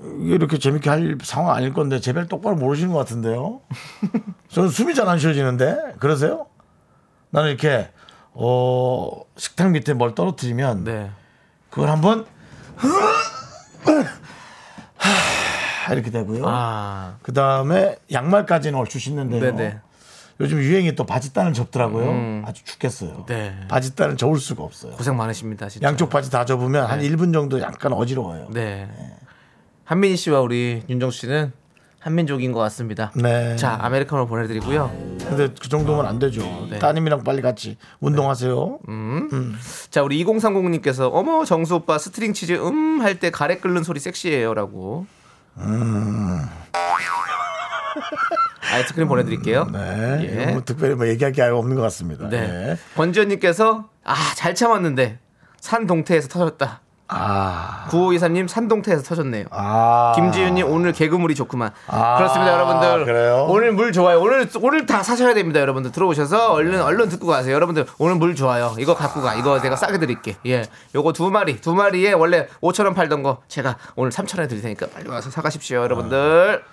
이렇게 0.02 0.58
재밌게 0.60 0.89
할 0.89 1.18
상황 1.24 1.56
아닐 1.56 1.74
건데 1.74 2.00
제 2.00 2.12
배를 2.14 2.28
똑바로 2.28 2.56
모르시는 2.56 2.91
것 2.91 3.00
같은데요. 3.00 3.62
저는 4.50 4.70
숨이 4.70 4.93
잘 4.93 5.08
안 5.08 5.20
쉬어지는데 5.20 5.96
그러세요? 6.00 6.48
나는 7.30 7.50
이렇게 7.50 7.89
어 8.34 9.22
식탁 9.38 9.72
밑에 9.72 9.93
뭘 9.93 10.14
떨어뜨리면 10.16 10.84
네. 10.84 11.12
그걸 11.70 11.89
한번 11.89 12.26
이렇게 15.91 16.10
되고요. 16.10 16.43
아. 16.48 17.18
그 17.22 17.32
다음에 17.34 17.98
양말까지는 18.12 18.78
얼추 18.78 19.00
신는데요. 19.00 19.39
네네. 19.39 19.80
요즘 20.41 20.58
유행이 20.58 20.96
또 20.96 21.06
바지 21.06 21.32
단을 21.34 21.54
접더라고요. 21.54 22.43
아주 22.46 22.64
죽겠어요. 22.66 23.10
음. 23.12 23.26
네. 23.28 23.56
바지 23.70 23.96
단을 23.96 24.18
접을 24.18 24.38
수가 24.39 24.64
없어요. 24.64 24.93
고생 24.93 25.16
많으십니다, 25.16 25.70
진짜. 25.70 25.88
양쪽 25.88 26.10
바지 26.10 26.30
다 26.32 26.43
접으면 26.43 26.86
한 26.88 27.00
1분 27.02 27.32
정도 27.32 27.62
약간 27.62 27.93
어지러워요. 27.93 28.48
네. 28.52 28.89
한민희 29.86 30.17
씨와 30.17 30.41
우리 30.41 30.83
윤정수 30.89 31.19
씨는 31.21 31.51
한민족인 31.99 32.51
것 32.51 32.59
같습니다. 32.59 33.11
네. 33.15 33.55
자, 33.55 33.77
아메리카노 33.81 34.27
보내드리고요. 34.27 34.91
근데 35.27 35.47
그 35.59 35.69
정도면 35.69 36.05
안 36.05 36.19
되죠. 36.19 36.41
네. 36.69 36.77
따님이랑 36.77 37.23
빨리 37.23 37.41
같이 37.41 37.77
운동하세요. 37.99 38.79
자, 39.89 40.03
우리 40.03 40.23
2030님께서 40.23 41.09
어머 41.11 41.45
정수 41.45 41.75
오빠 41.75 41.97
string 41.97 42.34
치즈 42.33 42.53
음 42.53 43.01
할 43.01 43.19
때 43.19 43.29
가래 43.31 43.57
끓는 43.57 43.83
소리 43.83 43.99
섹시해요라고. 43.99 45.05
음. 45.57 46.39
아이스크림 48.71 49.07
보내드릴게요. 49.07 49.65
네. 49.71 50.19
예. 50.47 50.51
뭐 50.51 50.61
특별히 50.65 50.95
뭐 50.95 51.07
얘기할 51.07 51.31
게 51.31 51.41
없는 51.43 51.75
것 51.75 51.81
같습니다. 51.83 52.27
네. 52.29 52.47
네. 52.47 52.77
권지현님께서 52.95 53.89
아 54.03 54.15
잘 54.36 54.53
참았는데 54.53 55.19
산 55.59 55.88
동태에서 55.88 56.27
터졌다. 56.27 56.81
아. 57.08 57.86
9523님 57.89 58.47
산 58.47 58.68
동태에서 58.68 59.03
터졌네요. 59.03 59.45
아. 59.51 60.14
김지윤님 60.16 60.68
오늘 60.68 60.91
개그물이 60.91 61.36
좋구만. 61.36 61.72
아, 61.88 62.18
그렇습니다, 62.18 62.53
여러분들. 62.53 63.06
그래요? 63.06 63.45
오늘 63.49 63.72
물 63.74 63.91
좋아요. 63.91 64.20
오늘 64.20 64.49
오늘 64.62 64.86
다 64.86 65.03
사셔야 65.03 65.34
됩니다, 65.34 65.60
여러분들. 65.60 65.91
들어오셔서 65.91 66.53
얼른 66.53 66.82
얼른 66.82 67.10
듣고 67.10 67.28
가세요, 67.28 67.53
여러분들. 67.53 67.86
오늘 67.99 68.16
물 68.16 68.36
좋아요. 68.36 68.74
이거 68.80 68.95
갖고 68.95 69.22
가. 69.22 69.36
이거 69.36 69.62
내가 69.62 69.76
싸게 69.76 69.99
드릴게. 69.99 70.36
예, 70.47 70.64
요거 70.95 71.14
두 71.14 71.30
마리, 71.30 71.62
두 71.62 71.76
마리에 71.76 72.14
원래 72.14 72.47
5천 72.62 72.86
원 72.86 72.93
팔던 72.93 73.22
거 73.24 73.38
제가 73.47 73.78
오늘 73.95 74.12
3천 74.12 74.38
원에 74.39 74.47
드릴 74.47 74.62
테니까 74.64 74.88
빨리 74.93 75.08
와서 75.10 75.30
사가십시오, 75.30 75.82
여러분들. 75.82 76.64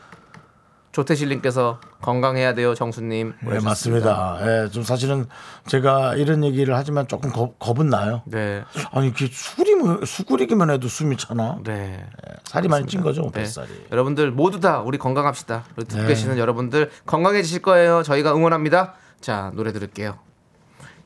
조태실님께서 0.92 1.80
건강해야 2.02 2.54
돼요, 2.54 2.74
정수님. 2.74 3.32
네, 3.40 3.60
맞습니다. 3.60 4.38
예, 4.42 4.68
좀 4.68 4.82
사실은 4.82 5.26
제가 5.66 6.14
이런 6.16 6.44
얘기를 6.44 6.76
하지만 6.76 7.08
조금 7.08 7.30
겁, 7.32 7.58
겁은 7.58 7.88
나요. 7.88 8.22
네, 8.26 8.62
아니, 8.92 9.08
이게 9.08 9.26
수그리면, 9.26 10.04
수그리기만 10.04 10.70
해도 10.70 10.88
숨이 10.88 11.16
차나? 11.16 11.60
네. 11.64 12.04
살이 12.44 12.68
많이 12.68 12.86
찐 12.86 13.00
거죠, 13.00 13.22
네. 13.22 13.40
뱃살이. 13.40 13.68
여러분들 13.90 14.30
모두 14.32 14.60
다 14.60 14.80
우리 14.80 14.98
건강합시다. 14.98 15.64
그리고 15.74 15.88
듣고 15.88 16.02
네. 16.02 16.08
계시는 16.08 16.36
여러분들 16.36 16.90
건강해지실 17.06 17.62
거예요. 17.62 18.02
저희가 18.02 18.34
응원합니다. 18.34 18.94
자, 19.20 19.50
노래 19.54 19.72
들을게요. 19.72 20.18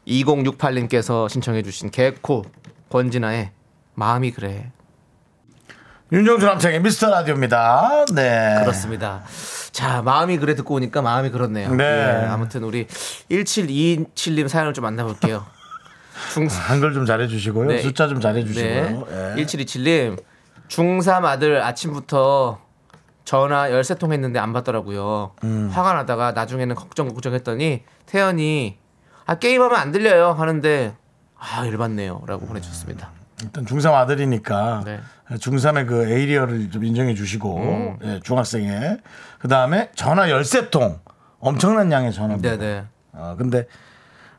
2068님께서 0.09 1.29
신청해주신 1.29 1.91
개코 1.91 2.45
권진아의 2.91 3.53
마음이 3.95 4.33
그래. 4.33 4.73
윤정수 6.13 6.47
남창의 6.47 6.81
미스터 6.83 7.11
라디오입니다. 7.11 8.07
네. 8.15 8.59
그렇습니다. 8.61 9.23
자, 9.77 10.01
마음이 10.01 10.39
그래 10.39 10.55
듣고 10.55 10.77
오니까 10.77 11.03
마음이 11.03 11.29
그렇네요. 11.29 11.75
네. 11.75 11.85
예, 11.85 12.27
아무튼 12.29 12.65
우리 12.65 12.87
1727님 12.87 14.49
사연을 14.49 14.73
좀 14.73 14.85
만나볼게요. 14.85 15.45
중, 16.33 16.49
한글 16.51 16.95
좀 16.95 17.05
잘해주시고요. 17.05 17.69
네. 17.69 17.83
숫자 17.83 18.09
좀 18.09 18.19
잘해주시고요. 18.19 19.07
네. 19.11 19.35
예. 19.37 19.45
1727님 19.45 20.19
중3 20.69 21.27
아들 21.27 21.63
아침부터 21.63 22.59
전화 23.27 23.71
열세 23.71 23.97
통 23.97 24.15
했는데 24.15 24.39
안 24.39 24.55
받더라고요. 24.55 25.33
음. 25.45 25.69
화가 25.71 25.93
나다가 25.93 26.33
나중에는 26.33 26.75
걱정 26.75 27.09
걱정했더니 27.11 27.83
태연이 28.07 28.79
아 29.27 29.35
게임하면 29.35 29.79
안 29.79 29.93
들려요 29.93 30.33
하는데 30.33 30.97
아 31.39 31.67
열받네요 31.67 32.23
라고 32.27 32.47
보내주셨습니다. 32.47 33.11
일단 33.43 33.65
중3 33.65 33.93
아들이니까 33.93 34.83
네. 34.85 35.01
중3의 35.31 35.87
그 35.87 36.09
에이리어를 36.11 36.71
좀 36.71 36.85
인정해 36.85 37.15
주시고 37.15 37.57
음. 37.57 37.99
예, 38.03 38.21
중학생에 38.23 38.99
그 39.39 39.49
다음에 39.49 39.91
전화 39.95 40.31
열세 40.31 40.71
통 40.71 40.99
엄청난 41.39 41.93
양의 41.93 42.13
전화입니다. 42.13 42.57
네네. 42.57 42.85
어, 43.13 43.35
근데 43.37 43.67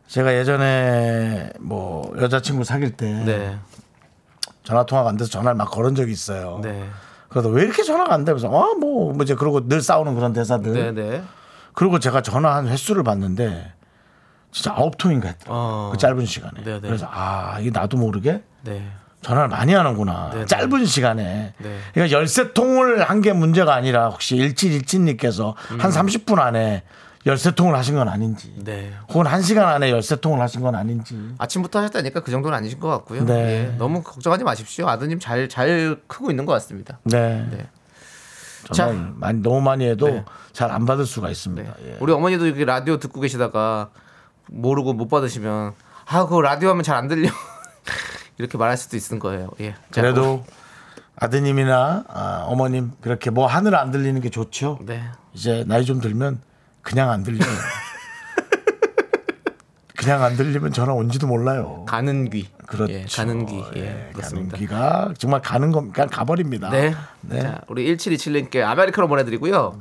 제가 0.07 0.33
예전에 0.35 1.51
뭐 1.59 2.13
여자친구 2.19 2.63
사귈 2.63 2.97
때 2.97 3.11
네. 3.25 3.57
전화 4.63 4.85
통화가 4.85 5.09
안 5.09 5.17
돼서 5.17 5.29
전화를 5.29 5.55
막 5.55 5.69
걸은 5.69 5.95
적이 5.95 6.11
있어요. 6.11 6.59
네. 6.63 6.87
그래서 7.29 7.49
왜 7.49 7.63
이렇게 7.63 7.83
전화가 7.83 8.13
안 8.13 8.25
되면서 8.25 8.47
아뭐 8.47 9.13
뭐 9.13 9.17
이제 9.21 9.35
그러고 9.35 9.67
늘 9.67 9.81
싸우는 9.81 10.15
그런 10.15 10.33
대사들. 10.33 10.73
네네. 10.73 11.23
그리고 11.73 11.99
제가 11.99 12.21
전화 12.21 12.55
한 12.55 12.67
횟수를 12.67 13.03
봤는데 13.03 13.73
진짜 14.51 14.71
아홉 14.75 14.97
통인가 14.97 15.27
했더라고요. 15.29 15.59
어. 15.59 15.89
그 15.91 15.97
짧은 15.97 16.25
시간에. 16.25 16.63
네네. 16.63 16.79
그래서 16.81 17.07
아 17.11 17.57
이게 17.59 17.69
나도 17.71 17.97
모르게 17.97 18.41
네. 18.63 18.87
전화를 19.21 19.49
많이 19.49 19.73
하는구나. 19.73 20.29
네네. 20.31 20.45
짧은 20.45 20.85
시간에. 20.85 21.53
네. 21.57 21.77
그러니까 21.93 22.17
열세 22.17 22.53
통을 22.53 23.03
한 23.09 23.21
게 23.21 23.33
문제가 23.33 23.73
아니라 23.75 24.09
혹시 24.09 24.35
일칠일칠님께서 24.37 25.55
한 25.79 25.91
30분 25.91 26.39
안에 26.39 26.83
열세 27.25 27.51
통을 27.51 27.75
하신 27.75 27.95
건 27.95 28.07
아닌지. 28.07 28.53
네. 28.63 28.93
혹은 29.09 29.25
한 29.25 29.41
시간 29.41 29.67
안에 29.67 29.91
열세 29.91 30.15
통을 30.17 30.39
하신 30.39 30.61
건 30.61 30.75
아닌지. 30.75 31.17
아침부터 31.39 31.79
하셨다니까 31.79 32.21
그 32.21 32.31
정도는 32.31 32.57
아니신 32.57 32.79
것 32.79 32.87
같고요. 32.89 33.25
네. 33.25 33.33
예, 33.73 33.75
너무 33.77 34.01
걱정하지 34.01 34.43
마십시오. 34.45 34.87
아드님 34.87 35.19
잘 35.19 35.49
잘 35.49 35.97
크고 36.07 36.29
있는 36.31 36.45
것 36.45 36.53
같습니다. 36.53 36.99
네. 37.03 37.45
네. 37.51 37.67
전화를 38.71 39.11
많이, 39.15 39.41
너무 39.41 39.61
많이 39.61 39.85
해도 39.87 40.07
네. 40.07 40.25
잘안 40.53 40.85
받을 40.85 41.05
수가 41.05 41.29
있습니다. 41.29 41.73
네. 41.81 41.89
예. 41.91 41.97
우리 41.99 42.13
어머니도 42.13 42.45
이렇게 42.45 42.65
라디오 42.65 42.97
듣고 42.97 43.19
계시다가 43.21 43.89
모르고 44.49 44.93
못 44.93 45.07
받으시면 45.07 45.73
아, 46.09 46.23
그거 46.25 46.41
라디오 46.41 46.69
하면 46.69 46.83
잘 46.83 46.95
안 46.95 47.07
들려. 47.07 47.29
이렇게 48.37 48.57
말할 48.57 48.77
수도 48.77 48.95
있는 48.97 49.19
거예요. 49.19 49.49
예. 49.61 49.73
자, 49.91 50.01
그래도 50.01 50.45
아드님이나 51.15 52.05
아, 52.07 52.43
어머님 52.47 52.91
그렇게 53.01 53.29
뭐 53.31 53.47
하늘 53.47 53.75
안 53.75 53.91
들리는 53.91 54.19
게 54.21 54.29
좋죠. 54.29 54.79
네. 54.85 55.03
이제 55.33 55.63
나이 55.67 55.83
좀 55.85 55.99
들면 55.99 56.39
그냥 56.81 57.09
안 57.09 57.23
들려요. 57.23 57.49
그냥 59.97 60.23
안 60.23 60.37
들리면 60.37 60.71
전화 60.73 60.93
온지도 60.93 61.25
몰라요. 61.27 61.83
가는 61.87 62.29
귀. 62.29 62.47
그렇죠. 62.67 62.93
예, 62.93 63.05
가는 63.11 63.45
귀. 63.47 63.57
예, 63.75 63.85
가는 63.85 64.13
그렇습니다. 64.13 64.57
귀가 64.57 65.13
정말 65.17 65.41
가는 65.41 65.71
거 65.71 65.81
그냥 65.91 66.07
가버립니다. 66.09 66.69
네. 66.69 66.93
네. 67.21 67.41
자, 67.41 67.61
우리 67.67 67.85
1727님께 67.95 68.61
아메리카노 68.61 69.07
보내드리고요. 69.07 69.79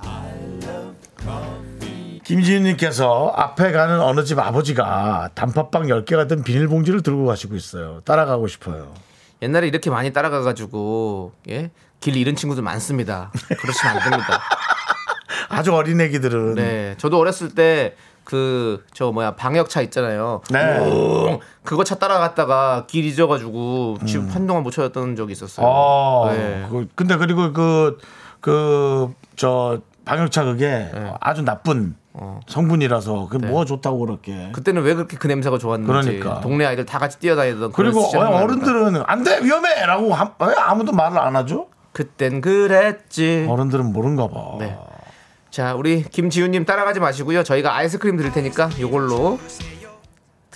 김지윤님께서 2.26 3.32
앞에 3.36 3.70
가는 3.70 4.00
어느 4.00 4.24
집 4.24 4.38
아버지가 4.40 5.30
단팥빵 5.34 5.84
10개가 5.84 6.26
든 6.28 6.42
비닐봉지를 6.42 7.02
들고 7.02 7.24
가시고 7.26 7.54
있어요. 7.54 8.00
따라가고 8.04 8.48
싶어요. 8.48 8.92
옛날에 9.42 9.68
이렇게 9.68 9.90
많이 9.90 10.12
따라가가지고 10.12 11.32
예? 11.50 11.70
길 12.00 12.16
잃은 12.16 12.34
친구들 12.34 12.64
많습니다. 12.64 13.30
그러시면 13.60 13.96
안 13.96 14.10
됩니다. 14.10 14.40
아주 15.48 15.72
어린 15.72 16.00
애기들은. 16.00 16.54
네, 16.56 16.94
저도 16.98 17.18
어렸을 17.18 17.54
때 17.54 17.94
그 18.24 18.82
저 18.92 19.12
뭐야 19.12 19.36
방역차 19.36 19.80
있잖아요. 19.82 20.40
네. 20.50 20.78
웅, 20.80 21.38
그거 21.62 21.84
차 21.84 21.94
따라갔다가 21.94 22.86
길 22.88 23.04
잊어가지고 23.04 23.98
집 24.04 24.20
한동안 24.34 24.64
못 24.64 24.72
찾았던 24.72 25.14
적이 25.14 25.30
있었어요. 25.30 25.64
음. 25.64 25.70
어, 25.72 26.32
네. 26.32 26.66
그- 26.68 26.88
근데 26.96 27.16
그리고 27.18 27.52
그, 27.52 27.98
그, 28.40 29.12
저, 29.36 29.78
방역차 30.04 30.42
그게 30.42 30.66
네. 30.92 31.12
아주 31.20 31.42
나쁜 31.42 31.94
성분이라서 32.46 33.28
그게 33.28 33.46
뭐가 33.46 33.64
좋다고 33.64 33.98
그렇게. 34.00 34.50
그때는 34.52 34.82
왜 34.82 34.94
그렇게 34.94 35.16
그 35.16 35.26
냄새가 35.26 35.58
좋았는지 35.58 35.90
그러니까. 36.18 36.40
동네 36.40 36.64
아이들 36.66 36.84
다 36.86 36.98
같이 36.98 37.18
뛰어다니던 37.18 37.72
그리고. 37.72 38.00
어른들은 38.16 39.02
안 39.06 39.22
돼! 39.22 39.40
위험해! 39.42 39.86
라고 39.86 40.12
하- 40.14 40.32
왜 40.40 40.54
아무도 40.56 40.92
말을 40.92 41.18
안 41.18 41.36
하죠? 41.36 41.66
그땐 41.92 42.40
그랬지. 42.40 43.46
어른들은 43.48 43.92
모른가 43.92 44.28
봐. 44.28 44.56
네. 44.58 44.76
자, 45.50 45.74
우리 45.74 46.02
김지훈님 46.02 46.64
따라가지 46.66 47.00
마시고요. 47.00 47.42
저희가 47.42 47.74
아이스크림 47.74 48.16
드릴 48.18 48.32
테니까 48.32 48.68
요걸로 48.80 49.38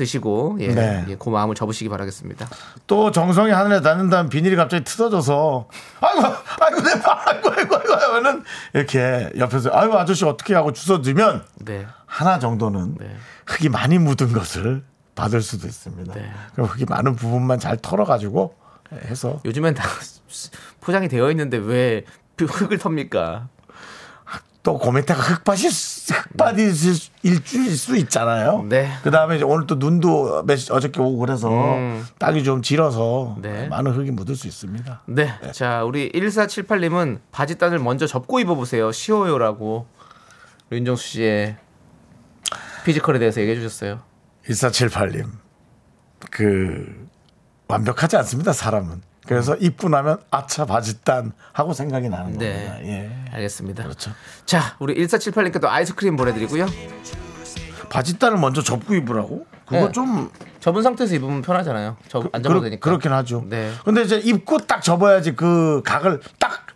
드시고 0.00 0.56
예, 0.60 0.68
네. 0.68 1.04
예, 1.08 1.16
그 1.16 1.28
마음을 1.28 1.54
접으시기 1.54 1.90
바라겠습니다. 1.90 2.48
또 2.86 3.10
정성이 3.10 3.50
하늘에 3.52 3.82
닿는다면 3.82 4.30
비닐이 4.30 4.56
갑자기 4.56 4.82
뜯어져서 4.84 5.68
아이고 6.00 6.22
아이고 6.60 6.80
내 6.80 7.00
발, 7.00 7.18
아이고 7.28 7.50
아이고 7.50 7.76
아이고 7.76 7.92
하면은 7.94 8.42
이렇게 8.72 9.30
옆에서 9.36 9.70
아이고 9.72 9.98
아저씨 9.98 10.24
어떻게 10.24 10.54
하고 10.54 10.72
주워주면 10.72 11.44
네. 11.66 11.86
하나 12.06 12.38
정도는 12.38 12.96
네. 12.98 13.14
흙이 13.46 13.68
많이 13.68 13.98
묻은 13.98 14.32
것을 14.32 14.82
받을 15.14 15.42
수도 15.42 15.66
있습니다. 15.66 16.14
네. 16.14 16.32
그럼 16.54 16.68
흙이 16.68 16.86
많은 16.88 17.14
부분만 17.16 17.58
잘 17.58 17.76
털어가지고 17.76 18.54
해서 19.04 19.40
요즘엔 19.44 19.74
다 19.74 19.84
포장이 20.80 21.08
되어 21.08 21.30
있는데 21.30 21.58
왜 21.58 22.04
흙을 22.38 22.78
텁니까? 22.78 23.48
또그 24.62 24.90
밑에가 24.90 25.14
흙밭이 25.14 25.62
흙밭일 26.32 26.72
일주일 27.22 27.76
수 27.76 27.96
있잖아요. 27.96 28.62
네. 28.68 28.90
그 29.02 29.10
다음에 29.10 29.40
오늘 29.42 29.66
또 29.66 29.76
눈도 29.76 30.44
어저께 30.46 31.00
오고 31.00 31.18
그래서 31.18 31.48
음. 31.76 32.06
땅이 32.18 32.44
좀 32.44 32.60
질어서 32.60 33.38
네. 33.40 33.68
많은 33.68 33.92
흙이 33.92 34.10
묻을 34.10 34.36
수 34.36 34.46
있습니다. 34.46 35.02
네. 35.06 35.32
자, 35.52 35.84
우리 35.84 36.12
1478님은 36.12 37.20
바지 37.32 37.56
단을 37.56 37.78
먼저 37.78 38.06
접고 38.06 38.38
입어보세요. 38.38 38.92
쉬워요라고 38.92 39.86
윤정수 40.72 41.08
씨의 41.08 41.56
피지컬에 42.84 43.18
대해서 43.18 43.40
얘기해 43.40 43.56
주셨어요. 43.56 44.00
1478님. 44.46 45.26
그, 46.30 47.08
완벽하지 47.68 48.16
않습니다, 48.18 48.52
사람은. 48.52 49.09
그래서 49.26 49.54
입고 49.56 49.88
나면 49.88 50.18
아차 50.30 50.64
바짓단 50.64 51.32
하고 51.52 51.72
생각이 51.72 52.08
나는 52.08 52.38
네. 52.38 52.64
겁니다. 52.66 52.82
예. 52.84 53.10
알겠습니다. 53.32 53.82
그렇죠. 53.84 54.10
자, 54.46 54.76
우리 54.78 54.94
1478님께도 54.96 55.66
아이스크림 55.66 56.16
보내드리고요. 56.16 56.66
바짓단을 57.90 58.38
먼저 58.38 58.62
접고 58.62 58.94
입으라고? 58.94 59.46
그거 59.66 59.86
네. 59.86 59.92
좀 59.92 60.30
접은 60.60 60.82
상태에서 60.82 61.14
입으면 61.14 61.42
편하잖아요. 61.42 61.96
접, 62.08 62.24
안 62.34 62.42
접어도 62.42 62.60
그렇- 62.60 62.62
되니까. 62.62 62.84
그렇긴 62.88 63.12
하죠. 63.12 63.44
네. 63.48 63.72
근데 63.84 64.02
이제 64.02 64.16
입고 64.16 64.58
딱 64.66 64.82
접어야지 64.82 65.34
그 65.36 65.82
각을 65.84 66.20
딱, 66.38 66.66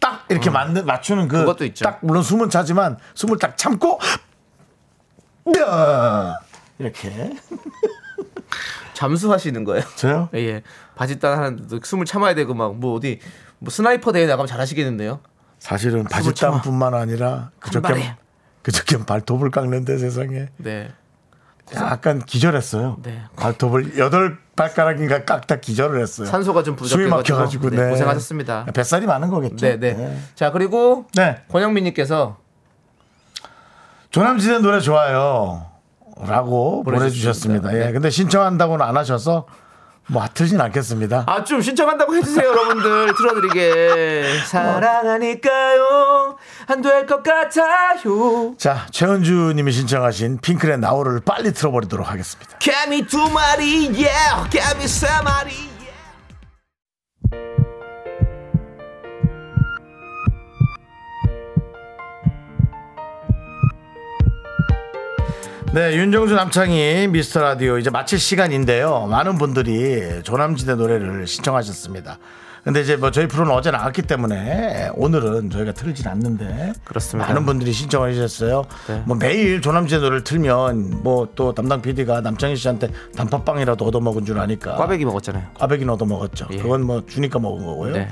딱 0.00 0.24
이렇게 0.28 0.50
만든, 0.50 0.84
맞추는 0.86 1.28
그. 1.28 1.36
음. 1.36 1.40
그것도 1.40 1.64
있죠. 1.66 1.84
딱, 1.84 1.98
물론 2.02 2.22
숨은 2.22 2.50
차지만 2.50 2.98
숨을 3.14 3.38
딱 3.38 3.56
참고. 3.56 3.98
야! 5.58 6.38
이렇게. 6.78 7.32
잠수하시는 8.94 9.64
거예요. 9.64 9.84
저요? 9.96 10.28
예, 10.34 10.38
예. 10.38 10.62
바짓단 10.96 11.38
하는데 11.38 11.78
숨을 11.82 12.04
참아야 12.06 12.34
되고 12.34 12.54
막 12.54 12.74
뭐 12.74 12.94
어디 12.96 13.18
뭐 13.58 13.70
sniper 13.70 14.12
대회 14.12 14.26
나가면 14.26 14.46
잘하시겠는데요. 14.46 15.20
사실은 15.58 16.04
바짓단뿐만 16.04 16.94
아니라 16.94 17.50
그저께. 17.60 18.16
그저께 18.62 18.98
발톱을 19.04 19.50
깎는데 19.50 19.98
세상에. 19.98 20.48
네. 20.56 20.90
약간 21.74 22.22
기절했어요. 22.24 22.98
네. 23.02 23.22
발톱을 23.36 23.96
여덟 23.98 24.38
발가락인가 24.56 25.24
깎다 25.24 25.56
기절을 25.56 26.00
했어요. 26.02 26.26
산소가 26.26 26.62
좀 26.62 26.76
숨이 26.76 27.04
부족해가지고 27.04 27.16
막혀가지고 27.16 27.70
네, 27.70 27.76
네. 27.84 27.90
고생하셨습니다. 27.90 28.66
뱃살이 28.74 29.06
많은 29.06 29.30
거겠죠. 29.30 29.56
네, 29.56 29.78
네. 29.78 30.18
자 30.34 30.50
그리고 30.50 31.06
네. 31.14 31.42
권영민님께서 31.50 32.36
조남지대 34.10 34.58
노래 34.58 34.80
좋아요. 34.80 35.66
라고 36.20 36.82
보내주셨습니다. 36.82 37.62
보내주셨습니다. 37.62 37.74
예. 37.74 37.86
네. 37.86 37.92
근데 37.92 38.10
신청한다고는 38.10 38.84
안 38.84 38.96
하셔서 38.96 39.46
뭐 40.08 40.24
틀진 40.34 40.60
않겠습니다. 40.60 41.24
아 41.28 41.44
좀 41.44 41.62
신청한다고 41.62 42.16
해주세요 42.16 42.44
여러분들 42.48 43.14
틀어드리게 43.14 44.24
사랑하니까요 44.46 46.36
안 46.66 46.82
될 46.82 47.06
것 47.06 47.22
같아요 47.22 48.54
자, 48.58 48.86
최은주 48.90 49.52
님이 49.54 49.70
신청하신 49.72 50.38
핑클의 50.40 50.78
나오를 50.78 51.20
빨리 51.24 51.52
틀어버리도록 51.52 52.10
하겠습니다. 52.10 52.58
개미 52.58 53.06
두 53.06 53.18
마리 53.30 53.86
yeah 53.88 54.48
개미 54.50 54.86
세 54.88 55.06
마리 55.24 55.71
네, 65.72 65.96
윤정수 65.96 66.34
남창희 66.34 67.08
미스터 67.08 67.40
라디오 67.40 67.78
이제 67.78 67.88
마칠 67.88 68.18
시간인데요. 68.18 69.06
많은 69.06 69.38
분들이 69.38 70.22
조남지대 70.22 70.74
노래를 70.74 71.26
신청하셨습니다. 71.26 72.18
근데 72.62 72.82
이제 72.82 72.94
뭐 72.96 73.10
저희 73.10 73.26
프로는 73.26 73.52
어제 73.52 73.70
나왔기 73.70 74.02
때문에 74.02 74.90
오늘은 74.94 75.50
저희가 75.50 75.72
틀진 75.72 76.06
않는데 76.06 76.74
그렇습니다. 76.84 77.26
많은 77.28 77.46
분들이 77.46 77.72
신청을 77.72 78.10
해주셨어요. 78.10 78.64
네. 78.86 79.02
뭐 79.06 79.16
매일 79.16 79.62
조남지대 79.62 79.98
노래를 80.00 80.22
틀면 80.24 81.02
뭐 81.02 81.22
또 81.34 81.54
담당 81.54 81.80
PD가 81.80 82.20
남창희 82.20 82.54
씨한테 82.56 82.88
단팥빵이라도 83.16 83.84
얻어먹은 83.86 84.26
줄 84.26 84.38
아니까 84.38 84.76
꽈배기 84.76 85.06
먹었잖아요 85.06 85.42
꽈배기 85.54 85.88
얻어 85.88 86.04
먹었죠. 86.04 86.48
예. 86.52 86.58
그건 86.58 86.82
뭐 86.84 87.02
주니까 87.06 87.38
먹은 87.38 87.64
거고요. 87.64 87.94
네. 87.94 88.08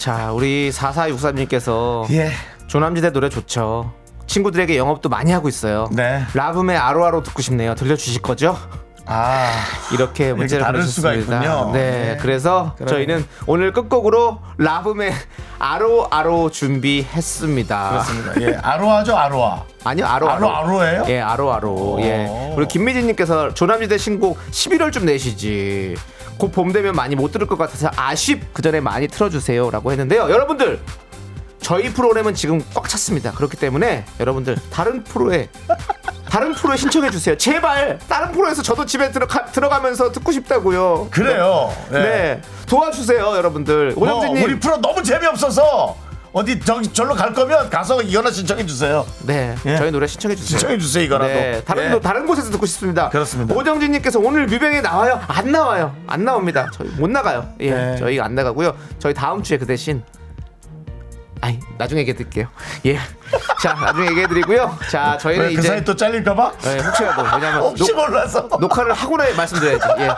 자 0.00 0.32
우리 0.32 0.70
4463님께서 0.72 2.10
예. 2.10 2.32
조남지대 2.66 3.12
노래 3.12 3.28
좋죠 3.28 3.92
친구들에게 4.26 4.76
영업도 4.76 5.08
많이 5.08 5.30
하고 5.32 5.48
있어요 5.48 5.88
네. 5.92 6.22
라붐의 6.34 6.76
아로아로 6.76 7.22
듣고 7.22 7.42
싶네요 7.42 7.74
들려주실 7.74 8.22
거죠? 8.22 8.56
아, 9.04 9.50
이렇게 9.92 10.32
문제를 10.32 10.64
보내셨습니다. 10.64 11.40
네, 11.72 11.80
네. 11.80 12.18
그래서 12.20 12.76
저희는 12.86 13.26
오늘 13.46 13.72
끝곡으로 13.72 14.38
라붐의 14.58 15.12
아로 15.58 16.06
아로 16.08 16.50
준비했습니다. 16.50 17.90
그렇습니다. 17.90 18.40
예. 18.40 18.54
아로하죠, 18.62 19.16
아로하. 19.16 19.64
아니요, 19.82 20.06
아로아로. 20.06 20.48
아로, 20.48 20.56
아로예요? 20.56 21.04
예, 21.08 21.20
아로 21.20 21.52
아로. 21.52 21.98
예. 22.00 22.26
오. 22.28 22.52
그리고 22.54 22.68
김미진님께서 22.68 23.54
조남지대 23.54 23.98
신곡 23.98 24.38
11월쯤 24.52 25.02
내시지. 25.04 25.96
곧 26.38 26.52
봄 26.52 26.72
되면 26.72 26.94
많이 26.94 27.14
못 27.16 27.32
들을 27.32 27.46
것 27.48 27.58
같아서 27.58 27.90
아쉽 27.96 28.52
그 28.54 28.62
전에 28.62 28.80
많이 28.80 29.08
틀어주세요라고 29.08 29.90
했는데요. 29.90 30.30
여러분들 30.30 30.80
저희 31.62 31.92
프로그램은 31.92 32.34
지금 32.34 32.62
꽉 32.74 32.88
찼습니다. 32.88 33.32
그렇기 33.32 33.56
때문에 33.56 34.04
여러분들 34.20 34.56
다른 34.70 35.04
프로에 35.04 35.48
다른 36.28 36.52
프로에 36.54 36.76
신청해 36.76 37.10
주세요. 37.10 37.36
제발 37.36 37.98
다른 38.08 38.32
프로에서 38.32 38.62
저도 38.62 38.84
집에 38.86 39.10
들어가, 39.10 39.44
들어가면서 39.46 40.12
듣고 40.12 40.32
싶다고요. 40.32 41.08
그래요. 41.10 41.70
네. 41.90 42.40
도와주세요, 42.66 43.36
여러분들. 43.36 43.92
뭐, 43.96 44.08
오영진님. 44.08 44.42
우리 44.44 44.58
프로 44.58 44.78
너무 44.78 45.02
재미없어서 45.02 45.96
어디 46.32 46.58
저기 46.60 46.88
절로 46.90 47.14
갈 47.14 47.34
거면 47.34 47.68
가서 47.68 48.00
이거나 48.00 48.30
신청해 48.30 48.64
주세요. 48.64 49.04
네, 49.26 49.54
예. 49.66 49.76
저희 49.76 49.90
노래 49.90 50.06
신청해 50.06 50.34
주세요. 50.34 50.58
신청해 50.58 50.78
주세요, 50.78 51.04
이거라도. 51.04 51.32
네, 51.34 51.62
다른 51.66 51.84
예. 51.84 51.88
노- 51.90 52.00
다른 52.00 52.26
곳에서 52.26 52.50
듣고 52.50 52.64
싶습니다. 52.64 53.10
그렇습니다. 53.10 53.54
오정진님께서 53.54 54.18
오늘 54.18 54.46
뮤뱅에 54.46 54.80
나와요? 54.80 55.20
안 55.28 55.52
나와요. 55.52 55.94
안 56.06 56.24
나옵니다. 56.24 56.70
저희 56.72 56.88
못 56.96 57.10
나가요. 57.10 57.46
예, 57.60 57.70
네. 57.70 57.96
저희가 57.98 58.24
안 58.24 58.34
나가고요. 58.34 58.74
저희 58.98 59.12
다음 59.12 59.42
주에 59.42 59.58
그 59.58 59.66
대신. 59.66 60.02
아니 61.42 61.58
나중에 61.76 62.02
얘기해 62.02 62.16
드릴게요. 62.16 62.46
예. 62.86 62.98
자 63.60 63.74
나중에 63.74 64.06
얘기해 64.10 64.28
드리고요. 64.28 64.78
자 64.88 65.18
저희는 65.18 65.46
왜그 65.46 65.58
이제 65.58 65.68
사이 65.68 65.84
또 65.84 65.96
잘릴까봐? 65.96 66.52
네, 66.62 66.78
혹시라도 66.78 67.22
왜냐면 67.22 67.60
혹시 67.66 67.92
녹, 67.92 67.96
몰라서. 67.96 68.48
녹화를 68.60 68.92
하고 68.92 69.16
나야 69.16 69.34
말씀드려야지. 69.34 69.86
예. 69.98 70.08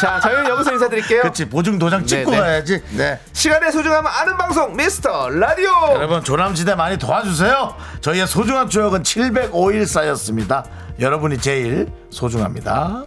자 0.00 0.20
저희는 0.20 0.48
여기서 0.48 0.72
인사드릴게요. 0.74 1.22
그렇지 1.22 1.48
보증 1.48 1.80
도장 1.80 2.06
찍고 2.06 2.30
네, 2.30 2.36
네. 2.36 2.42
가야지. 2.42 2.82
네. 2.90 3.18
시간의 3.32 3.72
소중함을 3.72 4.08
아는 4.08 4.36
방송 4.36 4.76
미스터 4.76 5.30
라디오. 5.30 5.68
여러분 5.94 6.22
조남지대 6.22 6.76
많이 6.76 6.96
도와주세요. 6.96 7.74
저희의 8.00 8.28
소중한 8.28 8.68
추억은 8.68 9.02
705일 9.02 9.84
쌓였습니다. 9.84 10.64
여러분이 11.00 11.38
제일 11.38 11.88
소중합니다. 12.10 13.04